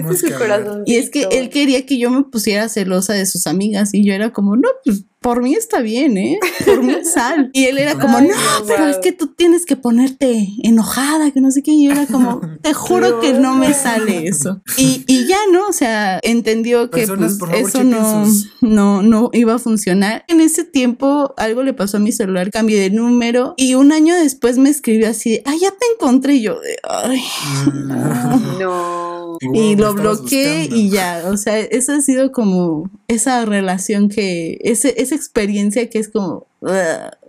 Y 0.85 0.95
es 0.95 1.09
que 1.09 1.27
él 1.31 1.49
quería 1.49 1.85
que 1.85 1.97
yo 1.97 2.09
me 2.09 2.23
pusiera 2.23 2.69
celosa 2.69 3.13
de 3.13 3.25
sus 3.25 3.47
amigas 3.47 3.93
y 3.93 4.05
yo 4.05 4.13
era 4.13 4.31
como, 4.31 4.55
no, 4.55 4.69
pues 4.85 5.05
por 5.23 5.41
mí 5.41 5.55
está 5.55 5.81
bien, 5.81 6.17
¿eh? 6.17 6.37
Por 6.65 6.83
mí 6.83 6.93
sal. 7.03 7.49
Y 7.53 7.65
él 7.65 7.77
era 7.77 7.97
como, 7.97 8.19
no, 8.19 8.35
pero 8.67 8.87
es 8.87 8.97
que 8.97 9.11
tú 9.11 9.27
tienes 9.27 9.65
que 9.65 9.75
ponerte 9.75 10.49
enojada, 10.63 11.31
que 11.31 11.39
no 11.39 11.49
sé 11.49 11.63
qué. 11.63 11.71
Y 11.71 11.85
yo 11.85 11.91
era 11.93 12.05
como, 12.05 12.41
te 12.61 12.73
juro 12.73 13.19
que 13.21 13.33
no 13.33 13.55
me 13.55 13.73
sale 13.73 14.27
eso. 14.27 14.61
Y, 14.77 15.03
y 15.07 15.27
ya, 15.27 15.37
¿no? 15.51 15.67
O 15.67 15.73
sea, 15.73 16.19
entendió 16.23 16.91
que 16.91 17.07
pues, 17.07 17.39
eso 17.53 17.83
no, 17.83 18.25
no, 18.61 19.01
no 19.01 19.29
iba 19.33 19.55
a 19.55 19.59
funcionar. 19.59 20.25
En 20.27 20.41
ese 20.41 20.65
tiempo 20.65 21.33
algo 21.37 21.63
le 21.63 21.73
pasó 21.73 21.97
a 21.97 21.99
mi 22.01 22.11
celular, 22.11 22.51
cambié 22.51 22.79
de 22.79 22.89
número 22.89 23.53
y 23.55 23.75
un 23.75 23.91
año 23.93 24.15
después 24.15 24.57
me 24.57 24.69
escribió 24.69 25.09
así, 25.09 25.41
ah, 25.45 25.55
ya 25.59 25.71
te 25.71 25.85
encontré. 25.93 26.35
Y 26.35 26.41
yo, 26.41 26.59
de, 26.59 26.77
ay, 26.83 27.23
mm. 27.71 27.87
no 28.59 29.12
y 29.41 29.75
lo 29.75 29.93
bloqueé 29.93 30.67
y 30.71 30.89
ya, 30.89 31.23
o 31.31 31.37
sea, 31.37 31.59
esa 31.59 31.95
ha 31.95 32.01
sido 32.01 32.31
como 32.31 32.89
esa 33.07 33.45
relación 33.45 34.09
que, 34.09 34.57
ese, 34.61 35.01
esa 35.01 35.15
experiencia 35.15 35.89
que 35.89 35.99
es 35.99 36.09
como, 36.09 36.47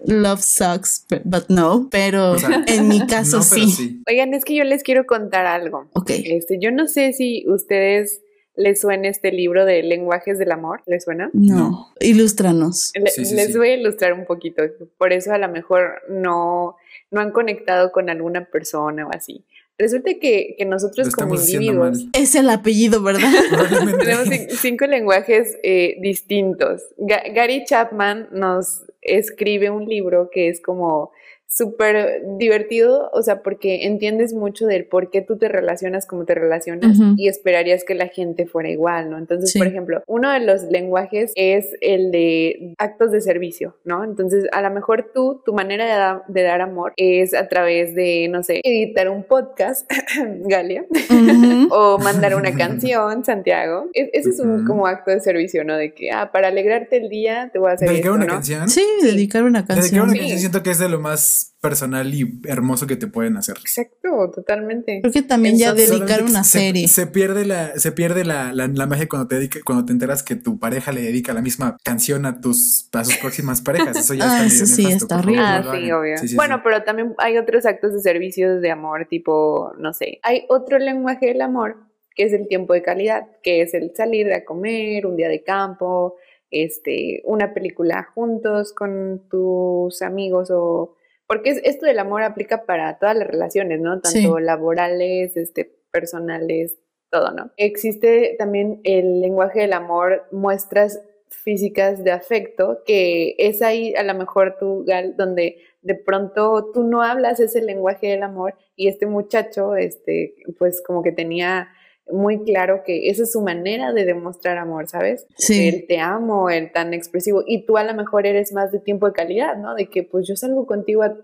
love 0.06 0.40
sucks, 0.40 1.06
but 1.24 1.48
no, 1.48 1.88
pero 1.90 2.36
en 2.66 2.88
mi 2.88 3.06
caso 3.06 3.42
sí. 3.42 4.02
Oigan, 4.08 4.34
es 4.34 4.44
que 4.44 4.54
yo 4.54 4.64
les 4.64 4.82
quiero 4.82 5.06
contar 5.06 5.46
algo. 5.46 5.88
Ok. 5.94 6.10
Este, 6.10 6.58
yo 6.58 6.70
no 6.70 6.86
sé 6.86 7.12
si 7.12 7.44
ustedes 7.48 8.20
les 8.56 8.80
suena 8.80 9.08
este 9.08 9.32
libro 9.32 9.64
de 9.64 9.82
lenguajes 9.82 10.38
del 10.38 10.52
amor, 10.52 10.82
¿les 10.86 11.04
suena? 11.04 11.30
No, 11.32 11.92
ilústranos. 12.00 12.92
les 12.94 13.56
voy 13.56 13.70
a 13.70 13.76
ilustrar 13.76 14.12
un 14.12 14.26
poquito, 14.26 14.62
por 14.96 15.12
eso 15.12 15.32
a 15.32 15.38
lo 15.38 15.48
mejor 15.48 16.02
no, 16.08 16.76
no 17.10 17.20
han 17.20 17.32
conectado 17.32 17.90
con 17.90 18.10
alguna 18.10 18.44
persona 18.44 19.06
o 19.06 19.10
así. 19.12 19.44
Resulta 19.76 20.12
que, 20.20 20.56
nosotros 20.66 21.10
como 21.10 21.34
individuos... 21.34 22.06
Es 22.12 22.37
el 22.37 22.48
apellido, 22.48 23.02
¿verdad? 23.02 23.28
tenemos 23.98 24.28
cinco 24.60 24.87
lenguajes 24.87 25.58
eh, 25.64 25.96
distintos. 26.00 26.82
Gary 26.96 27.64
Chapman 27.64 28.28
nos 28.30 28.84
escribe 29.02 29.70
un 29.70 29.87
libro 29.87 30.30
que 30.32 30.48
es 30.48 30.60
como 30.62 31.10
súper 31.48 32.22
divertido, 32.38 33.11
o 33.12 33.22
sea, 33.22 33.42
porque 33.42 33.85
entiendes 33.87 34.35
mucho 34.35 34.66
del 34.66 34.87
por 34.87 35.11
qué 35.11 35.22
tú 35.22 35.38
te 35.38 35.48
relacionas 35.48 36.07
como 36.07 36.24
te 36.24 36.35
relacionas 36.35 36.98
y 37.16 37.28
esperarías 37.28 37.85
que 37.85 37.94
la 37.94 38.09
gente 38.09 38.46
fuera 38.46 38.70
igual, 38.70 39.11
¿no? 39.11 39.18
Entonces, 39.18 39.54
por 39.57 39.66
ejemplo, 39.66 40.02
uno 40.07 40.30
de 40.30 40.40
los 40.40 40.64
lenguajes 40.64 41.33
es 41.37 41.70
el 41.80 42.11
de 42.11 42.74
actos 42.78 43.12
de 43.12 43.20
servicio, 43.20 43.76
¿no? 43.85 44.04
Entonces, 44.04 44.46
a 44.52 44.62
lo 44.62 44.70
mejor 44.70 45.11
tú, 45.14 45.42
tu 45.44 45.52
manera 45.52 46.24
de, 46.28 46.42
dar 46.42 46.61
amor 46.61 46.92
es 46.96 47.35
a 47.35 47.48
través 47.48 47.94
de, 47.94 48.28
no 48.28 48.42
sé, 48.42 48.61
editar 48.64 49.09
un 49.09 49.22
podcast, 49.24 49.90
Galia, 50.46 50.85
o 51.70 51.98
mandar 51.98 52.34
una 52.34 52.54
canción, 52.54 53.24
Santiago. 53.24 53.88
E-, 53.94 54.10
ese 54.12 54.30
es 54.30 54.40
un 54.40 54.64
como 54.64 54.86
acto 54.86 55.10
de 55.10 55.20
servicio, 55.20 55.64
¿no? 55.64 55.76
De 55.76 55.94
que, 55.94 56.10
ah, 56.10 56.30
para 56.32 56.48
alegrarte 56.48 56.96
el 56.96 57.08
día 57.08 57.50
te 57.52 57.58
voy 57.58 57.70
a 57.70 57.74
hacer 57.74 57.88
¿Dedicar 57.88 58.12
una 58.12 58.26
canción? 58.26 58.68
Sí, 58.68 58.84
dedicar 59.02 59.44
una 59.44 59.64
canción. 59.64 59.80
Dedicar 59.82 60.02
una 60.02 60.12
canción 60.18 60.38
siento 60.38 60.62
que 60.62 60.70
es 60.70 60.78
de 60.78 60.88
lo 60.88 61.00
más 61.00 61.53
personal 61.64 62.12
y 62.12 62.40
hermoso 62.44 62.87
que 62.87 62.96
te 62.96 63.07
pueden 63.07 63.38
hacer. 63.38 63.57
Exacto, 63.57 64.31
totalmente. 64.35 65.00
Creo 65.00 65.11
que 65.11 65.22
también 65.22 65.57
ya 65.57 65.72
dedicar 65.72 66.22
una 66.22 66.44
serie. 66.44 66.87
Se 66.88 67.07
pierde 67.07 67.46
la, 67.46 67.79
se 67.79 67.90
pierde 67.90 68.22
la, 68.27 68.53
la, 68.53 68.87
magia 68.87 69.09
cuando 69.09 69.29
te 69.29 69.48
cuando 69.64 69.87
te 69.87 69.92
enteras 69.92 70.22
que 70.22 70.37
tu 70.37 70.59
pareja 70.59 70.92
le 70.92 71.00
dedica 71.00 71.33
la 71.33 71.40
misma 71.40 71.79
canción 71.83 72.27
a 72.27 72.42
tus 72.42 72.90
a 72.92 73.03
sus 73.03 73.16
próximas 73.16 73.62
parejas. 73.62 73.96
Eso 73.96 74.12
ya 74.12 74.40
ah, 74.40 74.44
eso 74.44 74.66
sí, 74.66 74.85
está 74.85 75.20
horrible. 75.20 75.40
Ah, 75.40 75.64
sí, 75.72 75.90
obvio. 75.90 76.16
bueno, 76.37 76.61
pero 76.62 76.83
también 76.83 77.14
hay 77.16 77.38
otros 77.38 77.64
actos 77.64 77.94
de 77.94 78.00
servicios 78.00 78.61
de 78.61 78.70
amor, 78.70 79.07
tipo, 79.09 79.72
no 79.79 79.94
sé. 79.94 80.18
Hay 80.22 80.44
otro 80.50 80.79
lenguaje 80.79 81.29
del 81.29 81.40
amor 81.40 81.79
que 82.14 82.24
es 82.24 82.35
el 82.35 82.46
tiempo 82.46 82.74
de 82.74 82.83
calidad, 82.83 83.27
que 83.42 83.62
es 83.62 83.72
el 83.72 83.96
salir 83.96 84.31
a 84.35 84.44
comer, 84.44 85.07
un 85.07 85.16
día 85.16 85.29
de 85.31 85.42
campo, 85.42 86.16
este, 86.50 87.22
una 87.24 87.55
película 87.55 88.11
juntos 88.14 88.74
con 88.74 89.22
tus 89.31 90.03
amigos 90.03 90.50
o 90.53 90.94
porque 91.26 91.60
esto 91.64 91.87
del 91.87 91.98
amor 91.98 92.22
aplica 92.22 92.64
para 92.64 92.98
todas 92.98 93.16
las 93.16 93.28
relaciones, 93.28 93.80
¿no? 93.80 94.00
Tanto 94.00 94.38
laborales, 94.38 95.37
este, 95.37 95.72
personales, 95.90 96.78
todo, 97.10 97.30
¿no? 97.32 97.50
Existe 97.56 98.34
también 98.38 98.80
el 98.84 99.20
lenguaje 99.20 99.60
del 99.60 99.72
amor, 99.72 100.26
muestras 100.32 101.00
físicas 101.28 102.04
de 102.04 102.12
afecto, 102.12 102.82
que 102.87 103.34
es 103.38 103.62
ahí 103.62 103.94
a 103.94 104.02
lo 104.02 104.14
mejor 104.14 104.56
tú, 104.58 104.84
Gal, 104.87 105.16
donde 105.16 105.58
de 105.82 105.94
pronto 105.94 106.70
tú 106.72 106.84
no 106.84 107.02
hablas 107.02 107.40
ese 107.40 107.60
lenguaje 107.62 108.08
del 108.08 108.22
amor 108.22 108.54
y 108.76 108.88
este 108.88 109.06
muchacho, 109.06 109.76
este, 109.76 110.34
pues 110.58 110.82
como 110.82 111.02
que 111.02 111.12
tenía 111.12 111.68
muy 112.06 112.44
claro 112.44 112.82
que 112.84 113.08
esa 113.08 113.22
es 113.22 113.32
su 113.32 113.40
manera 113.40 113.92
de 113.92 114.04
demostrar 114.04 114.58
amor, 114.58 114.88
¿sabes? 114.88 115.26
Sí. 115.36 115.68
El 115.68 115.86
te 115.86 115.98
amo, 115.98 116.50
el 116.50 116.70
tan 116.72 116.92
expresivo. 116.92 117.42
Y 117.46 117.64
tú 117.64 117.76
a 117.76 117.84
lo 117.84 117.94
mejor 117.94 118.26
eres 118.26 118.52
más 118.52 118.72
de 118.72 118.80
tiempo 118.80 119.06
de 119.06 119.12
calidad, 119.12 119.56
¿no? 119.56 119.74
De 119.74 119.86
que 119.86 120.02
pues 120.02 120.26
yo 120.28 120.36
salgo 120.36 120.66
contigo 120.66 121.02
a 121.02 121.16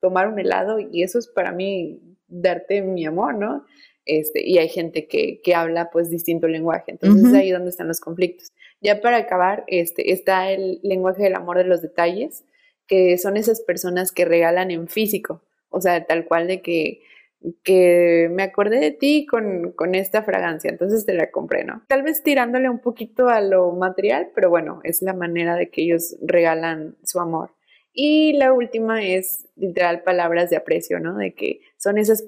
tomar 0.00 0.28
un 0.28 0.38
helado 0.38 0.78
y 0.78 1.02
eso 1.02 1.18
es 1.18 1.28
para 1.28 1.52
mí 1.52 2.00
darte 2.28 2.82
mi 2.82 3.04
amor, 3.04 3.34
¿no? 3.34 3.64
Este, 4.04 4.44
y 4.44 4.58
hay 4.58 4.68
gente 4.68 5.06
que, 5.06 5.40
que 5.42 5.54
habla 5.54 5.90
pues 5.92 6.10
distinto 6.10 6.48
lenguaje. 6.48 6.92
Entonces 6.92 7.28
es 7.28 7.34
ahí 7.34 7.50
donde 7.50 7.70
están 7.70 7.88
los 7.88 8.00
conflictos. 8.00 8.52
Ya 8.80 9.00
para 9.00 9.18
acabar, 9.18 9.64
este, 9.68 10.12
está 10.12 10.50
el 10.50 10.80
lenguaje 10.82 11.22
del 11.22 11.36
amor 11.36 11.58
de 11.58 11.64
los 11.64 11.82
detalles, 11.82 12.44
que 12.88 13.16
son 13.16 13.36
esas 13.36 13.60
personas 13.60 14.10
que 14.10 14.24
regalan 14.24 14.70
en 14.70 14.88
físico. 14.88 15.42
O 15.68 15.80
sea, 15.80 16.04
tal 16.04 16.26
cual 16.26 16.48
de 16.48 16.62
que 16.62 17.00
que 17.64 18.28
me 18.30 18.42
acordé 18.42 18.78
de 18.78 18.90
ti 18.90 19.26
con, 19.26 19.72
con, 19.72 19.94
esta 19.94 20.22
fragancia, 20.22 20.70
entonces 20.70 21.06
te 21.06 21.14
la 21.14 21.30
compré, 21.30 21.64
¿no? 21.64 21.82
Tal 21.88 22.02
vez 22.02 22.22
tirándole 22.22 22.68
un 22.68 22.80
poquito 22.80 23.28
a 23.28 23.40
lo 23.40 23.72
material, 23.72 24.30
pero 24.34 24.50
bueno, 24.50 24.80
es 24.84 25.02
la 25.02 25.14
manera 25.14 25.56
de 25.56 25.70
que 25.70 25.82
ellos 25.82 26.16
regalan 26.22 26.96
su 27.04 27.20
amor. 27.20 27.50
Y 27.94 28.32
la 28.34 28.54
última 28.54 29.04
es 29.04 29.46
literal 29.54 30.02
palabras 30.02 30.48
de 30.48 30.56
aprecio, 30.56 30.98
¿no? 30.98 31.16
De 31.16 31.34
que 31.34 31.60
son 31.76 31.98
esas 31.98 32.24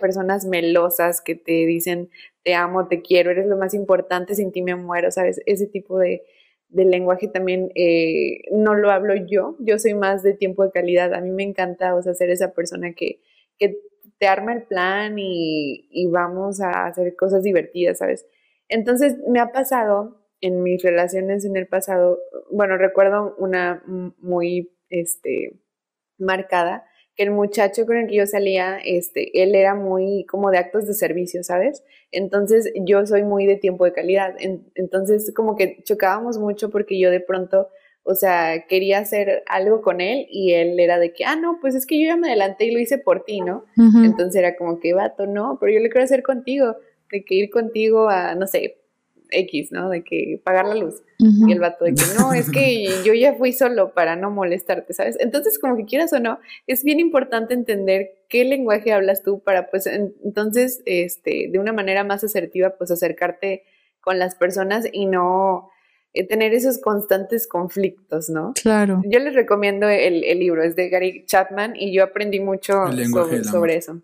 personas 0.00 0.44
melosas 0.44 1.20
que 1.20 1.34
te 1.34 1.66
dicen 1.66 2.10
te 2.44 2.54
amo, 2.54 2.88
te 2.88 3.02
quiero, 3.02 3.30
eres 3.30 3.46
lo 3.46 3.58
más 3.58 3.74
importante, 3.74 4.34
sin 4.34 4.52
ti 4.52 4.62
me 4.62 4.74
muero, 4.74 5.10
¿sabes? 5.10 5.40
Ese 5.44 5.66
tipo 5.66 5.98
de, 5.98 6.22
de 6.68 6.84
lenguaje 6.84 7.28
también 7.28 7.70
eh, 7.74 8.42
no 8.52 8.74
lo 8.74 8.90
hablo 8.90 9.14
yo, 9.16 9.56
yo 9.58 9.78
soy 9.78 9.94
más 9.94 10.22
de 10.22 10.34
tiempo 10.34 10.64
de 10.64 10.70
calidad, 10.70 11.12
a 11.14 11.20
mí 11.20 11.30
me 11.30 11.42
encanta, 11.42 11.94
o 11.94 12.02
sea, 12.02 12.14
ser 12.14 12.30
esa 12.30 12.52
persona 12.52 12.94
que, 12.94 13.20
que 13.58 13.76
te 14.18 14.26
arma 14.26 14.52
el 14.52 14.62
plan 14.64 15.14
y, 15.18 16.06
vamos 16.10 16.60
a 16.60 16.86
hacer 16.86 17.14
cosas 17.16 17.42
divertidas, 17.42 17.98
¿sabes? 17.98 18.26
Entonces 18.68 19.16
me 19.28 19.40
ha 19.40 19.52
pasado 19.52 20.24
en 20.40 20.62
mis 20.62 20.82
relaciones 20.82 21.44
en 21.44 21.56
el 21.56 21.66
pasado, 21.66 22.18
bueno, 22.50 22.76
recuerdo 22.76 23.34
una 23.38 23.82
muy 24.18 24.72
este, 24.88 25.60
marcada, 26.18 26.84
que 27.14 27.24
el 27.24 27.32
muchacho 27.32 27.84
con 27.84 27.96
el 27.96 28.06
que 28.06 28.16
yo 28.16 28.26
salía, 28.26 28.78
este, 28.78 29.42
él 29.42 29.56
era 29.56 29.74
muy 29.74 30.24
como 30.26 30.50
de 30.50 30.58
actos 30.58 30.86
de 30.86 30.94
servicio, 30.94 31.42
¿sabes? 31.42 31.82
Entonces 32.12 32.72
yo 32.86 33.04
soy 33.06 33.24
muy 33.24 33.44
de 33.46 33.56
tiempo 33.56 33.84
de 33.84 33.92
calidad. 33.92 34.36
entonces 34.74 35.32
como 35.34 35.56
que 35.56 35.82
chocábamos 35.82 36.38
mucho 36.38 36.70
porque 36.70 36.98
yo 36.98 37.10
de 37.10 37.20
pronto, 37.20 37.68
o 38.08 38.14
sea, 38.14 38.64
quería 38.66 39.00
hacer 39.00 39.42
algo 39.46 39.82
con 39.82 40.00
él 40.00 40.26
y 40.30 40.54
él 40.54 40.80
era 40.80 40.98
de 40.98 41.12
que, 41.12 41.26
ah, 41.26 41.36
no, 41.36 41.58
pues 41.60 41.74
es 41.74 41.84
que 41.84 42.00
yo 42.00 42.06
ya 42.06 42.16
me 42.16 42.28
adelanté 42.28 42.64
y 42.64 42.70
lo 42.70 42.80
hice 42.80 42.96
por 42.96 43.22
ti, 43.24 43.42
¿no? 43.42 43.66
Entonces 43.76 44.34
era 44.36 44.56
como 44.56 44.80
que, 44.80 44.94
vato, 44.94 45.26
no, 45.26 45.58
pero 45.60 45.74
yo 45.74 45.80
lo 45.80 45.90
quiero 45.90 46.04
hacer 46.04 46.22
contigo, 46.22 46.76
de 47.12 47.22
que 47.22 47.34
ir 47.34 47.50
contigo 47.50 48.08
a, 48.08 48.34
no 48.34 48.46
sé, 48.46 48.78
X, 49.30 49.72
¿no? 49.72 49.90
De 49.90 50.04
que 50.04 50.40
pagar 50.42 50.64
la 50.64 50.74
luz. 50.74 51.02
Y 51.18 51.52
el 51.52 51.60
vato 51.60 51.84
de 51.84 51.92
que 51.92 52.02
no, 52.18 52.32
es 52.32 52.50
que 52.50 52.86
yo 53.04 53.12
ya 53.12 53.34
fui 53.34 53.52
solo 53.52 53.92
para 53.92 54.16
no 54.16 54.30
molestarte, 54.30 54.94
¿sabes? 54.94 55.18
Entonces, 55.20 55.58
como 55.58 55.76
que 55.76 55.84
quieras 55.84 56.10
o 56.14 56.18
no, 56.18 56.38
es 56.66 56.84
bien 56.84 57.00
importante 57.00 57.52
entender 57.52 58.22
qué 58.30 58.42
lenguaje 58.46 58.90
hablas 58.90 59.22
tú 59.22 59.40
para, 59.40 59.68
pues, 59.68 59.86
entonces, 59.86 60.80
este, 60.86 61.50
de 61.50 61.58
una 61.58 61.74
manera 61.74 62.04
más 62.04 62.24
asertiva, 62.24 62.70
pues, 62.78 62.90
acercarte 62.90 63.64
con 64.00 64.18
las 64.18 64.34
personas 64.34 64.86
y 64.90 65.04
no 65.04 65.68
tener 66.28 66.54
esos 66.54 66.78
constantes 66.78 67.46
conflictos, 67.46 68.28
¿no? 68.28 68.52
Claro. 68.60 69.02
Yo 69.06 69.18
les 69.20 69.34
recomiendo 69.34 69.88
el, 69.88 70.20
libro, 70.38 70.62
es 70.62 70.74
de 70.76 70.88
Gary 70.88 71.24
Chapman 71.26 71.74
y 71.76 71.94
yo 71.94 72.04
aprendí 72.04 72.40
mucho 72.40 72.74
sobre, 73.50 73.76
eso. 73.76 74.00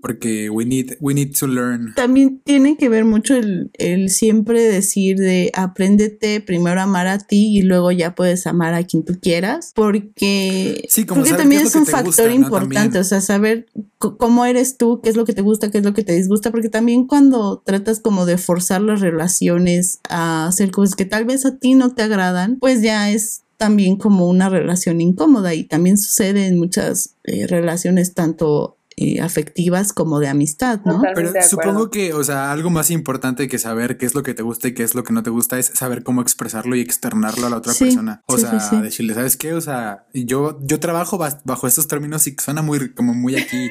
Porque 0.00 0.50
we 0.50 0.64
need, 0.64 0.96
we 1.00 1.14
need 1.14 1.32
to 1.38 1.46
learn. 1.46 1.94
También 1.94 2.40
tiene 2.44 2.76
que 2.76 2.88
ver 2.88 3.04
mucho 3.04 3.34
el, 3.36 3.70
el, 3.74 4.10
siempre 4.10 4.62
decir 4.62 5.18
de 5.18 5.50
apréndete 5.54 6.40
primero 6.40 6.80
a 6.80 6.84
amar 6.84 7.06
a 7.06 7.18
ti 7.18 7.58
y 7.58 7.62
luego 7.62 7.92
ya 7.92 8.14
puedes 8.14 8.46
amar 8.46 8.74
a 8.74 8.84
quien 8.84 9.04
tú 9.04 9.18
quieras, 9.20 9.72
porque, 9.74 10.84
sí, 10.88 11.06
como 11.06 11.24
también 11.24 11.62
es, 11.62 11.74
un 11.74 11.86
factor 11.86 12.30
importante, 12.30 12.98
o 12.98 13.04
sea, 13.04 13.20
saber 13.20 13.66
cómo 13.98 14.44
eres 14.44 14.76
tú, 14.76 15.00
qué 15.02 15.10
es 15.10 15.16
lo 15.16 15.24
que 15.24 15.32
te 15.32 15.42
gusta, 15.42 15.70
qué 15.70 15.78
es 15.78 15.84
lo 15.84 15.94
que 15.94 16.02
te 16.02 16.12
disgusta, 16.12 16.50
porque 16.50 16.68
también 16.68 17.06
cuando 17.06 17.62
tratas 17.64 18.00
como 18.00 18.26
de 18.26 18.38
forzar 18.38 18.82
las 18.82 19.00
relaciones 19.00 20.00
a 20.08 20.46
hacer 20.46 20.70
cosas 20.70 20.96
que 20.96 21.04
tal 21.04 21.24
vez 21.24 21.41
a 21.46 21.56
ti 21.56 21.74
no 21.74 21.94
te 21.94 22.02
agradan, 22.02 22.58
pues 22.58 22.82
ya 22.82 23.10
es 23.10 23.42
también 23.56 23.96
como 23.96 24.28
una 24.28 24.48
relación 24.48 25.00
incómoda 25.00 25.54
y 25.54 25.64
también 25.64 25.96
sucede 25.96 26.46
en 26.46 26.58
muchas 26.58 27.14
eh, 27.24 27.46
relaciones 27.46 28.12
tanto 28.12 28.76
eh, 28.96 29.20
afectivas 29.20 29.92
como 29.92 30.20
de 30.20 30.28
amistad, 30.28 30.80
¿no? 30.84 31.02
Pero 31.14 31.32
supongo 31.48 31.90
que, 31.90 32.12
o 32.14 32.24
sea, 32.24 32.52
algo 32.52 32.70
más 32.70 32.90
importante 32.90 33.48
que 33.48 33.58
saber 33.58 33.96
qué 33.96 34.06
es 34.06 34.14
lo 34.14 34.22
que 34.22 34.34
te 34.34 34.42
gusta 34.42 34.68
y 34.68 34.74
qué 34.74 34.82
es 34.82 34.94
lo 34.94 35.04
que 35.04 35.12
no 35.12 35.22
te 35.22 35.30
gusta 35.30 35.58
es 35.58 35.66
saber 35.66 36.02
cómo 36.02 36.22
expresarlo 36.22 36.76
y 36.76 36.80
externarlo 36.80 37.46
a 37.46 37.50
la 37.50 37.56
otra 37.56 37.72
persona. 37.74 38.22
O 38.26 38.38
sea, 38.38 38.52
decirle, 38.82 39.14
¿sabes 39.14 39.36
qué? 39.36 39.54
O 39.54 39.60
sea, 39.60 40.06
yo, 40.12 40.58
yo 40.62 40.80
trabajo 40.80 41.18
bajo 41.18 41.66
estos 41.66 41.88
términos 41.88 42.26
y 42.26 42.36
suena 42.42 42.62
muy, 42.62 42.92
como 42.92 43.14
muy 43.14 43.36
aquí, 43.36 43.70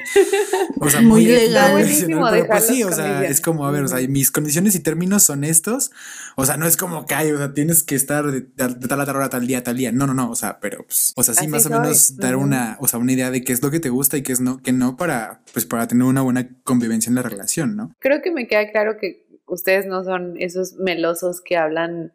o 0.78 0.90
sea, 0.90 1.00
muy, 1.02 1.24
legal. 1.24 1.84
Pero 2.06 2.46
pues 2.46 2.66
sí, 2.66 2.82
o 2.82 2.92
sea, 2.92 3.24
es 3.24 3.40
como, 3.40 3.66
a 3.66 3.70
ver, 3.70 3.84
o 3.84 3.88
sea, 3.88 4.06
mis 4.08 4.30
condiciones 4.30 4.74
y 4.74 4.80
términos 4.80 5.22
son 5.22 5.44
estos. 5.44 5.90
O 6.36 6.46
sea, 6.46 6.56
no 6.56 6.66
es 6.66 6.76
como 6.76 7.06
que 7.06 7.14
hay, 7.14 7.30
o 7.30 7.38
sea, 7.38 7.52
tienes 7.52 7.82
que 7.82 7.94
estar 7.94 8.30
de, 8.30 8.42
tal 8.42 9.00
a 9.00 9.06
tal 9.06 9.16
hora, 9.16 9.28
tal 9.28 9.46
día, 9.46 9.62
tal 9.62 9.76
día. 9.76 9.92
No, 9.92 10.06
no, 10.06 10.14
no. 10.14 10.30
O 10.30 10.36
sea, 10.36 10.58
pero, 10.60 10.84
pues, 10.84 11.12
o 11.16 11.22
sea, 11.22 11.34
sí, 11.34 11.46
más 11.48 11.66
o 11.66 11.70
menos 11.70 12.16
dar 12.16 12.36
una, 12.36 12.76
o 12.80 12.88
sea, 12.88 12.98
una 12.98 13.12
idea 13.12 13.30
de 13.30 13.42
qué 13.42 13.52
es 13.52 13.62
lo 13.62 13.70
que 13.70 13.80
te 13.80 13.90
gusta 13.90 14.16
y 14.16 14.22
qué 14.22 14.32
es 14.32 14.40
no, 14.40 14.62
que 14.62 14.72
no 14.72 14.96
para 14.96 15.11
pues 15.52 15.66
para 15.66 15.86
tener 15.86 16.04
una 16.04 16.22
buena 16.22 16.48
convivencia 16.64 17.10
en 17.10 17.16
la 17.16 17.22
relación, 17.22 17.76
¿no? 17.76 17.94
Creo 17.98 18.22
que 18.22 18.32
me 18.32 18.46
queda 18.46 18.70
claro 18.70 18.96
que 18.98 19.26
ustedes 19.46 19.86
no 19.86 20.04
son 20.04 20.36
esos 20.38 20.74
melosos 20.74 21.40
que 21.40 21.56
hablan 21.56 22.12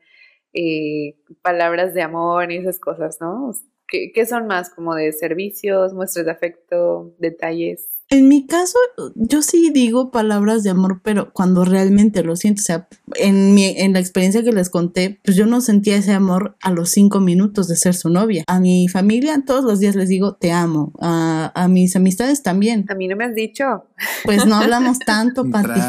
eh, 0.54 1.16
palabras 1.42 1.94
de 1.94 2.02
amor 2.02 2.52
y 2.52 2.58
esas 2.58 2.80
cosas, 2.80 3.18
¿no? 3.22 3.52
¿Qué, 3.88 4.12
¿Qué 4.14 4.26
son 4.26 4.48
más 4.48 4.70
como 4.70 4.96
de 4.96 5.12
servicios, 5.14 5.94
muestras 5.94 6.26
de 6.26 6.32
afecto, 6.32 7.16
detalles? 7.20 7.97
En 8.10 8.30
mi 8.30 8.46
caso, 8.48 8.78
yo 9.16 9.42
sí 9.42 9.70
digo 9.74 10.12
palabras 10.12 10.64
de 10.64 10.70
amor, 10.70 11.02
pero 11.04 11.34
cuando 11.34 11.66
realmente 11.66 12.24
lo 12.24 12.38
siento, 12.38 12.62
o 12.62 12.64
sea, 12.64 12.88
en, 13.16 13.54
mi, 13.54 13.66
en 13.66 13.92
la 13.92 14.00
experiencia 14.00 14.44
que 14.44 14.54
les 14.54 14.70
conté, 14.70 15.20
pues 15.26 15.36
yo 15.36 15.46
no 15.46 15.60
sentía 15.60 15.98
ese 15.98 16.14
amor 16.14 16.56
a 16.62 16.72
los 16.72 16.90
cinco 16.90 17.20
minutos 17.20 17.68
de 17.68 17.76
ser 17.76 17.96
su 17.96 18.10
novia. 18.10 18.46
A 18.48 18.62
mi 18.62 18.88
familia 18.88 19.44
todos 19.46 19.66
los 19.66 19.80
días 19.80 19.96
les 19.96 20.08
digo 20.08 20.36
te 20.36 20.52
amo, 20.52 20.94
a, 21.02 21.52
a 21.54 21.68
mis 21.68 21.98
amistades 21.98 22.44
también. 22.44 22.86
A 22.90 22.96
mí 22.96 23.10
no 23.10 23.18
me 23.18 23.26
has 23.26 23.36
dicho. 23.36 23.84
Pues 24.24 24.46
no 24.46 24.56
hablamos 24.56 25.00
tanto, 25.06 25.44
Pati. 25.50 25.82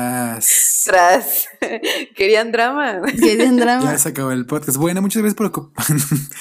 Querían 2.16 2.53
drama. 2.53 3.03
Querían 3.20 3.57
drama. 3.61 3.93
Ya 3.93 3.99
se 3.99 4.09
acabó 4.11 4.30
el 4.32 4.47
podcast. 4.47 4.78
Bueno, 4.78 5.03
muchas 5.03 5.22
gracias 5.22 5.36
por 5.36 5.47
ocupar. 5.47 5.86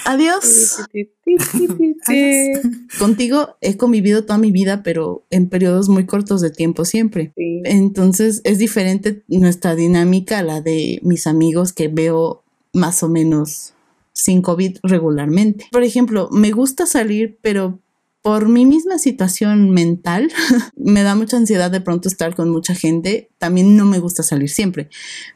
Adiós. 0.05 0.77
Contigo 2.99 3.57
he 3.61 3.77
convivido 3.77 4.23
toda 4.23 4.39
mi 4.39 4.51
vida, 4.51 4.83
pero 4.83 5.25
en 5.29 5.49
periodos 5.49 5.89
muy 5.89 6.05
cortos 6.05 6.41
de 6.41 6.51
tiempo 6.51 6.85
siempre. 6.85 7.33
Entonces 7.35 8.41
es 8.43 8.57
diferente 8.57 9.23
nuestra 9.27 9.75
dinámica 9.75 10.39
a 10.39 10.43
la 10.43 10.61
de 10.61 10.99
mis 11.03 11.27
amigos 11.27 11.73
que 11.73 11.87
veo 11.89 12.43
más 12.73 13.03
o 13.03 13.09
menos 13.09 13.73
sin 14.13 14.41
COVID 14.41 14.77
regularmente. 14.83 15.65
Por 15.71 15.83
ejemplo, 15.83 16.29
me 16.31 16.51
gusta 16.51 16.85
salir, 16.85 17.37
pero 17.41 17.79
por 18.27 18.49
mi 18.49 18.65
misma 18.65 18.97
situación 18.97 19.69
mental, 19.69 20.29
me 20.75 21.03
da 21.03 21.15
mucha 21.15 21.37
ansiedad 21.37 21.71
de 21.71 21.79
pronto 21.79 22.09
estar 22.09 22.35
con 22.35 22.49
mucha 22.49 22.75
gente. 22.75 23.29
También 23.37 23.77
no 23.77 23.85
me 23.85 23.99
gusta 23.99 24.21
salir 24.21 24.49
siempre. 24.49 24.89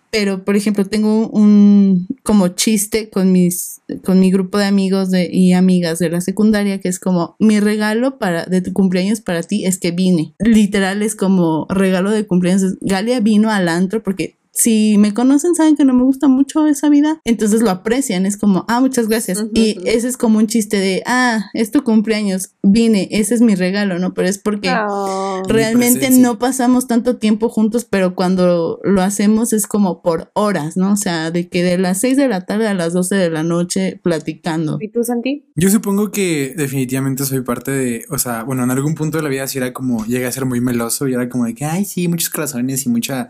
Pero, 0.09 0.43
por 0.43 0.57
ejemplo, 0.57 0.83
tengo 0.83 1.29
un 1.29 2.05
como 2.21 2.49
chiste 2.49 3.09
con 3.09 3.31
mis, 3.31 3.79
con 4.03 4.19
mi 4.19 4.29
grupo 4.29 4.57
de 4.57 4.65
amigos 4.65 5.07
y 5.13 5.53
amigas 5.53 5.99
de 5.99 6.09
la 6.09 6.19
secundaria, 6.19 6.81
que 6.81 6.89
es 6.89 6.99
como 6.99 7.37
mi 7.39 7.61
regalo 7.61 8.19
para, 8.19 8.43
de 8.43 8.59
tu 8.59 8.73
cumpleaños 8.73 9.21
para 9.21 9.41
ti 9.41 9.65
es 9.65 9.79
que 9.79 9.91
vine. 9.91 10.35
Literal 10.39 11.01
es 11.01 11.15
como 11.15 11.67
regalo 11.69 12.11
de 12.11 12.27
cumpleaños. 12.27 12.75
Galia 12.81 13.21
vino 13.21 13.51
al 13.51 13.69
antro 13.69 14.03
porque 14.03 14.35
si 14.51 14.97
me 14.97 15.13
conocen 15.13 15.55
saben 15.55 15.75
que 15.75 15.85
no 15.85 15.93
me 15.93 16.03
gusta 16.03 16.27
mucho 16.27 16.65
esa 16.67 16.89
vida, 16.89 17.21
entonces 17.23 17.61
lo 17.61 17.69
aprecian, 17.69 18.25
es 18.25 18.37
como, 18.37 18.65
ah, 18.67 18.81
muchas 18.81 19.07
gracias. 19.07 19.43
y 19.53 19.77
ese 19.85 20.07
es 20.07 20.17
como 20.17 20.39
un 20.39 20.47
chiste 20.47 20.77
de, 20.77 21.03
ah, 21.05 21.49
es 21.53 21.71
tu 21.71 21.83
cumpleaños, 21.83 22.51
vine, 22.61 23.07
ese 23.11 23.33
es 23.35 23.41
mi 23.41 23.55
regalo, 23.55 23.97
¿no? 23.99 24.13
Pero 24.13 24.27
es 24.27 24.37
porque 24.37 24.69
oh. 24.71 25.41
realmente 25.47 26.09
no 26.11 26.37
pasamos 26.37 26.87
tanto 26.87 27.17
tiempo 27.17 27.49
juntos, 27.49 27.85
pero 27.89 28.15
cuando 28.15 28.79
lo 28.83 29.01
hacemos 29.01 29.53
es 29.53 29.67
como 29.67 30.01
por 30.01 30.31
horas, 30.33 30.77
¿no? 30.77 30.93
O 30.93 30.97
sea, 30.97 31.31
de 31.31 31.47
que 31.47 31.63
de 31.63 31.77
las 31.77 31.99
6 31.99 32.17
de 32.17 32.27
la 32.27 32.45
tarde 32.45 32.67
a 32.67 32.73
las 32.73 32.93
12 32.93 33.15
de 33.15 33.29
la 33.29 33.43
noche 33.43 33.99
platicando. 34.03 34.77
¿Y 34.81 34.89
tú, 34.89 35.03
Santi? 35.03 35.45
Yo 35.55 35.69
supongo 35.69 36.11
que 36.11 36.53
definitivamente 36.55 37.25
soy 37.25 37.41
parte 37.41 37.71
de, 37.71 38.05
o 38.09 38.17
sea, 38.17 38.43
bueno, 38.43 38.63
en 38.63 38.71
algún 38.71 38.95
punto 38.95 39.17
de 39.17 39.23
la 39.23 39.29
vida 39.29 39.47
sí 39.47 39.57
era 39.57 39.71
como, 39.71 40.05
llegué 40.05 40.25
a 40.25 40.31
ser 40.31 40.45
muy 40.45 40.59
meloso 40.59 41.07
y 41.07 41.13
era 41.13 41.29
como 41.29 41.45
de 41.45 41.55
que, 41.55 41.65
ay, 41.65 41.85
sí, 41.85 42.07
muchos 42.07 42.29
corazones 42.29 42.85
y 42.85 42.89
mucha, 42.89 43.29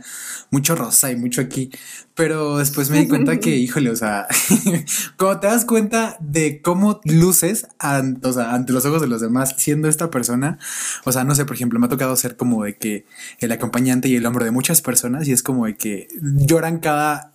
mucho 0.50 0.76
rosa 0.76 1.11
y 1.12 1.16
mucho 1.16 1.41
aquí, 1.41 1.70
pero 2.16 2.57
después 2.57 2.89
me 2.89 2.99
di 2.99 3.07
cuenta 3.07 3.39
que, 3.39 3.55
híjole, 3.57 3.89
o 3.89 3.95
sea, 3.95 4.28
como 5.18 5.39
te 5.39 5.47
das 5.47 5.66
cuenta 5.66 6.18
de 6.20 6.62
cómo 6.62 7.01
luces 7.05 7.68
ante, 7.80 8.30
ante 8.39 8.74
los 8.74 8.86
ojos 8.86 9.01
de 9.01 9.07
los 9.07 9.22
demás 9.22 9.55
siendo 9.57 9.88
esta 9.88 10.12
persona, 10.12 10.59
o 11.03 11.12
sea, 11.12 11.24
no 11.24 11.36
sé, 11.36 11.45
por 11.45 11.55
ejemplo, 11.55 11.80
me 11.80 11.86
ha 11.86 11.89
tocado 11.89 12.16
ser 12.16 12.36
como 12.36 12.64
de 12.64 12.76
que 12.78 13.05
el 13.39 13.51
acompañante 13.51 14.07
y 14.07 14.16
el 14.16 14.26
hombro 14.26 14.45
de 14.45 14.51
muchas 14.51 14.82
personas 14.82 15.28
y 15.28 15.32
es 15.32 15.43
como 15.43 15.66
de 15.66 15.76
que 15.76 16.07
lloran 16.22 16.80
cada 16.80 17.31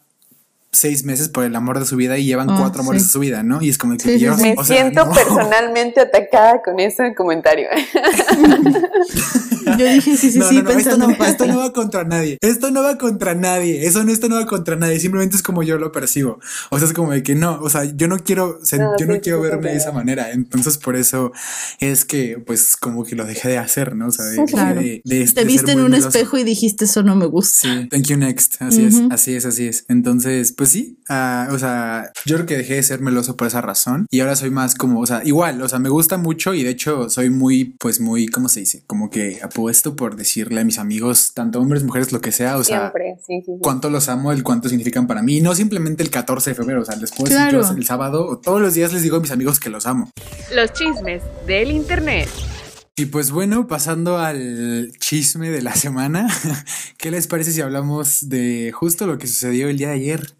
seis 0.72 1.04
meses 1.04 1.28
por 1.28 1.44
el 1.44 1.56
amor 1.56 1.78
de 1.78 1.86
su 1.86 1.96
vida 1.96 2.18
y 2.18 2.24
llevan 2.24 2.50
ah, 2.50 2.56
cuatro 2.58 2.82
amores 2.82 3.04
de 3.04 3.08
su 3.08 3.18
vida, 3.18 3.42
¿no? 3.42 3.62
Y 3.62 3.70
es 3.70 3.78
como 3.78 3.96
que 3.96 4.18
yo, 4.18 4.36
me 4.36 4.56
siento 4.64 5.10
personalmente 5.10 6.00
atacada 6.00 6.62
con 6.62 6.78
ese 6.80 7.14
comentario. 7.14 7.68
yo 9.78 9.86
dije, 9.86 10.16
sí, 10.16 10.30
sí, 10.30 10.42
sí, 10.42 10.62
pensando 10.62 11.08
esto 11.10 11.18
no, 11.18 11.26
esto 11.26 11.46
no 11.46 11.58
va 11.58 11.72
contra 11.72 12.04
nadie. 12.04 12.38
Esto 12.40 12.70
no 12.70 12.82
va 12.82 12.98
contra 12.98 13.34
nadie. 13.34 13.86
Eso 13.86 14.04
no, 14.04 14.12
esto 14.12 14.28
no 14.28 14.36
va 14.36 14.46
contra 14.46 14.76
nadie. 14.76 15.00
Simplemente 15.00 15.36
es 15.36 15.42
como 15.42 15.62
yo 15.62 15.78
lo 15.78 15.92
percibo. 15.92 16.38
O 16.70 16.78
sea, 16.78 16.86
es 16.86 16.94
como 16.94 17.12
de 17.12 17.22
que 17.22 17.34
no, 17.34 17.58
o 17.60 17.70
sea, 17.70 17.84
yo 17.84 18.08
no 18.08 18.18
quiero, 18.18 18.58
yo 18.98 19.06
no 19.06 19.20
quiero 19.20 19.40
verme 19.40 19.70
de 19.70 19.76
esa 19.76 19.92
manera. 19.92 20.30
Entonces, 20.32 20.78
por 20.78 20.96
eso 20.96 21.32
es 21.80 22.04
que, 22.04 22.42
pues, 22.44 22.76
como 22.76 23.04
que 23.04 23.16
lo 23.16 23.24
dejé 23.24 23.48
de 23.48 23.58
hacer, 23.58 23.96
¿no? 23.96 24.08
O 24.08 24.12
sea, 24.12 24.26
de, 24.26 24.44
claro. 24.44 24.80
de, 24.80 25.32
Te 25.34 25.44
viste 25.44 25.72
en 25.72 25.80
un 25.80 25.94
espejo 25.94 26.36
y 26.36 26.44
dijiste, 26.44 26.84
eso 26.84 27.02
no 27.02 27.16
me 27.16 27.26
gusta. 27.26 27.68
Sí, 27.68 27.88
thank 27.88 28.04
you 28.04 28.16
next. 28.16 28.60
Así 28.60 28.84
es, 28.84 29.00
así 29.10 29.34
es, 29.34 29.46
así 29.46 29.66
es. 29.66 29.84
Entonces, 29.88 30.52
pues 30.56 30.70
sí, 30.70 30.98
uh, 31.10 31.52
o 31.54 31.58
sea, 31.58 32.10
yo 32.24 32.36
creo 32.36 32.46
que 32.46 32.56
dejé 32.56 32.74
de 32.74 32.82
ser 32.82 33.00
meloso 33.00 33.36
por 33.36 33.46
esa 33.46 33.60
razón 33.60 34.06
y 34.10 34.20
ahora 34.20 34.36
soy 34.36 34.50
más 34.50 34.74
como, 34.74 35.00
o 35.00 35.06
sea, 35.06 35.22
igual, 35.24 35.60
o 35.60 35.68
sea, 35.68 35.78
me 35.78 35.90
gusta 35.90 36.16
mucho 36.16 36.54
y 36.54 36.62
de 36.62 36.70
hecho 36.70 37.10
soy 37.10 37.28
muy, 37.28 37.76
pues 37.78 38.00
muy, 38.00 38.26
¿cómo 38.28 38.48
se 38.48 38.60
dice? 38.60 38.82
Como 38.86 39.10
que 39.10 39.40
apuesto 39.42 39.96
por 39.96 40.16
decirle 40.16 40.60
a 40.62 40.64
mis 40.64 40.78
amigos, 40.78 41.34
tanto 41.34 41.60
hombres, 41.60 41.84
mujeres, 41.84 42.10
lo 42.10 42.22
que 42.22 42.32
sea, 42.32 42.56
o 42.56 42.64
sea, 42.64 42.92
cuánto 43.60 43.90
los 43.90 44.08
amo, 44.08 44.32
el 44.32 44.42
cuánto 44.42 44.70
significan 44.70 45.06
para 45.06 45.22
mí, 45.22 45.42
no 45.42 45.54
simplemente 45.54 46.02
el 46.02 46.10
14 46.10 46.50
de 46.50 46.54
febrero, 46.54 46.80
o 46.80 46.84
sea, 46.84 46.96
después 46.96 47.30
el 47.30 47.84
sábado, 47.84 48.40
todos 48.42 48.60
los 48.60 48.72
días 48.72 48.92
les 48.94 49.02
digo 49.02 49.18
a 49.18 49.20
mis 49.20 49.30
amigos 49.30 49.60
que 49.60 49.68
los 49.68 49.86
amo. 49.86 50.10
Los 50.54 50.72
chismes 50.72 51.22
del 51.46 51.70
internet. 51.70 52.28
Y 52.98 53.06
pues 53.06 53.30
bueno, 53.30 53.66
pasando 53.68 54.16
al 54.16 54.90
chisme 54.98 55.50
de 55.50 55.60
la 55.60 55.74
semana, 55.74 56.28
¿qué 56.96 57.10
les 57.10 57.26
parece 57.26 57.52
si 57.52 57.60
hablamos 57.60 58.30
de 58.30 58.72
justo 58.72 59.06
lo 59.06 59.18
que 59.18 59.26
sucedió 59.26 59.68
el 59.68 59.76
día 59.76 59.88
de 59.88 59.96
ayer? 59.96 60.34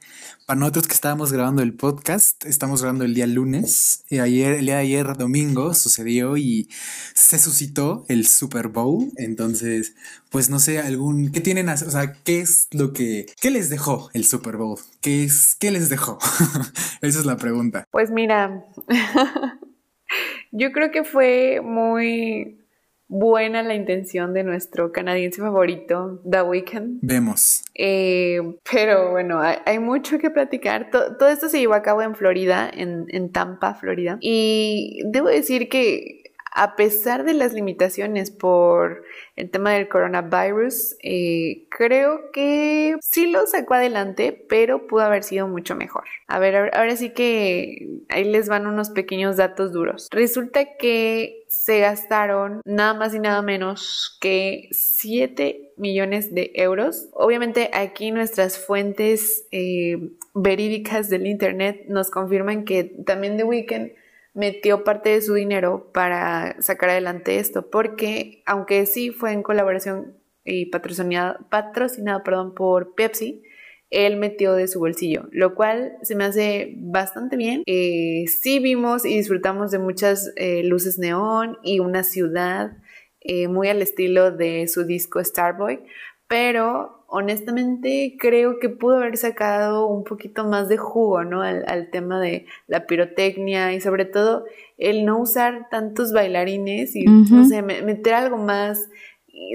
Para 0.47 0.61
nosotros 0.61 0.87
que 0.87 0.95
estábamos 0.95 1.33
grabando 1.33 1.61
el 1.61 1.75
podcast, 1.75 2.47
estamos 2.47 2.81
grabando 2.81 3.05
el 3.05 3.15
día 3.15 3.27
lunes. 3.27 4.05
Y 4.09 4.21
ayer, 4.21 4.53
el 4.53 4.67
día 4.67 4.77
de 4.77 4.83
ayer, 4.83 5.17
domingo, 5.17 5.75
sucedió 5.75 6.37
y 6.37 6.69
se 7.15 7.41
suscitó 7.41 8.05
el 8.09 8.29
Super 8.29 8.69
Bowl. 8.69 9.11
Entonces, 9.17 9.97
pues 10.31 10.49
no 10.49 10.61
sé, 10.61 10.79
algún. 10.79 11.33
¿Qué 11.33 11.41
tienen? 11.41 11.69
O 11.69 11.77
sea, 11.77 12.13
¿qué 12.23 12.39
es 12.39 12.69
lo 12.71 12.93
que. 12.93 13.27
¿Qué 13.41 13.51
les 13.51 13.71
dejó 13.71 14.09
el 14.13 14.25
Super 14.25 14.57
Bowl? 14.57 14.79
¿Qué 15.01 15.25
es? 15.25 15.57
¿Qué 15.57 15.73
les 15.73 15.89
dejó? 15.89 16.21
Esa 17.01 17.19
es 17.19 17.27
la 17.27 17.39
pregunta. 17.39 17.85
Pues 17.91 18.13
mira. 18.13 18.65
Yo 20.53 20.71
creo 20.71 20.93
que 20.93 21.03
fue 21.03 21.61
muy 21.61 22.66
buena 23.09 23.63
la 23.63 23.75
intención 23.75 24.35
de 24.35 24.43
nuestro 24.43 24.93
canadiense 24.93 25.41
favorito, 25.41 26.21
The 26.29 26.43
Weeknd. 26.43 26.99
Vemos. 27.03 27.65
Eh, 27.75 28.41
pero 28.71 29.11
bueno, 29.13 29.41
hay, 29.41 29.79
mucho 29.79 30.19
que 30.19 30.31
platicar. 30.31 30.91
todo 30.91 31.29
esto 31.29 31.49
se 31.49 31.61
llevó 31.61 31.75
a 31.75 31.83
cabo 31.83 32.03
en 32.03 32.15
Florida, 32.15 32.71
en, 32.73 33.07
en 33.09 33.31
Tampa, 33.31 33.75
Florida. 33.75 34.19
Y 34.21 35.03
debo 35.07 35.29
decir 35.29 35.69
que 35.69 36.26
a 36.57 36.75
pesar 36.75 37.25
de 37.25 37.35
las 37.35 37.53
limitaciones 37.53 38.31
por 38.31 39.05
el 39.37 39.51
tema 39.51 39.73
del 39.73 39.89
coronavirus, 39.89 40.97
eh, 41.03 41.67
creo 41.69 42.31
que 42.33 42.97
sí 43.03 43.31
lo 43.31 43.47
sacó 43.47 43.75
adelante, 43.75 44.33
pero 44.49 44.87
pudo 44.87 45.03
haber 45.03 45.23
sido 45.23 45.49
mucho 45.49 45.77
mejor. 45.77 46.05
A 46.27 46.39
ver, 46.39 46.75
ahora 46.75 46.97
sí 46.97 47.11
que 47.11 48.01
ahí 48.09 48.25
les 48.25 48.49
van 48.49 48.67
unos 48.67 48.89
pequeños 48.89 49.37
datos 49.37 49.73
duros. 49.73 50.09
Resulta 50.11 50.77
que 50.79 51.45
se 51.49 51.81
gastaron 51.81 52.63
nada 52.65 52.95
más 52.95 53.15
y 53.15 53.19
nada 53.19 53.43
menos 53.43 54.17
que 54.23 54.69
7 54.71 55.75
millones 55.77 56.35
de 56.35 56.53
euros. 56.55 57.11
Obviamente 57.13 57.69
aquí 57.75 58.13
nuestras 58.13 58.59
fuentes 58.59 59.47
eh, 59.51 60.11
verídicas 60.33 61.11
del 61.11 61.27
Internet 61.27 61.85
nos 61.89 62.11
confirman 62.11 62.65
que 62.65 62.85
también 63.05 63.37
The 63.37 63.45
Weeknd 63.45 63.91
metió 64.37 64.85
parte 64.85 65.09
de 65.09 65.23
su 65.23 65.35
dinero 65.35 65.91
para 65.93 66.61
sacar 66.61 66.91
adelante 66.91 67.39
esto, 67.39 67.71
porque 67.71 68.43
aunque 68.45 68.85
sí 68.87 69.11
fue 69.11 69.33
en 69.33 69.43
colaboración 69.43 70.15
y 70.45 70.67
patrocinado, 70.67 71.39
patrocinado 71.49 72.23
perdón, 72.23 72.55
por 72.55 72.95
Pepsi, 72.95 73.43
él 73.89 74.17
metió 74.17 74.53
de 74.55 74.69
su 74.69 74.79
bolsillo, 74.79 75.29
lo 75.33 75.55
cual 75.55 75.97
se 76.03 76.17
me 76.17 76.25
hace 76.25 76.75
bastante 76.77 77.37
bien. 77.37 77.63
Eh, 77.67 78.25
sí 78.29 78.59
vimos 78.59 79.07
y 79.07 79.17
disfrutamos 79.17 79.71
de 79.71 79.79
muchas 79.79 80.33
eh, 80.37 80.63
luces 80.65 80.99
neón 80.99 81.57
y 81.63 81.79
una 81.79 82.03
ciudad 82.03 82.77
eh, 83.21 83.49
muy 83.49 83.69
al 83.69 83.81
estilo 83.81 84.33
de 84.33 84.69
su 84.69 84.85
disco 84.85 85.23
Starboy, 85.25 85.81
pero 86.29 86.96
honestamente 87.09 88.17
creo 88.19 88.59
que 88.59 88.69
pudo 88.69 88.97
haber 88.97 89.17
sacado 89.17 89.87
un 89.87 90.05
poquito 90.05 90.45
más 90.45 90.69
de 90.69 90.77
jugo, 90.77 91.25
¿no? 91.25 91.43
Al, 91.43 91.89
tema 91.91 92.21
de 92.21 92.47
la 92.67 92.87
pirotecnia 92.87 93.73
y 93.73 93.81
sobre 93.81 94.05
todo 94.05 94.45
el 94.79 95.05
no 95.05 95.19
usar 95.19 95.69
tantos 95.71 96.13
bailarines 96.13 96.97
y, 96.97 97.05
no 97.05 97.45
sé, 97.45 97.63
meter 97.63 98.15
algo 98.15 98.37
más 98.37 98.89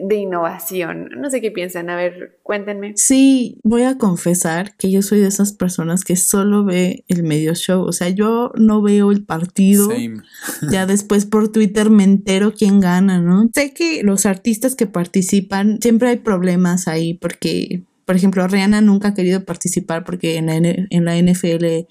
de 0.04 0.16
innovación. 0.16 1.10
No 1.18 1.30
sé 1.30 1.42
qué 1.42 1.52
piensan, 1.52 1.90
a 1.90 1.96
ver, 1.96 2.40
cuéntenme. 2.44 2.94
Sí, 2.96 3.60
voy 3.64 3.84
a 3.84 3.98
confesar 3.98 4.76
que 4.76 4.92
yo 4.92 5.02
soy 5.02 5.20
de 5.20 5.28
esas 5.28 5.54
personas 5.54 6.04
que 6.04 6.16
solo 6.16 6.64
ve 6.64 7.04
el 7.08 7.24
medio 7.24 7.54
show, 7.56 7.84
o 7.84 7.92
sea, 7.92 8.10
yo 8.10 8.52
no 8.56 8.82
veo 8.82 9.12
el 9.12 9.24
partido. 9.24 9.90
Ya 10.70 10.86
después 10.88 11.26
por 11.26 11.52
Twitter 11.52 11.90
me 11.90 12.04
entero 12.04 12.54
quién 12.54 12.80
gana, 12.80 13.20
¿no? 13.20 13.50
Sé 13.54 13.74
que 13.74 14.04
los 14.04 14.26
artistas 14.26 14.76
que 14.76 14.88
participan, 14.88 15.80
siempre 15.82 16.10
hay 16.10 16.18
problemas 16.18 16.88
ahí 16.88 17.14
porque 17.16 17.84
por 18.04 18.18
ejemplo, 18.18 18.46
Rihanna 18.46 18.82
nunca 18.82 19.10
ha 19.10 19.14
querido 19.14 19.46
participar 19.46 20.04
porque 20.04 20.36
en 20.36 20.48
la, 20.48 20.56
en 20.56 21.06
la 21.06 21.18
NFL 21.18 21.88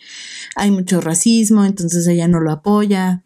hay 0.55 0.71
mucho 0.71 1.01
racismo, 1.01 1.65
entonces 1.65 2.07
ella 2.09 2.29
no 2.29 2.41
lo 2.41 2.51
apoya 2.51 3.23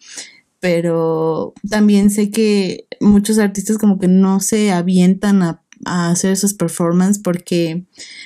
pero 0.64 1.52
también 1.68 2.08
sé 2.08 2.30
que 2.30 2.88
muchos 2.98 3.38
artistas 3.38 3.76
como 3.76 3.98
que 3.98 4.08
no 4.08 4.40
se 4.40 4.72
avientan 4.72 5.42
a, 5.42 5.60
hacer 5.84 6.32
esos 6.32 6.54
performances 6.54 7.22
porque 7.22 7.84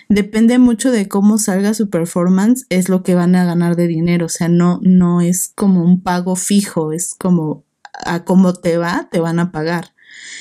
depende 0.08 0.56
mucho 0.60 0.92
de 0.92 1.08
cómo 1.08 1.38
salga 1.38 1.74
su 1.74 1.90
performance, 1.90 2.64
es 2.68 2.88
lo 2.88 3.02
que 3.02 3.16
van 3.16 3.34
a 3.34 3.44
ganar 3.44 3.74
de 3.74 3.88
dinero, 3.88 4.26
o 4.26 4.28
sea, 4.28 4.48
no, 4.48 4.78
no 4.84 5.20
es 5.20 5.50
como 5.56 5.82
un 5.82 6.00
pago 6.00 6.36
fijo, 6.36 6.92
es 6.92 7.16
como 7.18 7.64
a 8.06 8.22
cómo 8.22 8.52
te 8.52 8.78
va, 8.78 9.08
te 9.10 9.18
van 9.18 9.40
a 9.40 9.50
pagar. 9.50 9.92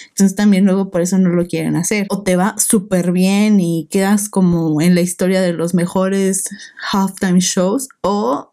Entonces 0.10 0.36
también 0.36 0.66
luego 0.66 0.92
por 0.92 1.02
eso 1.02 1.18
no 1.18 1.30
lo 1.30 1.48
quieren 1.48 1.76
hacer. 1.76 2.06
O 2.12 2.22
te 2.22 2.36
va 2.36 2.54
súper 2.60 3.12
bien 3.12 3.60
y 3.60 3.88
quedas 3.90 4.30
como 4.30 4.82
en 4.82 4.94
la 4.94 5.02
historia 5.02 5.42
de 5.42 5.54
los 5.54 5.74
mejores 5.74 6.44
halftime 6.92 7.40
shows 7.40 7.90
o 8.02 8.52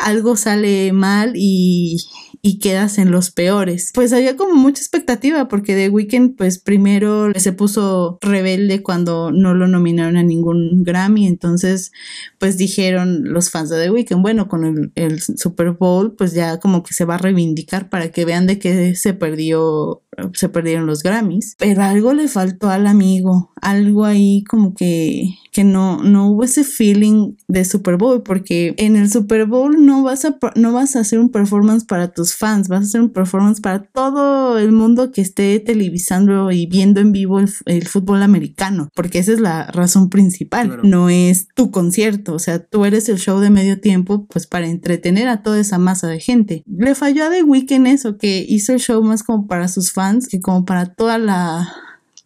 algo 0.00 0.36
sale 0.36 0.92
mal 0.92 1.32
y, 1.34 1.98
y 2.42 2.58
quedas 2.58 2.98
en 2.98 3.10
los 3.10 3.30
peores. 3.30 3.90
Pues 3.94 4.12
había 4.12 4.36
como 4.36 4.54
mucha 4.54 4.80
expectativa 4.80 5.48
porque 5.48 5.74
The 5.74 5.90
Weeknd 5.90 6.36
pues 6.36 6.58
primero 6.58 7.32
se 7.34 7.52
puso 7.52 8.18
rebelde 8.20 8.82
cuando 8.82 9.30
no 9.30 9.54
lo 9.54 9.68
nominaron 9.68 10.16
a 10.16 10.22
ningún 10.22 10.82
Grammy, 10.82 11.26
entonces 11.26 11.92
pues 12.38 12.56
dijeron 12.56 13.24
los 13.32 13.50
fans 13.50 13.68
de 13.70 13.82
The 13.82 13.90
Weeknd, 13.90 14.22
bueno, 14.22 14.48
con 14.48 14.64
el, 14.64 14.92
el 14.94 15.20
Super 15.20 15.72
Bowl 15.72 16.14
pues 16.16 16.32
ya 16.32 16.58
como 16.58 16.82
que 16.82 16.94
se 16.94 17.04
va 17.04 17.16
a 17.16 17.18
reivindicar 17.18 17.88
para 17.88 18.10
que 18.10 18.24
vean 18.24 18.46
de 18.46 18.58
que 18.58 18.94
se 18.94 19.12
perdió 19.12 20.02
se 20.34 20.48
perdieron 20.48 20.86
los 20.86 21.02
Grammys, 21.02 21.56
pero 21.58 21.82
algo 21.82 22.12
le 22.14 22.28
faltó 22.28 22.68
al 22.68 22.86
amigo, 22.86 23.52
algo 23.60 24.04
ahí 24.04 24.44
como 24.44 24.74
que, 24.74 25.36
que 25.52 25.64
no, 25.64 26.02
no 26.02 26.30
hubo 26.30 26.44
ese 26.44 26.64
feeling 26.64 27.34
de 27.48 27.64
Super 27.64 27.96
Bowl, 27.96 28.22
porque 28.22 28.74
en 28.78 28.96
el 28.96 29.10
Super 29.10 29.46
Bowl 29.46 29.84
no 29.84 30.02
vas, 30.02 30.24
a, 30.24 30.38
no 30.54 30.72
vas 30.72 30.96
a 30.96 31.00
hacer 31.00 31.18
un 31.18 31.30
performance 31.30 31.84
para 31.84 32.12
tus 32.12 32.34
fans, 32.34 32.68
vas 32.68 32.80
a 32.80 32.84
hacer 32.84 33.00
un 33.00 33.10
performance 33.10 33.60
para 33.60 33.82
todo 33.82 34.58
el 34.58 34.72
mundo 34.72 35.12
que 35.12 35.20
esté 35.20 35.60
televisando 35.60 36.50
y 36.50 36.66
viendo 36.66 37.00
en 37.00 37.12
vivo 37.12 37.40
el, 37.40 37.88
fútbol 37.88 38.22
americano, 38.22 38.88
porque 38.94 39.18
esa 39.18 39.32
es 39.32 39.40
la 39.40 39.66
razón 39.66 40.10
principal, 40.10 40.80
no 40.84 41.08
es 41.08 41.48
tu 41.54 41.70
concierto, 41.70 42.34
o 42.34 42.38
sea, 42.38 42.64
tú 42.64 42.84
eres 42.84 43.08
el 43.08 43.18
show 43.18 43.40
de 43.40 43.50
medio 43.50 43.80
tiempo, 43.80 44.26
pues 44.26 44.46
para 44.46 44.68
entretener 44.68 45.28
a 45.28 45.42
toda 45.42 45.60
esa 45.60 45.78
masa 45.78 46.08
de 46.08 46.20
gente. 46.20 46.62
Le 46.66 46.94
falló 46.94 47.24
a 47.24 47.30
The 47.30 47.42
Weeknd 47.42 47.86
eso, 47.86 48.16
que 48.16 48.44
hizo 48.48 48.72
el 48.72 48.80
show 48.80 49.02
más 49.02 49.22
como 49.22 49.46
para 49.46 49.68
sus 49.68 49.92
fans 49.92 50.09
que 50.28 50.40
como 50.40 50.64
para 50.64 50.86
toda 50.94 51.18
la 51.18 51.68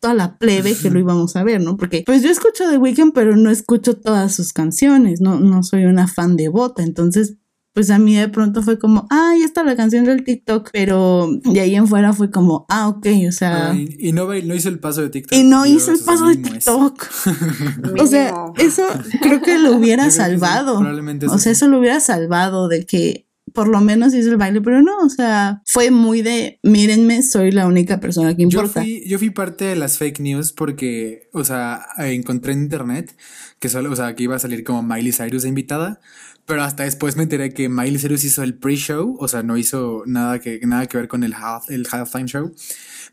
toda 0.00 0.14
la 0.14 0.36
plebe 0.36 0.76
que 0.76 0.90
lo 0.90 0.98
íbamos 0.98 1.34
a 1.34 1.44
ver, 1.44 1.62
¿no? 1.62 1.78
Porque 1.78 2.02
pues 2.04 2.22
yo 2.22 2.30
escucho 2.30 2.68
The 2.68 2.76
Weeknd, 2.76 3.14
pero 3.14 3.36
no 3.36 3.50
escucho 3.50 3.96
todas 3.96 4.34
sus 4.34 4.52
canciones, 4.52 5.22
no, 5.22 5.40
no 5.40 5.62
soy 5.62 5.86
una 5.86 6.08
fan 6.08 6.36
devota, 6.36 6.82
entonces 6.82 7.36
pues 7.74 7.90
a 7.90 7.98
mí 7.98 8.14
de 8.14 8.28
pronto 8.28 8.62
fue 8.62 8.78
como, 8.78 9.08
ah, 9.10 9.32
ya 9.36 9.44
está 9.44 9.64
la 9.64 9.74
canción 9.74 10.04
del 10.04 10.22
TikTok, 10.22 10.70
pero 10.72 11.28
de 11.42 11.60
ahí 11.60 11.74
en 11.74 11.88
fuera 11.88 12.12
fue 12.12 12.30
como, 12.30 12.66
ah, 12.68 12.86
ok, 12.88 13.06
o 13.28 13.32
sea. 13.32 13.74
y, 13.74 14.12
no, 14.12 14.26
no, 14.26 14.54
hizo 14.54 14.68
el 14.68 14.78
paso 14.78 15.02
de 15.02 15.10
TikTok. 15.10 15.36
Y 15.36 15.42
no 15.42 15.66
hizo 15.66 15.90
el 15.90 15.98
paso 15.98 16.28
de 16.28 16.36
TikTok. 16.36 17.04
o 18.00 18.06
sea, 18.06 18.32
eso 18.58 18.84
creo 19.20 19.42
que 19.42 19.58
lo 19.58 19.76
hubiera 19.76 20.08
salvado. 20.12 20.78
probablemente 20.78 21.26
o 21.26 21.36
sea, 21.38 21.50
eso 21.50 21.66
lo 21.66 21.80
hubiera 21.80 21.98
salvado 21.98 22.68
de 22.68 22.86
que 22.86 23.23
por 23.54 23.68
lo 23.68 23.80
menos 23.80 24.12
hizo 24.14 24.30
el 24.30 24.36
baile, 24.36 24.60
pero 24.60 24.82
no, 24.82 24.98
o 24.98 25.08
sea, 25.08 25.62
fue 25.64 25.92
muy 25.92 26.22
de, 26.22 26.58
mírenme, 26.64 27.22
soy 27.22 27.52
la 27.52 27.68
única 27.68 28.00
persona 28.00 28.34
que 28.34 28.42
importa. 28.42 28.80
Yo 28.80 28.84
fui, 28.84 29.04
yo 29.06 29.18
fui 29.20 29.30
parte 29.30 29.64
de 29.64 29.76
las 29.76 29.96
fake 29.96 30.18
news 30.18 30.52
porque, 30.52 31.28
o 31.32 31.44
sea, 31.44 31.86
encontré 31.98 32.52
en 32.52 32.62
internet 32.62 33.16
que 33.60 33.68
solo, 33.68 33.92
o 33.92 33.96
sea, 33.96 34.16
que 34.16 34.24
iba 34.24 34.34
a 34.34 34.40
salir 34.40 34.64
como 34.64 34.82
Miley 34.82 35.12
Cyrus 35.12 35.44
de 35.44 35.50
invitada, 35.50 36.00
pero 36.46 36.64
hasta 36.64 36.82
después 36.82 37.16
me 37.16 37.22
enteré 37.22 37.54
que 37.54 37.68
Miley 37.68 37.98
Cyrus 37.98 38.24
hizo 38.24 38.42
el 38.42 38.54
pre-show, 38.54 39.16
o 39.20 39.28
sea, 39.28 39.44
no 39.44 39.56
hizo 39.56 40.02
nada 40.04 40.40
que, 40.40 40.58
nada 40.66 40.86
que 40.86 40.98
ver 40.98 41.06
con 41.06 41.22
el, 41.22 41.32
half, 41.32 41.70
el 41.70 41.86
halftime 41.88 42.26
show. 42.26 42.52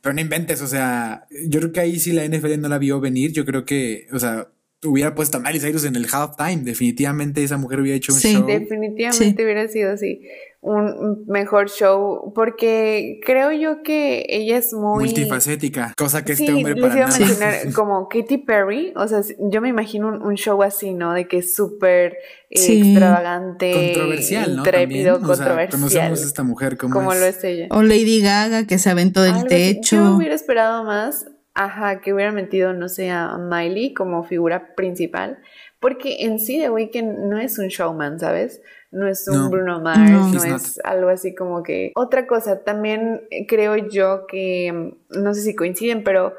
Pero 0.01 0.15
no 0.15 0.21
inventes, 0.21 0.63
o 0.63 0.67
sea, 0.67 1.27
yo 1.47 1.59
creo 1.59 1.71
que 1.71 1.81
ahí 1.81 1.99
sí 1.99 2.13
la 2.13 2.25
NFL 2.27 2.59
no 2.59 2.67
la 2.67 2.79
vio 2.79 2.99
venir, 2.99 3.31
yo 3.31 3.45
creo 3.45 3.63
que, 3.63 4.07
o 4.11 4.17
sea, 4.17 4.47
hubiera 4.83 5.13
puesto 5.13 5.37
a 5.37 5.41
Miley 5.41 5.59
Cyrus 5.59 5.85
en 5.85 5.95
el 5.95 6.07
halftime. 6.11 6.63
Definitivamente 6.63 7.43
esa 7.43 7.57
mujer 7.57 7.81
hubiera 7.81 7.97
hecho 7.97 8.13
un 8.13 8.19
show. 8.19 8.45
Sí, 8.47 8.53
definitivamente 8.53 9.43
hubiera 9.43 9.67
sido 9.67 9.91
así. 9.91 10.21
Un 10.63 11.25
mejor 11.27 11.71
show, 11.71 12.33
porque 12.35 13.19
creo 13.25 13.51
yo 13.51 13.81
que 13.81 14.27
ella 14.29 14.59
es 14.59 14.73
muy 14.73 15.05
multifacética, 15.05 15.91
cosa 15.97 16.23
que 16.23 16.33
este 16.33 16.53
hombre 16.53 16.75
para 16.75 16.93
nada. 16.93 17.17
mencionar 17.17 17.73
como 17.73 18.07
Katy 18.07 18.37
Perry, 18.37 18.93
o 18.95 19.07
sea, 19.07 19.21
yo 19.39 19.59
me 19.59 19.69
imagino 19.69 20.09
un, 20.09 20.35
show 20.35 20.61
así, 20.61 20.93
¿no? 20.93 21.13
De 21.13 21.27
que 21.27 21.39
es 21.39 21.55
súper 21.55 22.15
extravagante, 22.51 23.71
controversial, 23.73 24.55
¿no? 24.55 24.57
Intrépido, 24.59 25.19
controversial. 25.19 25.69
conocemos 25.81 26.21
a 26.21 26.25
esta 26.25 26.43
mujer 26.43 26.77
como, 26.77 26.93
como 26.93 27.11
lo 27.15 27.25
es 27.25 27.43
ella. 27.43 27.65
O 27.71 27.81
Lady 27.81 28.21
Gaga 28.21 28.67
que 28.67 28.77
se 28.77 28.91
aventó 28.91 29.23
del 29.23 29.45
techo. 29.47 29.95
Yo 29.95 30.15
hubiera 30.15 30.35
esperado 30.35 30.83
más 30.83 31.25
Ajá, 31.53 31.99
que 31.99 32.13
hubiera 32.13 32.31
metido, 32.31 32.73
no 32.73 32.87
sé, 32.87 33.09
a 33.09 33.37
Miley 33.37 33.93
como 33.93 34.23
figura 34.23 34.73
principal, 34.75 35.39
porque 35.79 36.23
en 36.25 36.39
sí 36.39 36.59
The 36.59 36.69
Weeknd 36.69 37.29
no 37.29 37.39
es 37.39 37.59
un 37.59 37.67
showman, 37.67 38.19
¿sabes? 38.19 38.61
No 38.91 39.07
es 39.07 39.27
un 39.27 39.49
Bruno 39.49 39.79
Mars, 39.79 40.11
no, 40.11 40.55
es 40.55 40.79
algo 40.83 41.09
así 41.09 41.33
como 41.33 41.63
que... 41.63 41.91
Otra 41.95 42.27
cosa, 42.27 42.63
también 42.63 43.21
creo 43.47 43.75
yo 43.77 44.27
que, 44.27 44.93
no 45.09 45.33
sé 45.33 45.41
si 45.41 45.55
coinciden, 45.55 46.03
pero 46.03 46.33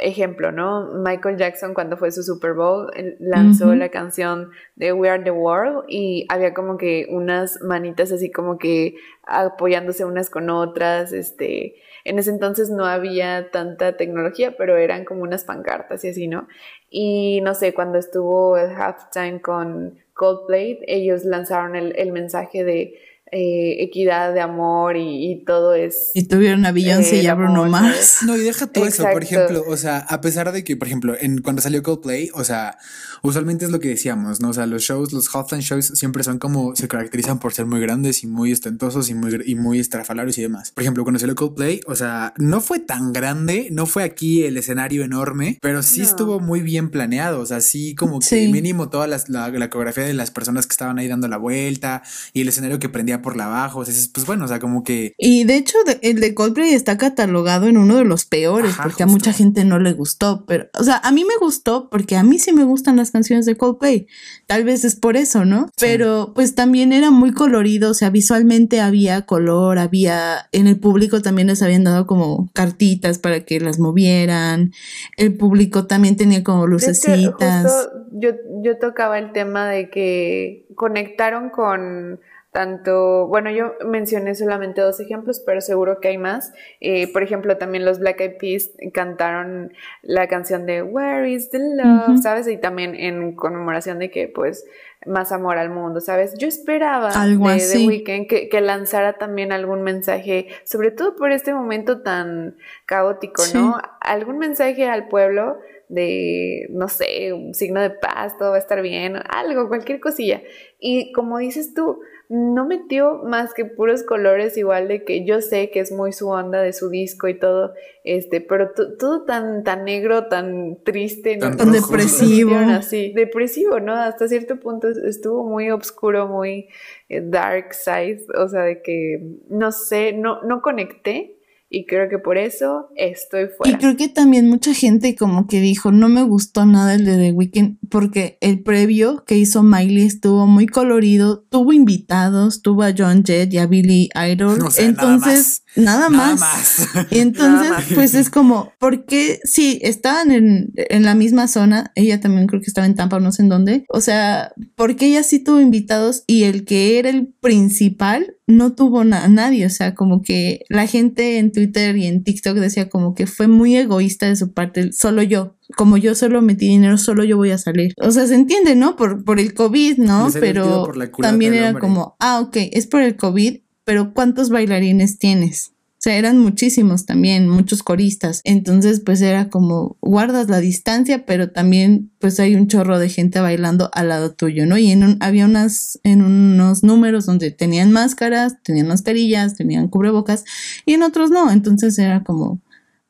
ejemplo, 0.00 0.52
¿no? 0.52 0.92
Michael 0.94 1.36
Jackson 1.36 1.74
cuando 1.74 1.96
fue 1.96 2.12
su 2.12 2.22
Super 2.22 2.54
Bowl 2.54 2.90
lanzó 3.18 3.74
la 3.74 3.88
canción 3.88 4.50
de 4.76 4.92
We 4.92 5.08
Are 5.08 5.22
the 5.22 5.30
World 5.30 5.84
y 5.88 6.26
había 6.28 6.54
como 6.54 6.78
que 6.78 7.06
unas 7.10 7.60
manitas 7.62 8.12
así 8.12 8.30
como 8.30 8.58
que 8.58 8.94
apoyándose 9.24 10.04
unas 10.04 10.30
con 10.30 10.50
otras, 10.50 11.12
este, 11.12 11.74
en 12.08 12.18
ese 12.18 12.30
entonces 12.30 12.70
no 12.70 12.86
había 12.86 13.50
tanta 13.50 13.96
tecnología, 13.96 14.56
pero 14.56 14.76
eran 14.76 15.04
como 15.04 15.22
unas 15.22 15.44
pancartas 15.44 16.04
y 16.04 16.08
así, 16.08 16.28
¿no? 16.28 16.48
Y 16.90 17.40
no 17.42 17.54
sé, 17.54 17.74
cuando 17.74 17.98
estuvo 17.98 18.56
el 18.56 18.70
halftime 18.70 19.40
con 19.40 19.98
Coldplay, 20.14 20.80
ellos 20.86 21.24
lanzaron 21.24 21.76
el 21.76 22.12
mensaje 22.12 22.64
de 22.64 22.94
eh, 23.30 23.82
equidad 23.82 24.32
de 24.32 24.40
amor 24.40 24.96
y, 24.96 25.44
todo 25.46 25.74
es. 25.74 26.12
Y 26.14 26.28
tuvieron 26.28 26.64
a 26.64 26.72
Beyoncé 26.72 27.16
y 27.16 27.26
a 27.26 27.34
Bruno 27.34 27.66
Mars. 27.66 28.20
No, 28.24 28.34
y 28.34 28.40
deja 28.40 28.66
todo 28.66 28.86
eso, 28.86 29.04
por 29.12 29.22
ejemplo, 29.22 29.64
o 29.68 29.76
sea, 29.76 29.98
a 29.98 30.22
pesar 30.22 30.50
de 30.50 30.64
que, 30.64 30.76
por 30.78 30.88
ejemplo, 30.88 31.14
en, 31.20 31.42
cuando 31.42 31.60
salió 31.60 31.82
Coldplay, 31.82 32.30
o 32.32 32.42
sea, 32.42 32.78
usualmente 33.22 33.64
es 33.64 33.70
lo 33.70 33.80
que 33.80 33.88
decíamos, 33.88 34.40
¿no? 34.40 34.50
O 34.50 34.52
sea, 34.52 34.66
los 34.66 34.82
shows, 34.82 35.12
los 35.12 35.34
halftime 35.34 35.62
shows 35.62 35.86
siempre 35.94 36.22
son 36.22 36.38
como, 36.38 36.74
se 36.76 36.88
caracterizan 36.88 37.38
por 37.38 37.52
ser 37.52 37.66
muy 37.66 37.80
grandes 37.80 38.22
y 38.24 38.26
muy 38.26 38.52
estentosos 38.52 39.10
y 39.10 39.14
muy, 39.14 39.42
y 39.44 39.54
muy 39.54 39.78
estrafalarios 39.78 40.38
y 40.38 40.42
demás. 40.42 40.70
Por 40.72 40.82
ejemplo, 40.82 41.04
cuando 41.04 41.18
salió 41.18 41.34
Coldplay, 41.34 41.80
o 41.86 41.94
sea, 41.94 42.34
no 42.36 42.60
fue 42.60 42.78
tan 42.78 43.12
grande, 43.12 43.68
no 43.72 43.86
fue 43.86 44.04
aquí 44.04 44.44
el 44.44 44.56
escenario 44.56 45.04
enorme, 45.04 45.58
pero 45.60 45.82
sí 45.82 46.02
estuvo 46.02 46.40
muy 46.40 46.60
bien 46.60 46.90
planeado, 46.90 47.40
o 47.40 47.46
sea, 47.46 47.60
sí 47.60 47.94
como 47.94 48.20
que 48.20 48.48
mínimo 48.48 48.88
toda 48.88 49.06
la, 49.06 49.22
la 49.28 49.70
coreografía 49.70 50.04
de 50.04 50.14
las 50.14 50.30
personas 50.30 50.66
que 50.66 50.72
estaban 50.72 50.98
ahí 50.98 51.08
dando 51.08 51.28
la 51.28 51.36
vuelta 51.36 52.02
y 52.32 52.42
el 52.42 52.48
escenario 52.48 52.78
que 52.78 52.88
prendía 52.88 53.22
por 53.22 53.36
la 53.36 53.46
abajo. 53.46 53.80
O 53.80 53.84
sea, 53.84 53.94
pues 54.12 54.26
bueno, 54.26 54.44
o 54.44 54.48
sea, 54.48 54.58
como 54.58 54.84
que. 54.84 55.14
Y 55.18 55.44
de 55.44 55.56
hecho, 55.56 55.78
el 56.02 56.20
de 56.20 56.34
Coldplay 56.34 56.74
está 56.74 56.98
catalogado 56.98 57.66
en 57.66 57.76
uno 57.76 57.96
de 57.96 58.04
los 58.04 58.24
peores, 58.24 58.74
porque 58.82 59.02
a 59.02 59.06
mucha 59.06 59.32
gente 59.32 59.64
no 59.64 59.78
le 59.78 59.92
gustó. 59.92 60.44
Pero, 60.46 60.68
o 60.74 60.84
sea, 60.84 60.98
a 60.98 61.10
mí 61.12 61.24
me 61.24 61.36
gustó 61.40 61.88
porque 61.90 62.16
a 62.16 62.22
mí 62.22 62.38
sí 62.38 62.52
me 62.52 62.64
gustan 62.64 62.96
las 62.96 63.07
canciones 63.10 63.46
de 63.46 63.56
Coldplay. 63.56 64.06
Tal 64.46 64.64
vez 64.64 64.84
es 64.84 64.96
por 64.96 65.16
eso, 65.16 65.44
¿no? 65.44 65.70
Pero 65.80 66.32
pues 66.34 66.54
también 66.54 66.92
era 66.92 67.10
muy 67.10 67.32
colorido, 67.32 67.90
o 67.90 67.94
sea, 67.94 68.10
visualmente 68.10 68.80
había 68.80 69.22
color, 69.22 69.78
había. 69.78 70.48
En 70.52 70.66
el 70.66 70.78
público 70.78 71.22
también 71.22 71.48
les 71.48 71.62
habían 71.62 71.84
dado 71.84 72.06
como 72.06 72.48
cartitas 72.52 73.18
para 73.18 73.40
que 73.40 73.60
las 73.60 73.78
movieran. 73.78 74.72
El 75.16 75.36
público 75.36 75.86
también 75.86 76.16
tenía 76.16 76.42
como 76.42 76.66
lucecitas. 76.66 77.88
yo, 78.12 78.30
yo 78.62 78.78
tocaba 78.78 79.18
el 79.18 79.32
tema 79.32 79.68
de 79.68 79.90
que 79.90 80.66
conectaron 80.74 81.50
con 81.50 82.20
tanto, 82.58 83.28
bueno, 83.28 83.52
yo 83.52 83.74
mencioné 83.86 84.34
solamente 84.34 84.80
dos 84.80 84.98
ejemplos, 84.98 85.40
pero 85.46 85.60
seguro 85.60 86.00
que 86.00 86.08
hay 86.08 86.18
más. 86.18 86.52
Eh, 86.80 87.06
por 87.12 87.22
ejemplo, 87.22 87.56
también 87.56 87.84
los 87.84 88.00
Black 88.00 88.20
Eyed 88.20 88.36
Peas 88.36 88.70
cantaron 88.92 89.72
la 90.02 90.26
canción 90.26 90.66
de 90.66 90.82
Where 90.82 91.30
is 91.30 91.50
the 91.50 91.60
Love, 91.60 92.20
¿sabes? 92.20 92.48
Y 92.48 92.56
también 92.56 92.96
en 92.96 93.36
conmemoración 93.36 94.00
de 94.00 94.10
que, 94.10 94.26
pues, 94.26 94.64
más 95.06 95.30
amor 95.30 95.56
al 95.56 95.70
mundo, 95.70 96.00
¿sabes? 96.00 96.34
Yo 96.36 96.48
esperaba 96.48 97.10
Algo 97.10 97.48
de 97.48 97.58
The 97.60 97.86
Weeknd 97.86 98.26
que, 98.26 98.48
que, 98.48 98.60
lanzara 98.60 99.12
también 99.12 99.52
algún 99.52 99.82
mensaje, 99.82 100.48
sobre 100.64 100.90
todo 100.90 101.14
por 101.14 101.30
este 101.30 101.54
momento 101.54 102.00
tan 102.00 102.56
caótico, 102.86 103.44
¿no? 103.54 103.80
Algún 104.00 104.38
mensaje 104.38 104.88
al 104.88 105.06
pueblo 105.06 105.60
de, 105.88 106.66
no 106.70 106.88
sé, 106.88 107.32
un 107.32 107.54
signo 107.54 107.80
de 107.80 107.90
paz, 107.90 108.36
todo 108.36 108.50
va 108.50 108.56
a 108.56 108.58
estar 108.58 108.82
bien, 108.82 109.16
algo, 109.28 109.68
cualquier 109.68 110.00
cosilla. 110.00 110.42
Y 110.80 111.12
como 111.12 111.38
dices 111.38 111.72
tú, 111.72 112.00
no 112.28 112.66
metió 112.66 113.22
más 113.24 113.54
que 113.54 113.64
puros 113.64 114.02
colores 114.02 114.58
igual 114.58 114.86
de 114.86 115.02
que 115.02 115.24
yo 115.24 115.40
sé 115.40 115.70
que 115.70 115.80
es 115.80 115.90
muy 115.90 116.12
su 116.12 116.28
onda 116.28 116.60
de 116.60 116.74
su 116.74 116.90
disco 116.90 117.26
y 117.26 117.38
todo, 117.38 117.72
este, 118.04 118.42
pero 118.42 118.72
todo 118.98 119.24
tan, 119.24 119.64
tan 119.64 119.84
negro, 119.84 120.26
tan 120.26 120.82
triste, 120.84 121.38
tan, 121.38 121.72
depresivo. 121.72 122.54
Así, 122.54 123.12
depresivo, 123.14 123.80
¿no? 123.80 123.94
Hasta 123.94 124.28
cierto 124.28 124.60
punto 124.60 124.88
estuvo 124.88 125.48
muy 125.48 125.70
oscuro, 125.70 126.28
muy 126.28 126.68
eh, 127.08 127.22
dark 127.24 127.72
side, 127.72 128.26
o 128.36 128.46
sea, 128.46 128.62
de 128.62 128.82
que, 128.82 129.22
no 129.48 129.72
sé, 129.72 130.12
no, 130.12 130.42
no 130.42 130.60
conecté 130.60 131.37
y 131.70 131.84
creo 131.84 132.08
que 132.08 132.18
por 132.18 132.38
eso 132.38 132.88
estoy 132.96 133.48
fuera. 133.48 133.76
Y 133.76 133.78
creo 133.78 133.96
que 133.96 134.08
también 134.08 134.48
mucha 134.48 134.72
gente 134.72 135.14
como 135.14 135.46
que 135.46 135.60
dijo, 135.60 135.92
no 135.92 136.08
me 136.08 136.22
gustó 136.22 136.64
nada 136.64 136.94
el 136.94 137.04
de 137.04 137.16
The 137.16 137.32
Weeknd 137.32 137.76
porque 137.90 138.38
el 138.40 138.62
previo 138.62 139.24
que 139.26 139.36
hizo 139.36 139.62
Miley 139.62 140.06
estuvo 140.06 140.46
muy 140.46 140.66
colorido, 140.66 141.44
tuvo 141.50 141.74
invitados, 141.74 142.62
tuvo 142.62 142.84
a 142.84 142.94
John 142.96 143.22
Jett 143.22 143.52
y 143.52 143.58
a 143.58 143.66
Billy 143.66 144.08
Idol. 144.14 144.58
Entonces, 144.78 145.62
nada 145.78 146.10
más. 146.10 146.18
Nada 146.38 147.04
más. 147.04 147.06
Entonces, 147.10 147.70
pues 147.94 148.14
es 148.14 148.30
como, 148.30 148.72
porque 148.78 149.40
sí, 149.44 149.78
estaban 149.82 150.30
en, 150.30 150.72
en, 150.74 151.04
la 151.04 151.14
misma 151.14 151.48
zona, 151.48 151.92
ella 151.94 152.20
también 152.20 152.46
creo 152.46 152.60
que 152.60 152.66
estaba 152.66 152.86
en 152.86 152.94
Tampa, 152.94 153.20
no 153.20 153.32
sé 153.32 153.42
en 153.42 153.48
dónde. 153.48 153.84
O 153.88 154.00
sea, 154.00 154.52
porque 154.74 155.06
ella 155.06 155.22
sí 155.22 155.42
tuvo 155.42 155.60
invitados 155.60 156.24
y 156.26 156.44
el 156.44 156.64
que 156.64 156.98
era 156.98 157.10
el 157.10 157.28
principal 157.40 158.38
no 158.48 158.74
tuvo 158.74 159.00
a 159.00 159.04
nadie, 159.04 159.66
o 159.66 159.70
sea, 159.70 159.94
como 159.94 160.22
que 160.22 160.62
la 160.70 160.86
gente 160.86 161.36
en 161.36 161.52
Twitter 161.52 161.94
y 161.98 162.06
en 162.06 162.24
TikTok 162.24 162.56
decía 162.56 162.88
como 162.88 163.14
que 163.14 163.26
fue 163.26 163.46
muy 163.46 163.76
egoísta 163.76 164.26
de 164.26 164.36
su 164.36 164.54
parte, 164.54 164.90
solo 164.92 165.22
yo, 165.22 165.56
como 165.76 165.98
yo 165.98 166.14
solo 166.14 166.40
metí 166.40 166.66
dinero, 166.66 166.96
solo 166.96 167.24
yo 167.24 167.36
voy 167.36 167.50
a 167.50 167.58
salir. 167.58 167.92
O 168.00 168.10
sea, 168.10 168.26
se 168.26 168.34
entiende, 168.34 168.74
¿no? 168.74 168.96
Por, 168.96 169.22
por 169.22 169.38
el 169.38 169.52
COVID, 169.52 169.98
¿no? 169.98 170.28
pero 170.40 170.90
también 171.20 171.52
era 171.52 171.78
como, 171.78 172.16
ah, 172.20 172.40
ok, 172.40 172.56
es 172.72 172.86
por 172.86 173.02
el 173.02 173.16
COVID, 173.16 173.58
pero 173.88 174.12
¿cuántos 174.12 174.50
bailarines 174.50 175.18
tienes? 175.18 175.72
O 175.92 176.00
sea, 176.00 176.18
eran 176.18 176.36
muchísimos 176.36 177.06
también, 177.06 177.48
muchos 177.48 177.82
coristas. 177.82 178.42
Entonces, 178.44 179.00
pues 179.00 179.22
era 179.22 179.48
como 179.48 179.96
guardas 180.02 180.50
la 180.50 180.60
distancia, 180.60 181.24
pero 181.24 181.52
también 181.52 182.12
pues 182.18 182.38
hay 182.38 182.54
un 182.54 182.68
chorro 182.68 182.98
de 182.98 183.08
gente 183.08 183.40
bailando 183.40 183.88
al 183.94 184.08
lado 184.08 184.34
tuyo, 184.34 184.66
¿no? 184.66 184.76
Y 184.76 184.90
en 184.90 185.16
había 185.20 185.46
unas, 185.46 185.98
en 186.02 186.20
unos 186.20 186.82
números 186.82 187.24
donde 187.24 187.50
tenían 187.50 187.90
máscaras, 187.90 188.62
tenían 188.62 188.88
mascarillas, 188.88 189.54
tenían 189.56 189.88
cubrebocas, 189.88 190.44
y 190.84 190.92
en 190.92 191.02
otros 191.02 191.30
no. 191.30 191.50
Entonces 191.50 191.98
era 191.98 192.24
como, 192.24 192.60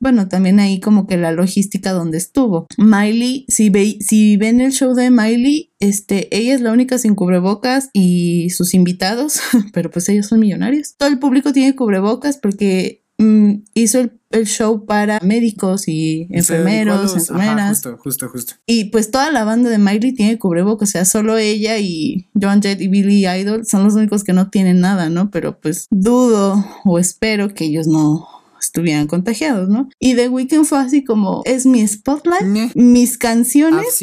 bueno, 0.01 0.29
también 0.29 0.61
ahí 0.61 0.81
como 0.81 1.07
que 1.07 1.17
la 1.17 1.33
logística 1.33 1.93
donde 1.93 2.19
estuvo. 2.19 2.67
Miley, 2.77 3.45
si, 3.49 3.71
ve, 3.71 3.99
si 4.01 4.37
ven 4.37 4.61
el 4.61 4.73
show 4.73 4.95
de 4.95 5.11
Miley, 5.11 5.73
este, 5.81 6.35
ella 6.37 6.55
es 6.55 6.61
la 6.61 6.73
única 6.73 6.99
sin 6.99 7.15
cubrebocas 7.15 7.91
y 7.93 8.51
sus 8.51 8.75
invitados, 8.75 9.41
pero 9.73 9.91
pues 9.91 10.09
ellos 10.09 10.27
son 10.27 10.41
millonarios. 10.41 10.95
Todo 10.97 11.09
el 11.09 11.19
público 11.19 11.53
tiene 11.53 11.75
cubrebocas 11.75 12.37
porque 12.37 13.05
mm, 13.19 13.55
hizo 13.75 14.01
el, 14.01 14.13
show 14.45 14.85
para 14.85 15.19
médicos 15.21 15.89
y 15.89 16.29
enfermeros, 16.31 17.17
enfermeras. 17.17 17.71
justo, 17.71 17.97
justo, 17.99 18.29
justo. 18.29 18.55
Y 18.67 18.87
pues 18.87 19.11
toda 19.11 19.33
la 19.33 19.43
banda 19.45 19.71
de 19.71 19.79
Miley 19.79 20.13
tiene 20.13 20.39
cubrebocas, 20.39 20.91
o 20.91 20.93
sea, 20.93 21.05
solo 21.07 21.39
ella 21.39 21.79
y 21.79 22.29
John 22.41 22.63
Jett 22.63 22.81
y 22.81 22.89
Billy 22.89 23.27
Idol 23.27 23.67
son 23.67 23.85
los 23.85 23.95
únicos 23.95 24.23
que 24.23 24.35
no 24.35 24.51
tienen 24.51 24.81
nada, 24.81 25.09
¿no? 25.09 25.31
Pero 25.31 25.59
pues 25.59 25.87
dudo 25.91 26.65
o 26.85 26.99
espero 26.99 27.55
que 27.55 27.65
ellos 27.65 27.87
no 27.87 28.38
estuvieran 28.79 29.09
contagiados, 29.09 29.69
¿no? 29.69 29.89
Y 29.99 30.15
The 30.15 30.29
Weeknd 30.29 30.65
fue 30.65 30.79
así 30.79 31.05
como, 31.05 31.43
es 31.45 31.67
mi 31.67 31.87
spotlight, 31.87 32.75
mis 32.77 33.19
canciones. 33.19 34.01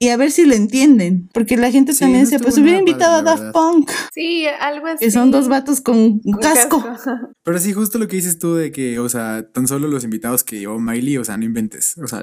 Y 0.00 0.08
a 0.08 0.16
ver 0.16 0.32
si 0.32 0.44
lo 0.44 0.54
entienden, 0.54 1.28
porque 1.32 1.56
la 1.56 1.70
gente 1.70 1.94
también 1.94 2.26
se 2.26 2.38
pues 2.40 2.58
hubiera 2.58 2.78
invitado 2.78 3.16
a 3.16 3.22
Daft 3.22 3.52
Punk. 3.52 3.90
Sí, 4.12 4.46
algo 4.60 4.86
así. 4.86 5.04
Que 5.04 5.10
son 5.10 5.30
dos 5.30 5.48
vatos 5.48 5.80
con 5.80 6.20
casco. 6.40 6.84
Pero 7.44 7.58
sí, 7.58 7.72
justo 7.72 7.98
lo 7.98 8.08
que 8.08 8.16
dices 8.16 8.38
tú 8.38 8.54
de 8.54 8.72
que, 8.72 8.98
o 8.98 9.08
sea, 9.08 9.46
tan 9.52 9.68
solo 9.68 9.86
los 9.88 10.04
invitados 10.04 10.42
que 10.42 10.58
llevó 10.58 10.80
Miley, 10.80 11.18
o 11.18 11.24
sea, 11.24 11.36
no 11.36 11.44
inventes, 11.44 11.96
o 11.98 12.08
sea, 12.08 12.22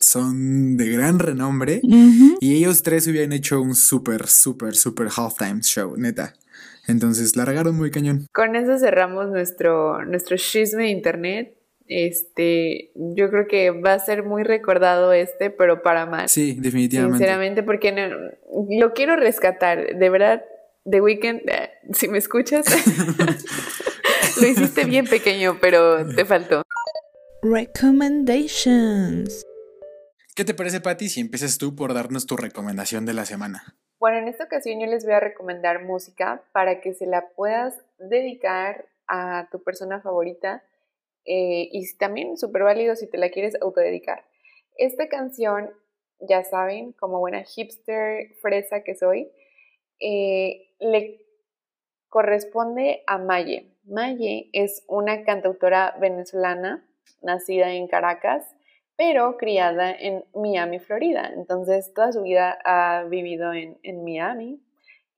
son 0.00 0.76
de 0.76 0.88
gran 0.90 1.18
renombre 1.18 1.80
y 2.40 2.54
ellos 2.54 2.82
tres 2.82 3.06
hubieran 3.06 3.32
hecho 3.32 3.60
un 3.60 3.74
súper, 3.74 4.28
súper, 4.28 4.76
súper 4.76 5.08
halftime 5.16 5.60
show, 5.62 5.96
neta. 5.96 6.34
Entonces 6.86 7.36
largaron 7.36 7.76
muy 7.76 7.90
cañón. 7.90 8.26
Con 8.32 8.56
eso 8.56 8.78
cerramos 8.78 9.28
nuestro, 9.28 10.04
nuestro 10.04 10.36
chisme 10.36 10.84
de 10.84 10.90
internet. 10.90 11.56
Este, 11.88 12.90
yo 12.94 13.30
creo 13.30 13.46
que 13.46 13.70
va 13.70 13.94
a 13.94 13.98
ser 13.98 14.24
muy 14.24 14.42
recordado 14.42 15.12
este, 15.12 15.50
pero 15.50 15.82
para 15.82 16.06
mal. 16.06 16.28
Sí, 16.28 16.56
definitivamente. 16.58 17.18
Sinceramente, 17.18 17.62
porque 17.62 18.10
lo 18.70 18.92
quiero 18.92 19.16
rescatar. 19.16 19.96
De 19.96 20.10
verdad, 20.10 20.44
The 20.88 21.00
Weeknd, 21.00 21.48
eh, 21.48 21.70
si 21.92 22.08
me 22.08 22.18
escuchas, 22.18 22.66
lo 24.40 24.46
hiciste 24.46 24.84
bien 24.84 25.06
pequeño, 25.06 25.58
pero 25.60 26.06
te 26.14 26.24
faltó. 26.24 26.62
Recommendations. 27.42 29.44
¿Qué 30.34 30.44
te 30.44 30.54
parece, 30.54 30.80
Patti, 30.80 31.08
si 31.08 31.20
empiezas 31.20 31.58
tú 31.58 31.74
por 31.74 31.94
darnos 31.94 32.26
tu 32.26 32.36
recomendación 32.36 33.06
de 33.06 33.14
la 33.14 33.24
semana? 33.24 33.76
Bueno, 34.06 34.18
en 34.18 34.28
esta 34.28 34.44
ocasión 34.44 34.78
yo 34.78 34.86
les 34.86 35.04
voy 35.04 35.14
a 35.14 35.18
recomendar 35.18 35.82
música 35.82 36.40
para 36.52 36.80
que 36.80 36.94
se 36.94 37.06
la 37.06 37.30
puedas 37.30 37.74
dedicar 37.98 38.86
a 39.08 39.48
tu 39.50 39.64
persona 39.64 40.00
favorita 40.00 40.62
eh, 41.24 41.68
y 41.72 41.92
también 41.96 42.36
súper 42.36 42.62
válido 42.62 42.94
si 42.94 43.08
te 43.08 43.18
la 43.18 43.30
quieres 43.30 43.60
autodedicar. 43.60 44.24
Esta 44.76 45.08
canción, 45.08 45.72
ya 46.20 46.44
saben, 46.44 46.92
como 46.92 47.18
buena 47.18 47.42
hipster 47.42 48.32
fresa 48.40 48.84
que 48.84 48.94
soy, 48.94 49.28
eh, 49.98 50.68
le 50.78 51.26
corresponde 52.08 53.02
a 53.08 53.18
Maye. 53.18 53.72
Maye 53.86 54.50
es 54.52 54.84
una 54.86 55.24
cantautora 55.24 55.96
venezolana 55.98 56.86
nacida 57.22 57.72
en 57.72 57.88
Caracas 57.88 58.54
pero 58.96 59.36
criada 59.36 59.92
en 59.92 60.24
Miami, 60.34 60.78
Florida. 60.78 61.30
Entonces, 61.34 61.92
toda 61.94 62.12
su 62.12 62.22
vida 62.22 62.58
ha 62.64 63.04
vivido 63.04 63.52
en, 63.52 64.04
Miami 64.04 64.60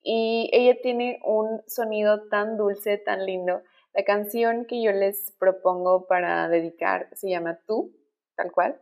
y 0.03 0.51
ella 0.53 0.77
tiene 0.83 1.21
un 1.25 1.63
sonido 1.67 2.29
tan 2.29 2.57
dulce, 2.57 2.99
tan 2.99 3.25
lindo. 3.25 3.63
La 3.95 4.05
canción 4.05 4.67
que 4.67 4.83
yo 4.83 4.93
les 4.93 5.33
propongo 5.39 6.07
para 6.07 6.49
dedicar 6.49 7.09
se 7.13 7.31
llama 7.31 7.61
Tú, 7.67 7.93
tal 8.37 8.53
cual. 8.53 8.81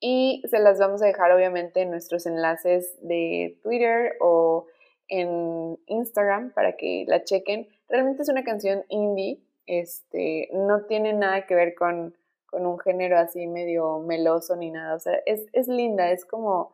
Y 0.00 0.42
se 0.50 0.58
las 0.58 0.78
vamos 0.78 1.02
a 1.02 1.06
dejar 1.06 1.32
obviamente 1.32 1.80
en 1.80 1.90
nuestros 1.90 2.26
enlaces 2.26 2.98
de 3.00 3.58
Twitter 3.62 4.16
o 4.20 4.66
en 5.08 5.78
Instagram 5.86 6.52
para 6.52 6.76
que 6.76 7.04
la 7.08 7.24
chequen. 7.24 7.68
Realmente 7.88 8.22
es 8.22 8.28
una 8.28 8.44
canción 8.44 8.84
indie, 8.88 9.40
este, 9.66 10.50
no 10.52 10.84
tiene 10.84 11.14
nada 11.14 11.46
que 11.46 11.54
ver 11.54 11.74
con, 11.74 12.14
con 12.54 12.66
un 12.66 12.78
género 12.78 13.18
así 13.18 13.48
medio 13.48 13.98
meloso 13.98 14.54
ni 14.54 14.70
nada. 14.70 14.94
O 14.94 15.00
sea, 15.00 15.20
es, 15.26 15.44
es 15.52 15.66
linda, 15.66 16.12
es 16.12 16.24
como, 16.24 16.72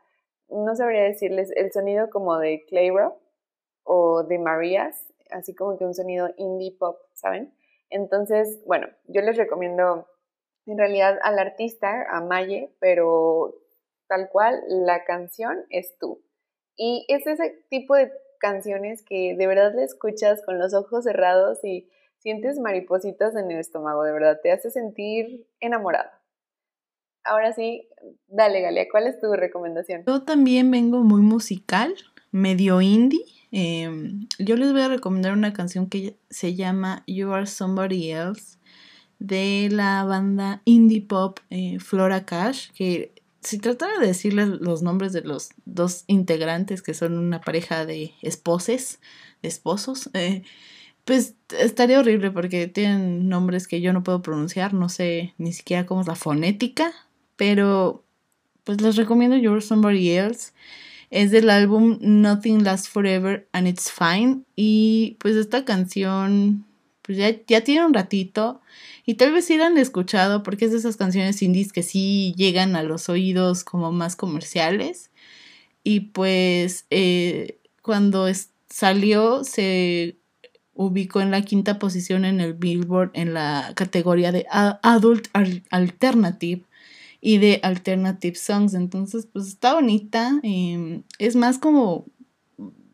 no 0.50 0.76
sabría 0.76 1.04
decirles, 1.04 1.50
el 1.56 1.72
sonido 1.72 2.10
como 2.10 2.36
de 2.36 2.66
Clayro 2.66 3.18
o 3.82 4.22
de 4.22 4.38
Marías, 4.38 5.10
así 5.30 5.54
como 5.54 5.78
que 5.78 5.86
un 5.86 5.94
sonido 5.94 6.28
indie 6.36 6.76
pop, 6.78 6.98
¿saben? 7.14 7.54
Entonces, 7.88 8.62
bueno, 8.66 8.88
yo 9.06 9.22
les 9.22 9.38
recomiendo 9.38 10.06
en 10.66 10.76
realidad 10.76 11.18
al 11.22 11.38
artista, 11.38 12.04
a 12.10 12.20
Maye, 12.20 12.74
pero 12.78 13.54
tal 14.06 14.28
cual 14.28 14.62
la 14.68 15.04
canción 15.04 15.64
es 15.70 15.96
tú. 15.98 16.22
Y 16.76 17.06
es 17.08 17.26
ese 17.26 17.64
tipo 17.70 17.94
de 17.94 18.12
canciones 18.38 19.02
que 19.02 19.34
de 19.34 19.46
verdad 19.46 19.72
le 19.74 19.84
escuchas 19.84 20.42
con 20.44 20.58
los 20.58 20.74
ojos 20.74 21.04
cerrados 21.04 21.64
y 21.64 21.88
sientes 22.20 22.58
maripositas 22.58 23.34
en 23.34 23.50
el 23.50 23.58
estómago, 23.58 24.04
de 24.04 24.12
verdad, 24.12 24.40
te 24.42 24.52
hace 24.52 24.70
sentir 24.70 25.46
enamorada. 25.60 26.20
Ahora 27.24 27.52
sí, 27.52 27.88
dale 28.28 28.60
Galia, 28.60 28.86
¿cuál 28.90 29.06
es 29.06 29.20
tu 29.20 29.32
recomendación? 29.32 30.04
Yo 30.06 30.22
también 30.22 30.70
vengo 30.70 31.02
muy 31.02 31.20
musical, 31.20 31.94
medio 32.30 32.80
indie. 32.80 33.24
Em, 33.52 34.26
yo 34.38 34.56
les 34.56 34.72
voy 34.72 34.82
a 34.82 34.88
recomendar 34.88 35.32
una 35.32 35.52
canción 35.52 35.88
que 35.88 36.16
se 36.30 36.54
llama 36.54 37.02
You 37.06 37.32
Are 37.32 37.46
Somebody 37.46 38.12
Else 38.12 38.58
de 39.18 39.68
la 39.70 40.04
banda 40.04 40.62
indie 40.64 41.02
pop 41.02 41.40
eh, 41.50 41.78
Flora 41.78 42.24
Cash, 42.24 42.70
que 42.72 43.12
si 43.42 43.58
tratara 43.58 43.98
de 43.98 44.06
decirles 44.06 44.48
los 44.48 44.82
nombres 44.82 45.12
de 45.12 45.22
los 45.22 45.50
dos 45.64 46.04
integrantes 46.06 46.82
que 46.82 46.94
son 46.94 47.18
una 47.18 47.40
pareja 47.40 47.86
de 47.86 48.14
esposes, 48.22 49.00
de 49.42 49.48
esposos, 49.48 50.10
eh, 50.14 50.42
pues 51.04 51.34
estaría 51.58 51.98
horrible 51.98 52.30
porque 52.30 52.66
tienen 52.68 53.28
nombres 53.28 53.66
que 53.66 53.80
yo 53.80 53.92
no 53.92 54.02
puedo 54.02 54.22
pronunciar, 54.22 54.74
no 54.74 54.88
sé 54.88 55.34
ni 55.38 55.52
siquiera 55.52 55.86
cómo 55.86 56.02
es 56.02 56.06
la 56.06 56.14
fonética, 56.14 56.92
pero 57.36 58.04
pues 58.64 58.80
les 58.80 58.96
recomiendo 58.96 59.36
You're 59.36 59.62
Somebody 59.62 60.10
Else. 60.10 60.52
Es 61.10 61.32
del 61.32 61.50
álbum 61.50 61.98
Nothing 62.00 62.62
Lasts 62.62 62.88
Forever 62.88 63.48
and 63.52 63.66
It's 63.66 63.90
Fine 63.90 64.42
y 64.54 65.16
pues 65.18 65.34
esta 65.34 65.64
canción 65.64 66.64
pues 67.02 67.18
ya, 67.18 67.34
ya 67.48 67.62
tiene 67.62 67.84
un 67.84 67.92
ratito 67.92 68.60
y 69.04 69.14
tal 69.14 69.32
vez 69.32 69.46
sí 69.46 69.56
la 69.56 69.66
han 69.66 69.76
escuchado 69.76 70.44
porque 70.44 70.66
es 70.66 70.70
de 70.70 70.78
esas 70.78 70.96
canciones 70.96 71.42
indies 71.42 71.72
que 71.72 71.82
sí 71.82 72.32
llegan 72.36 72.76
a 72.76 72.84
los 72.84 73.08
oídos 73.08 73.64
como 73.64 73.90
más 73.90 74.14
comerciales. 74.14 75.10
Y 75.82 76.00
pues 76.00 76.86
eh, 76.90 77.58
cuando 77.82 78.28
salió 78.68 79.42
se 79.42 80.19
ubicó 80.80 81.20
en 81.20 81.30
la 81.30 81.42
quinta 81.42 81.78
posición 81.78 82.24
en 82.24 82.40
el 82.40 82.54
Billboard 82.54 83.10
en 83.12 83.34
la 83.34 83.72
categoría 83.76 84.32
de 84.32 84.46
Adult 84.50 85.28
Alternative 85.70 86.62
y 87.20 87.36
de 87.36 87.60
Alternative 87.62 88.34
Songs. 88.34 88.72
Entonces, 88.72 89.28
pues 89.30 89.46
está 89.46 89.74
bonita. 89.74 90.40
Em, 90.42 91.02
es 91.18 91.36
más 91.36 91.58
como, 91.58 92.06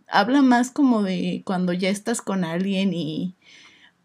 habla 0.09 0.43
más 0.43 0.73
como 0.73 1.05
de 1.05 1.43
cuando 1.47 1.73
ya 1.73 1.89
estás 1.89 2.21
con 2.21 2.45
alguien 2.45 2.93
y 2.93 3.37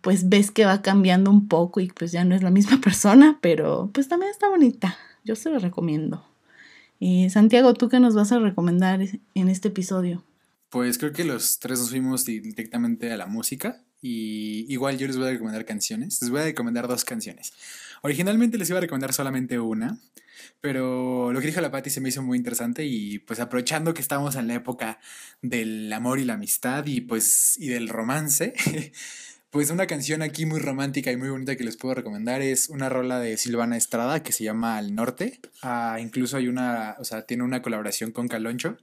pues 0.02 0.30
ves 0.30 0.52
que 0.52 0.66
va 0.66 0.84
cambiando 0.84 1.32
un 1.32 1.48
poco 1.48 1.80
y 1.80 1.88
pues 1.88 2.12
ya 2.12 2.24
no 2.24 2.36
es 2.36 2.44
la 2.44 2.52
misma 2.52 2.80
persona, 2.84 3.40
pero 3.42 3.90
pues 3.94 4.08
también 4.08 4.32
está 4.32 4.48
bonita. 4.48 4.96
Yo 5.24 5.36
se 5.36 5.50
lo 5.50 5.58
recomiendo. 5.58 6.24
Eh, 7.00 7.32
Santiago, 7.32 7.74
¿tú 7.74 7.90
qué 7.90 8.00
nos 8.00 8.14
vas 8.14 8.32
a 8.32 8.38
recomendar 8.38 9.02
en 9.34 9.50
este 9.50 9.70
episodio? 9.70 10.24
Pues 10.72 10.98
creo 10.98 11.12
que 11.12 11.26
los 11.26 11.60
tres 11.60 11.80
nos 11.80 11.90
fuimos 11.90 12.24
directamente 12.24 13.12
a 13.12 13.18
la 13.18 13.28
música 13.28 13.84
y 14.02 14.66
igual 14.74 14.98
yo 14.98 15.06
les 15.06 15.18
voy 15.18 15.28
a 15.28 15.32
recomendar 15.32 15.66
canciones. 15.66 16.22
Les 16.22 16.32
voy 16.32 16.40
a 16.40 16.46
recomendar 16.46 16.88
dos 16.88 17.04
canciones. 17.04 17.52
Originalmente 18.04 18.58
les 18.58 18.70
iba 18.70 18.78
a 18.78 18.82
recomendar 18.82 19.12
solamente 19.12 19.60
una, 19.60 20.00
pero 20.62 21.34
lo 21.34 21.42
que 21.42 21.48
dijo 21.48 21.60
la 21.60 21.72
Patti 21.72 21.90
se 21.90 22.00
me 22.00 22.08
hizo 22.08 22.24
muy 22.24 22.38
interesante 22.38 22.86
y 22.86 23.20
pues 23.20 23.42
aprovechando 23.42 23.94
que 23.94 24.02
estamos 24.02 24.36
en 24.38 24.48
la 24.48 24.56
época 24.56 25.00
del 25.42 25.92
amor 25.92 26.20
y 26.20 26.24
la 26.24 26.36
amistad 26.36 26.86
y 26.86 27.02
pues 27.02 27.58
y 27.60 27.68
del 27.68 27.90
romance, 27.90 28.54
Pues 29.52 29.70
una 29.70 29.86
canción 29.86 30.22
aquí 30.22 30.46
muy 30.46 30.62
romántica 30.62 31.12
y 31.12 31.18
muy 31.18 31.28
bonita 31.28 31.58
que 31.58 31.66
les 31.66 31.76
puedo 31.76 31.94
recomendar 31.94 32.42
es 32.42 32.70
una 32.70 32.88
rola 32.88 33.20
de 33.20 33.36
Silvana 33.36 33.76
Estrada 33.76 34.24
que 34.24 34.32
se 34.32 34.46
llama 34.46 34.78
Al 34.78 34.96
Norte. 34.96 35.42
Ah, 35.62 35.98
incluso 36.00 36.38
hay 36.38 36.48
una, 36.48 36.96
o 37.00 37.04
sea, 37.04 37.24
tiene 37.24 37.44
una 37.44 37.62
colaboración 37.62 38.14
con 38.14 38.30
Caloncho. 38.30 38.78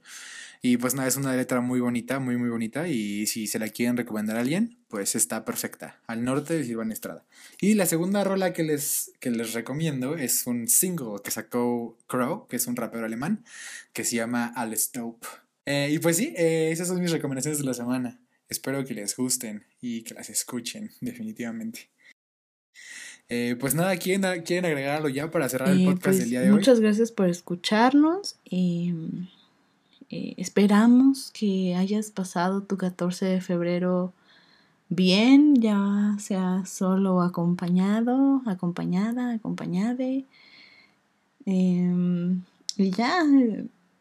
Y 0.61 0.75
pues 0.75 0.93
nada, 0.93 1.07
es 1.07 1.15
una 1.15 1.35
letra 1.35 1.61
muy 1.61 1.79
bonita, 1.79 2.19
muy 2.19 2.35
muy 2.35 2.49
bonita. 2.49 2.87
Y 2.89 3.27
si 3.27 3.47
se 3.47 3.59
la 3.59 3.69
quieren 3.69 3.95
recomendar 3.95 4.35
a 4.35 4.41
alguien, 4.41 4.77
pues 4.89 5.15
está 5.15 5.45
perfecta. 5.45 6.01
Al 6.05 6.25
norte 6.25 6.55
de 6.55 6.65
Silvana 6.65 6.93
Estrada. 6.93 7.25
Y 7.61 7.75
la 7.75 7.85
segunda 7.85 8.25
rola 8.25 8.51
que 8.51 8.63
les, 8.63 9.13
que 9.19 9.31
les 9.31 9.53
recomiendo 9.53 10.15
es 10.15 10.45
un 10.47 10.67
single 10.67 11.21
que 11.23 11.31
sacó 11.31 11.97
Crow, 12.07 12.47
que 12.47 12.57
es 12.57 12.67
un 12.67 12.75
rapero 12.75 13.05
alemán, 13.05 13.45
que 13.93 14.03
se 14.03 14.17
llama 14.17 14.47
Al 14.47 14.73
Stop. 14.73 15.23
Eh, 15.65 15.89
y 15.91 15.99
pues 15.99 16.17
sí, 16.17 16.33
eh, 16.35 16.71
esas 16.71 16.89
son 16.89 16.99
mis 16.99 17.11
recomendaciones 17.11 17.59
de 17.59 17.65
la 17.65 17.73
semana. 17.73 18.19
Espero 18.49 18.83
que 18.83 18.93
les 18.93 19.15
gusten 19.15 19.63
y 19.79 20.01
que 20.01 20.13
las 20.13 20.29
escuchen, 20.29 20.91
definitivamente. 20.99 21.89
Eh, 23.29 23.55
pues 23.59 23.75
nada, 23.75 23.95
¿quieren, 23.95 24.41
¿quieren 24.41 24.65
agregarlo 24.65 25.07
ya 25.07 25.29
para 25.29 25.47
cerrar 25.47 25.69
el 25.69 25.85
podcast 25.85 26.03
pues 26.03 26.19
del 26.19 26.29
día 26.31 26.41
de 26.41 26.49
hoy? 26.49 26.57
Muchas 26.57 26.79
gracias 26.81 27.11
por 27.11 27.29
escucharnos. 27.29 28.39
y 28.43 28.93
eh, 30.09 30.33
esperamos 30.37 31.31
que 31.31 31.75
hayas 31.75 32.11
pasado 32.11 32.63
tu 32.63 32.77
14 32.77 33.25
de 33.25 33.41
febrero 33.41 34.13
bien, 34.89 35.55
ya 35.61 36.15
sea 36.19 36.63
solo 36.65 37.21
acompañado, 37.21 38.41
acompañada, 38.47 39.33
acompañade. 39.33 40.25
Em, 41.45 42.41
y 42.77 42.91
ya, 42.91 43.23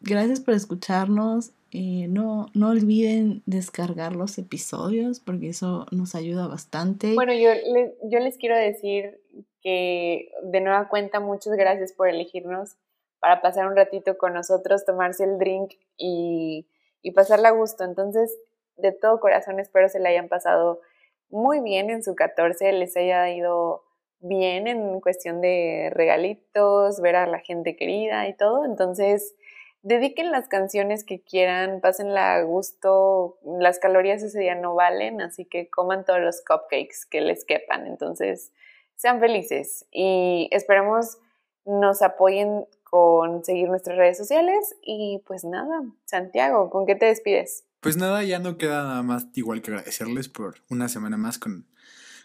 gracias 0.01 0.41
por 0.41 0.55
escucharnos. 0.55 1.53
Eh, 1.71 2.07
no, 2.09 2.49
no 2.55 2.71
olviden 2.71 3.43
descargar 3.45 4.17
los 4.17 4.39
episodios 4.39 5.21
porque 5.21 5.51
eso 5.51 5.87
nos 5.91 6.15
ayuda 6.15 6.47
bastante. 6.47 7.15
Bueno, 7.15 7.35
yo, 7.35 7.51
yo 8.05 8.21
les 8.21 8.39
quiero 8.39 8.57
decir 8.57 9.21
que 9.63 10.31
de 10.45 10.61
nueva 10.63 10.89
cuenta 10.89 11.21
muchas 11.21 11.53
gracias 11.55 11.93
por 11.93 12.09
elegirnos 12.09 12.77
para 13.21 13.41
pasar 13.41 13.67
un 13.67 13.77
ratito 13.77 14.17
con 14.17 14.35
nosotros, 14.35 14.85
tomarse 14.85 15.25
el 15.25 15.39
drink 15.39 15.75
y, 15.97 16.67
pasarla 17.15 17.49
a 17.49 17.53
gusto. 17.53 17.85
Entonces, 17.85 18.37
de 18.77 18.93
todo 18.93 19.19
corazón 19.19 19.61
espero 19.61 19.89
se 19.89 19.99
le 19.99 20.11
hayan 20.11 20.29
pasado 20.29 20.81
muy 21.31 21.61
bien 21.61 21.91
en 21.91 22.03
su 22.03 22.15
14, 22.15 22.73
les 22.73 22.97
haya 22.97 23.31
ido 23.31 23.83
bien 24.21 24.67
en 24.67 25.01
cuestión 25.01 25.41
de 25.41 25.91
regalitos, 25.93 27.01
ver 27.01 27.17
a 27.17 27.27
la 27.27 27.39
gente 27.39 27.77
querida 27.77 28.29
y 28.29 28.37
todo. 28.37 28.65
Entonces, 28.65 29.35
dediquen 29.83 30.31
las 30.31 30.49
canciones 30.49 31.05
que 31.05 31.23
quieran, 31.23 31.81
pásenla 31.81 32.35
a 32.35 32.43
gusto, 32.43 33.39
las 33.59 33.79
calorías 33.79 34.23
ese 34.23 34.41
día 34.41 34.55
no 34.55 34.75
valen, 34.75 35.21
así 35.21 35.45
que 35.45 35.71
coman 35.71 36.05
todos 36.05 36.21
los 36.21 36.43
cupcakes 36.45 37.07
que 37.09 37.21
les 37.21 37.45
quepan, 37.45 37.87
entonces 37.87 38.53
sean 38.97 39.21
felices 39.21 39.87
y 39.93 40.49
esperemos 40.51 41.19
nos 41.65 42.03
apoyen 42.03 42.67
con 42.91 43.45
seguir 43.45 43.69
nuestras 43.69 43.97
redes 43.97 44.17
sociales 44.17 44.75
y 44.83 45.23
pues 45.27 45.45
nada, 45.45 45.83
Santiago, 46.05 46.71
¿con 46.71 46.87
qué 46.87 46.95
te 46.95 47.07
despides? 47.07 47.65
Pues 47.81 47.97
nada, 47.97 48.25
ya 48.25 48.39
no 48.39 48.59
queda 48.59 48.83
nada 48.83 49.03
más 49.03 49.27
igual 49.35 49.63
que 49.63 49.71
agradecerles 49.71 50.29
por 50.29 50.57
una 50.69 50.89
semana 50.89 51.17
más 51.17 51.39
con 51.39 51.67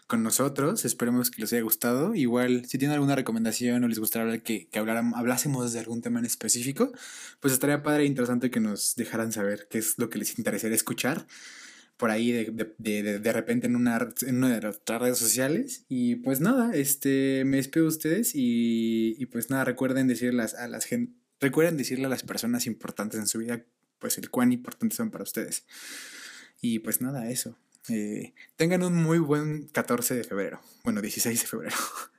con 0.06 0.22
nosotros. 0.22 0.84
Esperemos 0.84 1.30
que 1.30 1.40
les 1.40 1.52
haya 1.52 1.62
gustado. 1.62 2.14
Igual, 2.14 2.66
si 2.66 2.78
tienen 2.78 2.94
alguna 2.94 3.16
recomendación 3.16 3.84
o 3.84 3.88
les 3.88 3.98
gustaría 3.98 4.42
que, 4.42 4.68
que 4.68 4.78
hablásemos 4.78 5.72
de 5.72 5.80
algún 5.80 6.02
tema 6.02 6.18
en 6.18 6.26
específico, 6.26 6.92
pues 7.40 7.52
estaría 7.54 7.82
padre 7.82 8.02
e 8.04 8.06
interesante 8.06 8.50
que 8.50 8.60
nos 8.60 8.96
dejaran 8.96 9.32
saber 9.32 9.66
qué 9.70 9.78
es 9.78 9.98
lo 9.98 10.10
que 10.10 10.18
les 10.18 10.38
interesaría 10.38 10.76
escuchar 10.76 11.26
por 11.96 12.10
ahí 12.10 12.32
de, 12.32 12.74
de, 12.78 13.18
de, 13.18 13.32
repente 13.32 13.66
en 13.66 13.76
una, 13.76 14.08
en 14.22 14.36
una 14.36 14.54
de 14.54 14.60
nuestras 14.60 15.00
redes 15.00 15.18
sociales. 15.18 15.84
Y 15.88 16.16
pues 16.16 16.40
nada, 16.40 16.74
este, 16.74 17.44
me 17.44 17.58
despido 17.58 17.84
de 17.84 17.90
ustedes 17.90 18.34
y, 18.34 19.14
y 19.18 19.26
pues 19.26 19.50
nada, 19.50 19.64
recuerden 19.64 20.08
decirle 20.08 20.42
a 20.42 20.68
las 20.68 20.84
gente, 20.84 21.12
recuerden 21.40 21.76
decirle 21.76 22.06
a 22.06 22.08
las 22.08 22.22
personas 22.22 22.66
importantes 22.66 23.20
en 23.20 23.26
su 23.26 23.38
vida, 23.38 23.62
pues 23.98 24.18
el 24.18 24.30
cuán 24.30 24.52
importantes 24.52 24.96
son 24.96 25.10
para 25.10 25.24
ustedes. 25.24 25.64
Y 26.60 26.80
pues 26.80 27.00
nada, 27.00 27.30
eso. 27.30 27.56
Eh, 27.88 28.32
tengan 28.56 28.82
un 28.82 28.94
muy 28.94 29.18
buen 29.18 29.68
14 29.68 30.14
de 30.14 30.24
febrero. 30.24 30.60
Bueno, 30.82 31.00
16 31.02 31.40
de 31.40 31.46
febrero. 31.46 31.76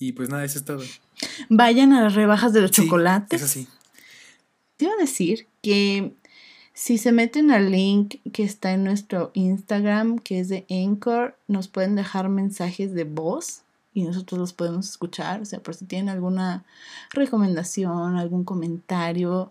Y 0.00 0.12
pues 0.12 0.28
nada, 0.28 0.44
eso 0.44 0.60
es 0.60 0.64
todo. 0.64 0.84
Vayan 1.48 1.92
a 1.92 2.02
las 2.02 2.14
rebajas 2.14 2.52
de 2.52 2.60
los 2.60 2.70
chocolates. 2.70 3.42
Eso 3.42 3.52
sí. 3.52 3.66
Te 4.76 4.84
iba 4.84 4.94
a 4.94 4.96
decir 4.96 5.48
que 5.60 6.12
si 6.78 6.96
se 6.96 7.10
meten 7.10 7.50
al 7.50 7.72
link 7.72 8.20
que 8.32 8.44
está 8.44 8.72
en 8.72 8.84
nuestro 8.84 9.32
Instagram, 9.34 10.20
que 10.20 10.38
es 10.38 10.48
de 10.48 10.64
Anchor, 10.70 11.36
nos 11.48 11.66
pueden 11.66 11.96
dejar 11.96 12.28
mensajes 12.28 12.94
de 12.94 13.02
voz 13.02 13.62
y 13.92 14.04
nosotros 14.04 14.38
los 14.38 14.52
podemos 14.52 14.88
escuchar. 14.88 15.42
O 15.42 15.44
sea, 15.44 15.58
por 15.58 15.74
si 15.74 15.86
tienen 15.86 16.08
alguna 16.08 16.64
recomendación, 17.10 18.16
algún 18.16 18.44
comentario, 18.44 19.50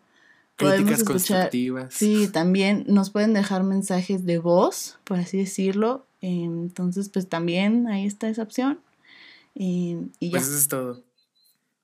podemos 0.55 0.89
escuchar. 0.89 1.51
Sí, 1.89 2.29
también 2.29 2.85
nos 2.87 3.09
pueden 3.09 3.33
dejar 3.33 3.63
mensajes 3.63 4.25
de 4.25 4.37
voz, 4.37 4.97
por 5.03 5.19
así 5.19 5.37
decirlo. 5.37 6.05
Entonces, 6.21 7.09
pues 7.09 7.27
también 7.27 7.87
ahí 7.87 8.05
está 8.05 8.29
esa 8.29 8.43
opción. 8.43 8.79
Y, 9.53 9.97
ya. 10.21 10.31
Pues 10.31 10.47
eso 10.47 10.57
es 10.57 10.67
todo. 10.69 11.03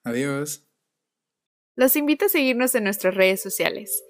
Adiós. 0.06 0.64
Los 1.76 1.98
invito 1.98 2.28
a 2.28 2.30
seguirnos 2.30 2.76
en 2.76 2.86
nuestras 2.86 3.14
redes 3.14 3.42
sociales. 3.42 4.04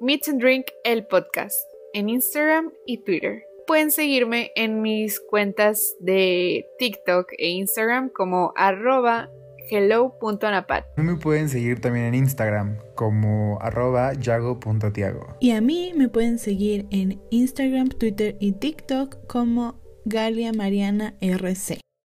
Meet 0.00 0.28
and 0.28 0.40
Drink 0.40 0.66
el 0.84 1.06
podcast 1.06 1.56
en 1.94 2.10
Instagram 2.10 2.70
y 2.84 2.98
Twitter. 2.98 3.44
Pueden 3.66 3.90
seguirme 3.90 4.52
en 4.54 4.82
mis 4.82 5.18
cuentas 5.20 5.96
de 6.00 6.66
TikTok 6.78 7.32
e 7.38 7.48
Instagram 7.48 8.10
como 8.10 8.52
arroba 8.56 9.30
hello.anapat. 9.70 10.84
Me 10.98 11.16
pueden 11.16 11.48
seguir 11.48 11.80
también 11.80 12.06
en 12.06 12.14
Instagram 12.14 12.78
como 12.94 13.58
arroba 13.62 14.12
yago.tiago. 14.12 15.36
Y 15.40 15.52
a 15.52 15.62
mí 15.62 15.94
me 15.96 16.08
pueden 16.08 16.38
seguir 16.38 16.86
en 16.90 17.22
Instagram, 17.30 17.88
Twitter 17.88 18.36
y 18.38 18.52
TikTok 18.52 19.26
como 19.26 19.80
Galia 20.04 20.52
Mariana 20.52 21.14
RC. 21.20 21.80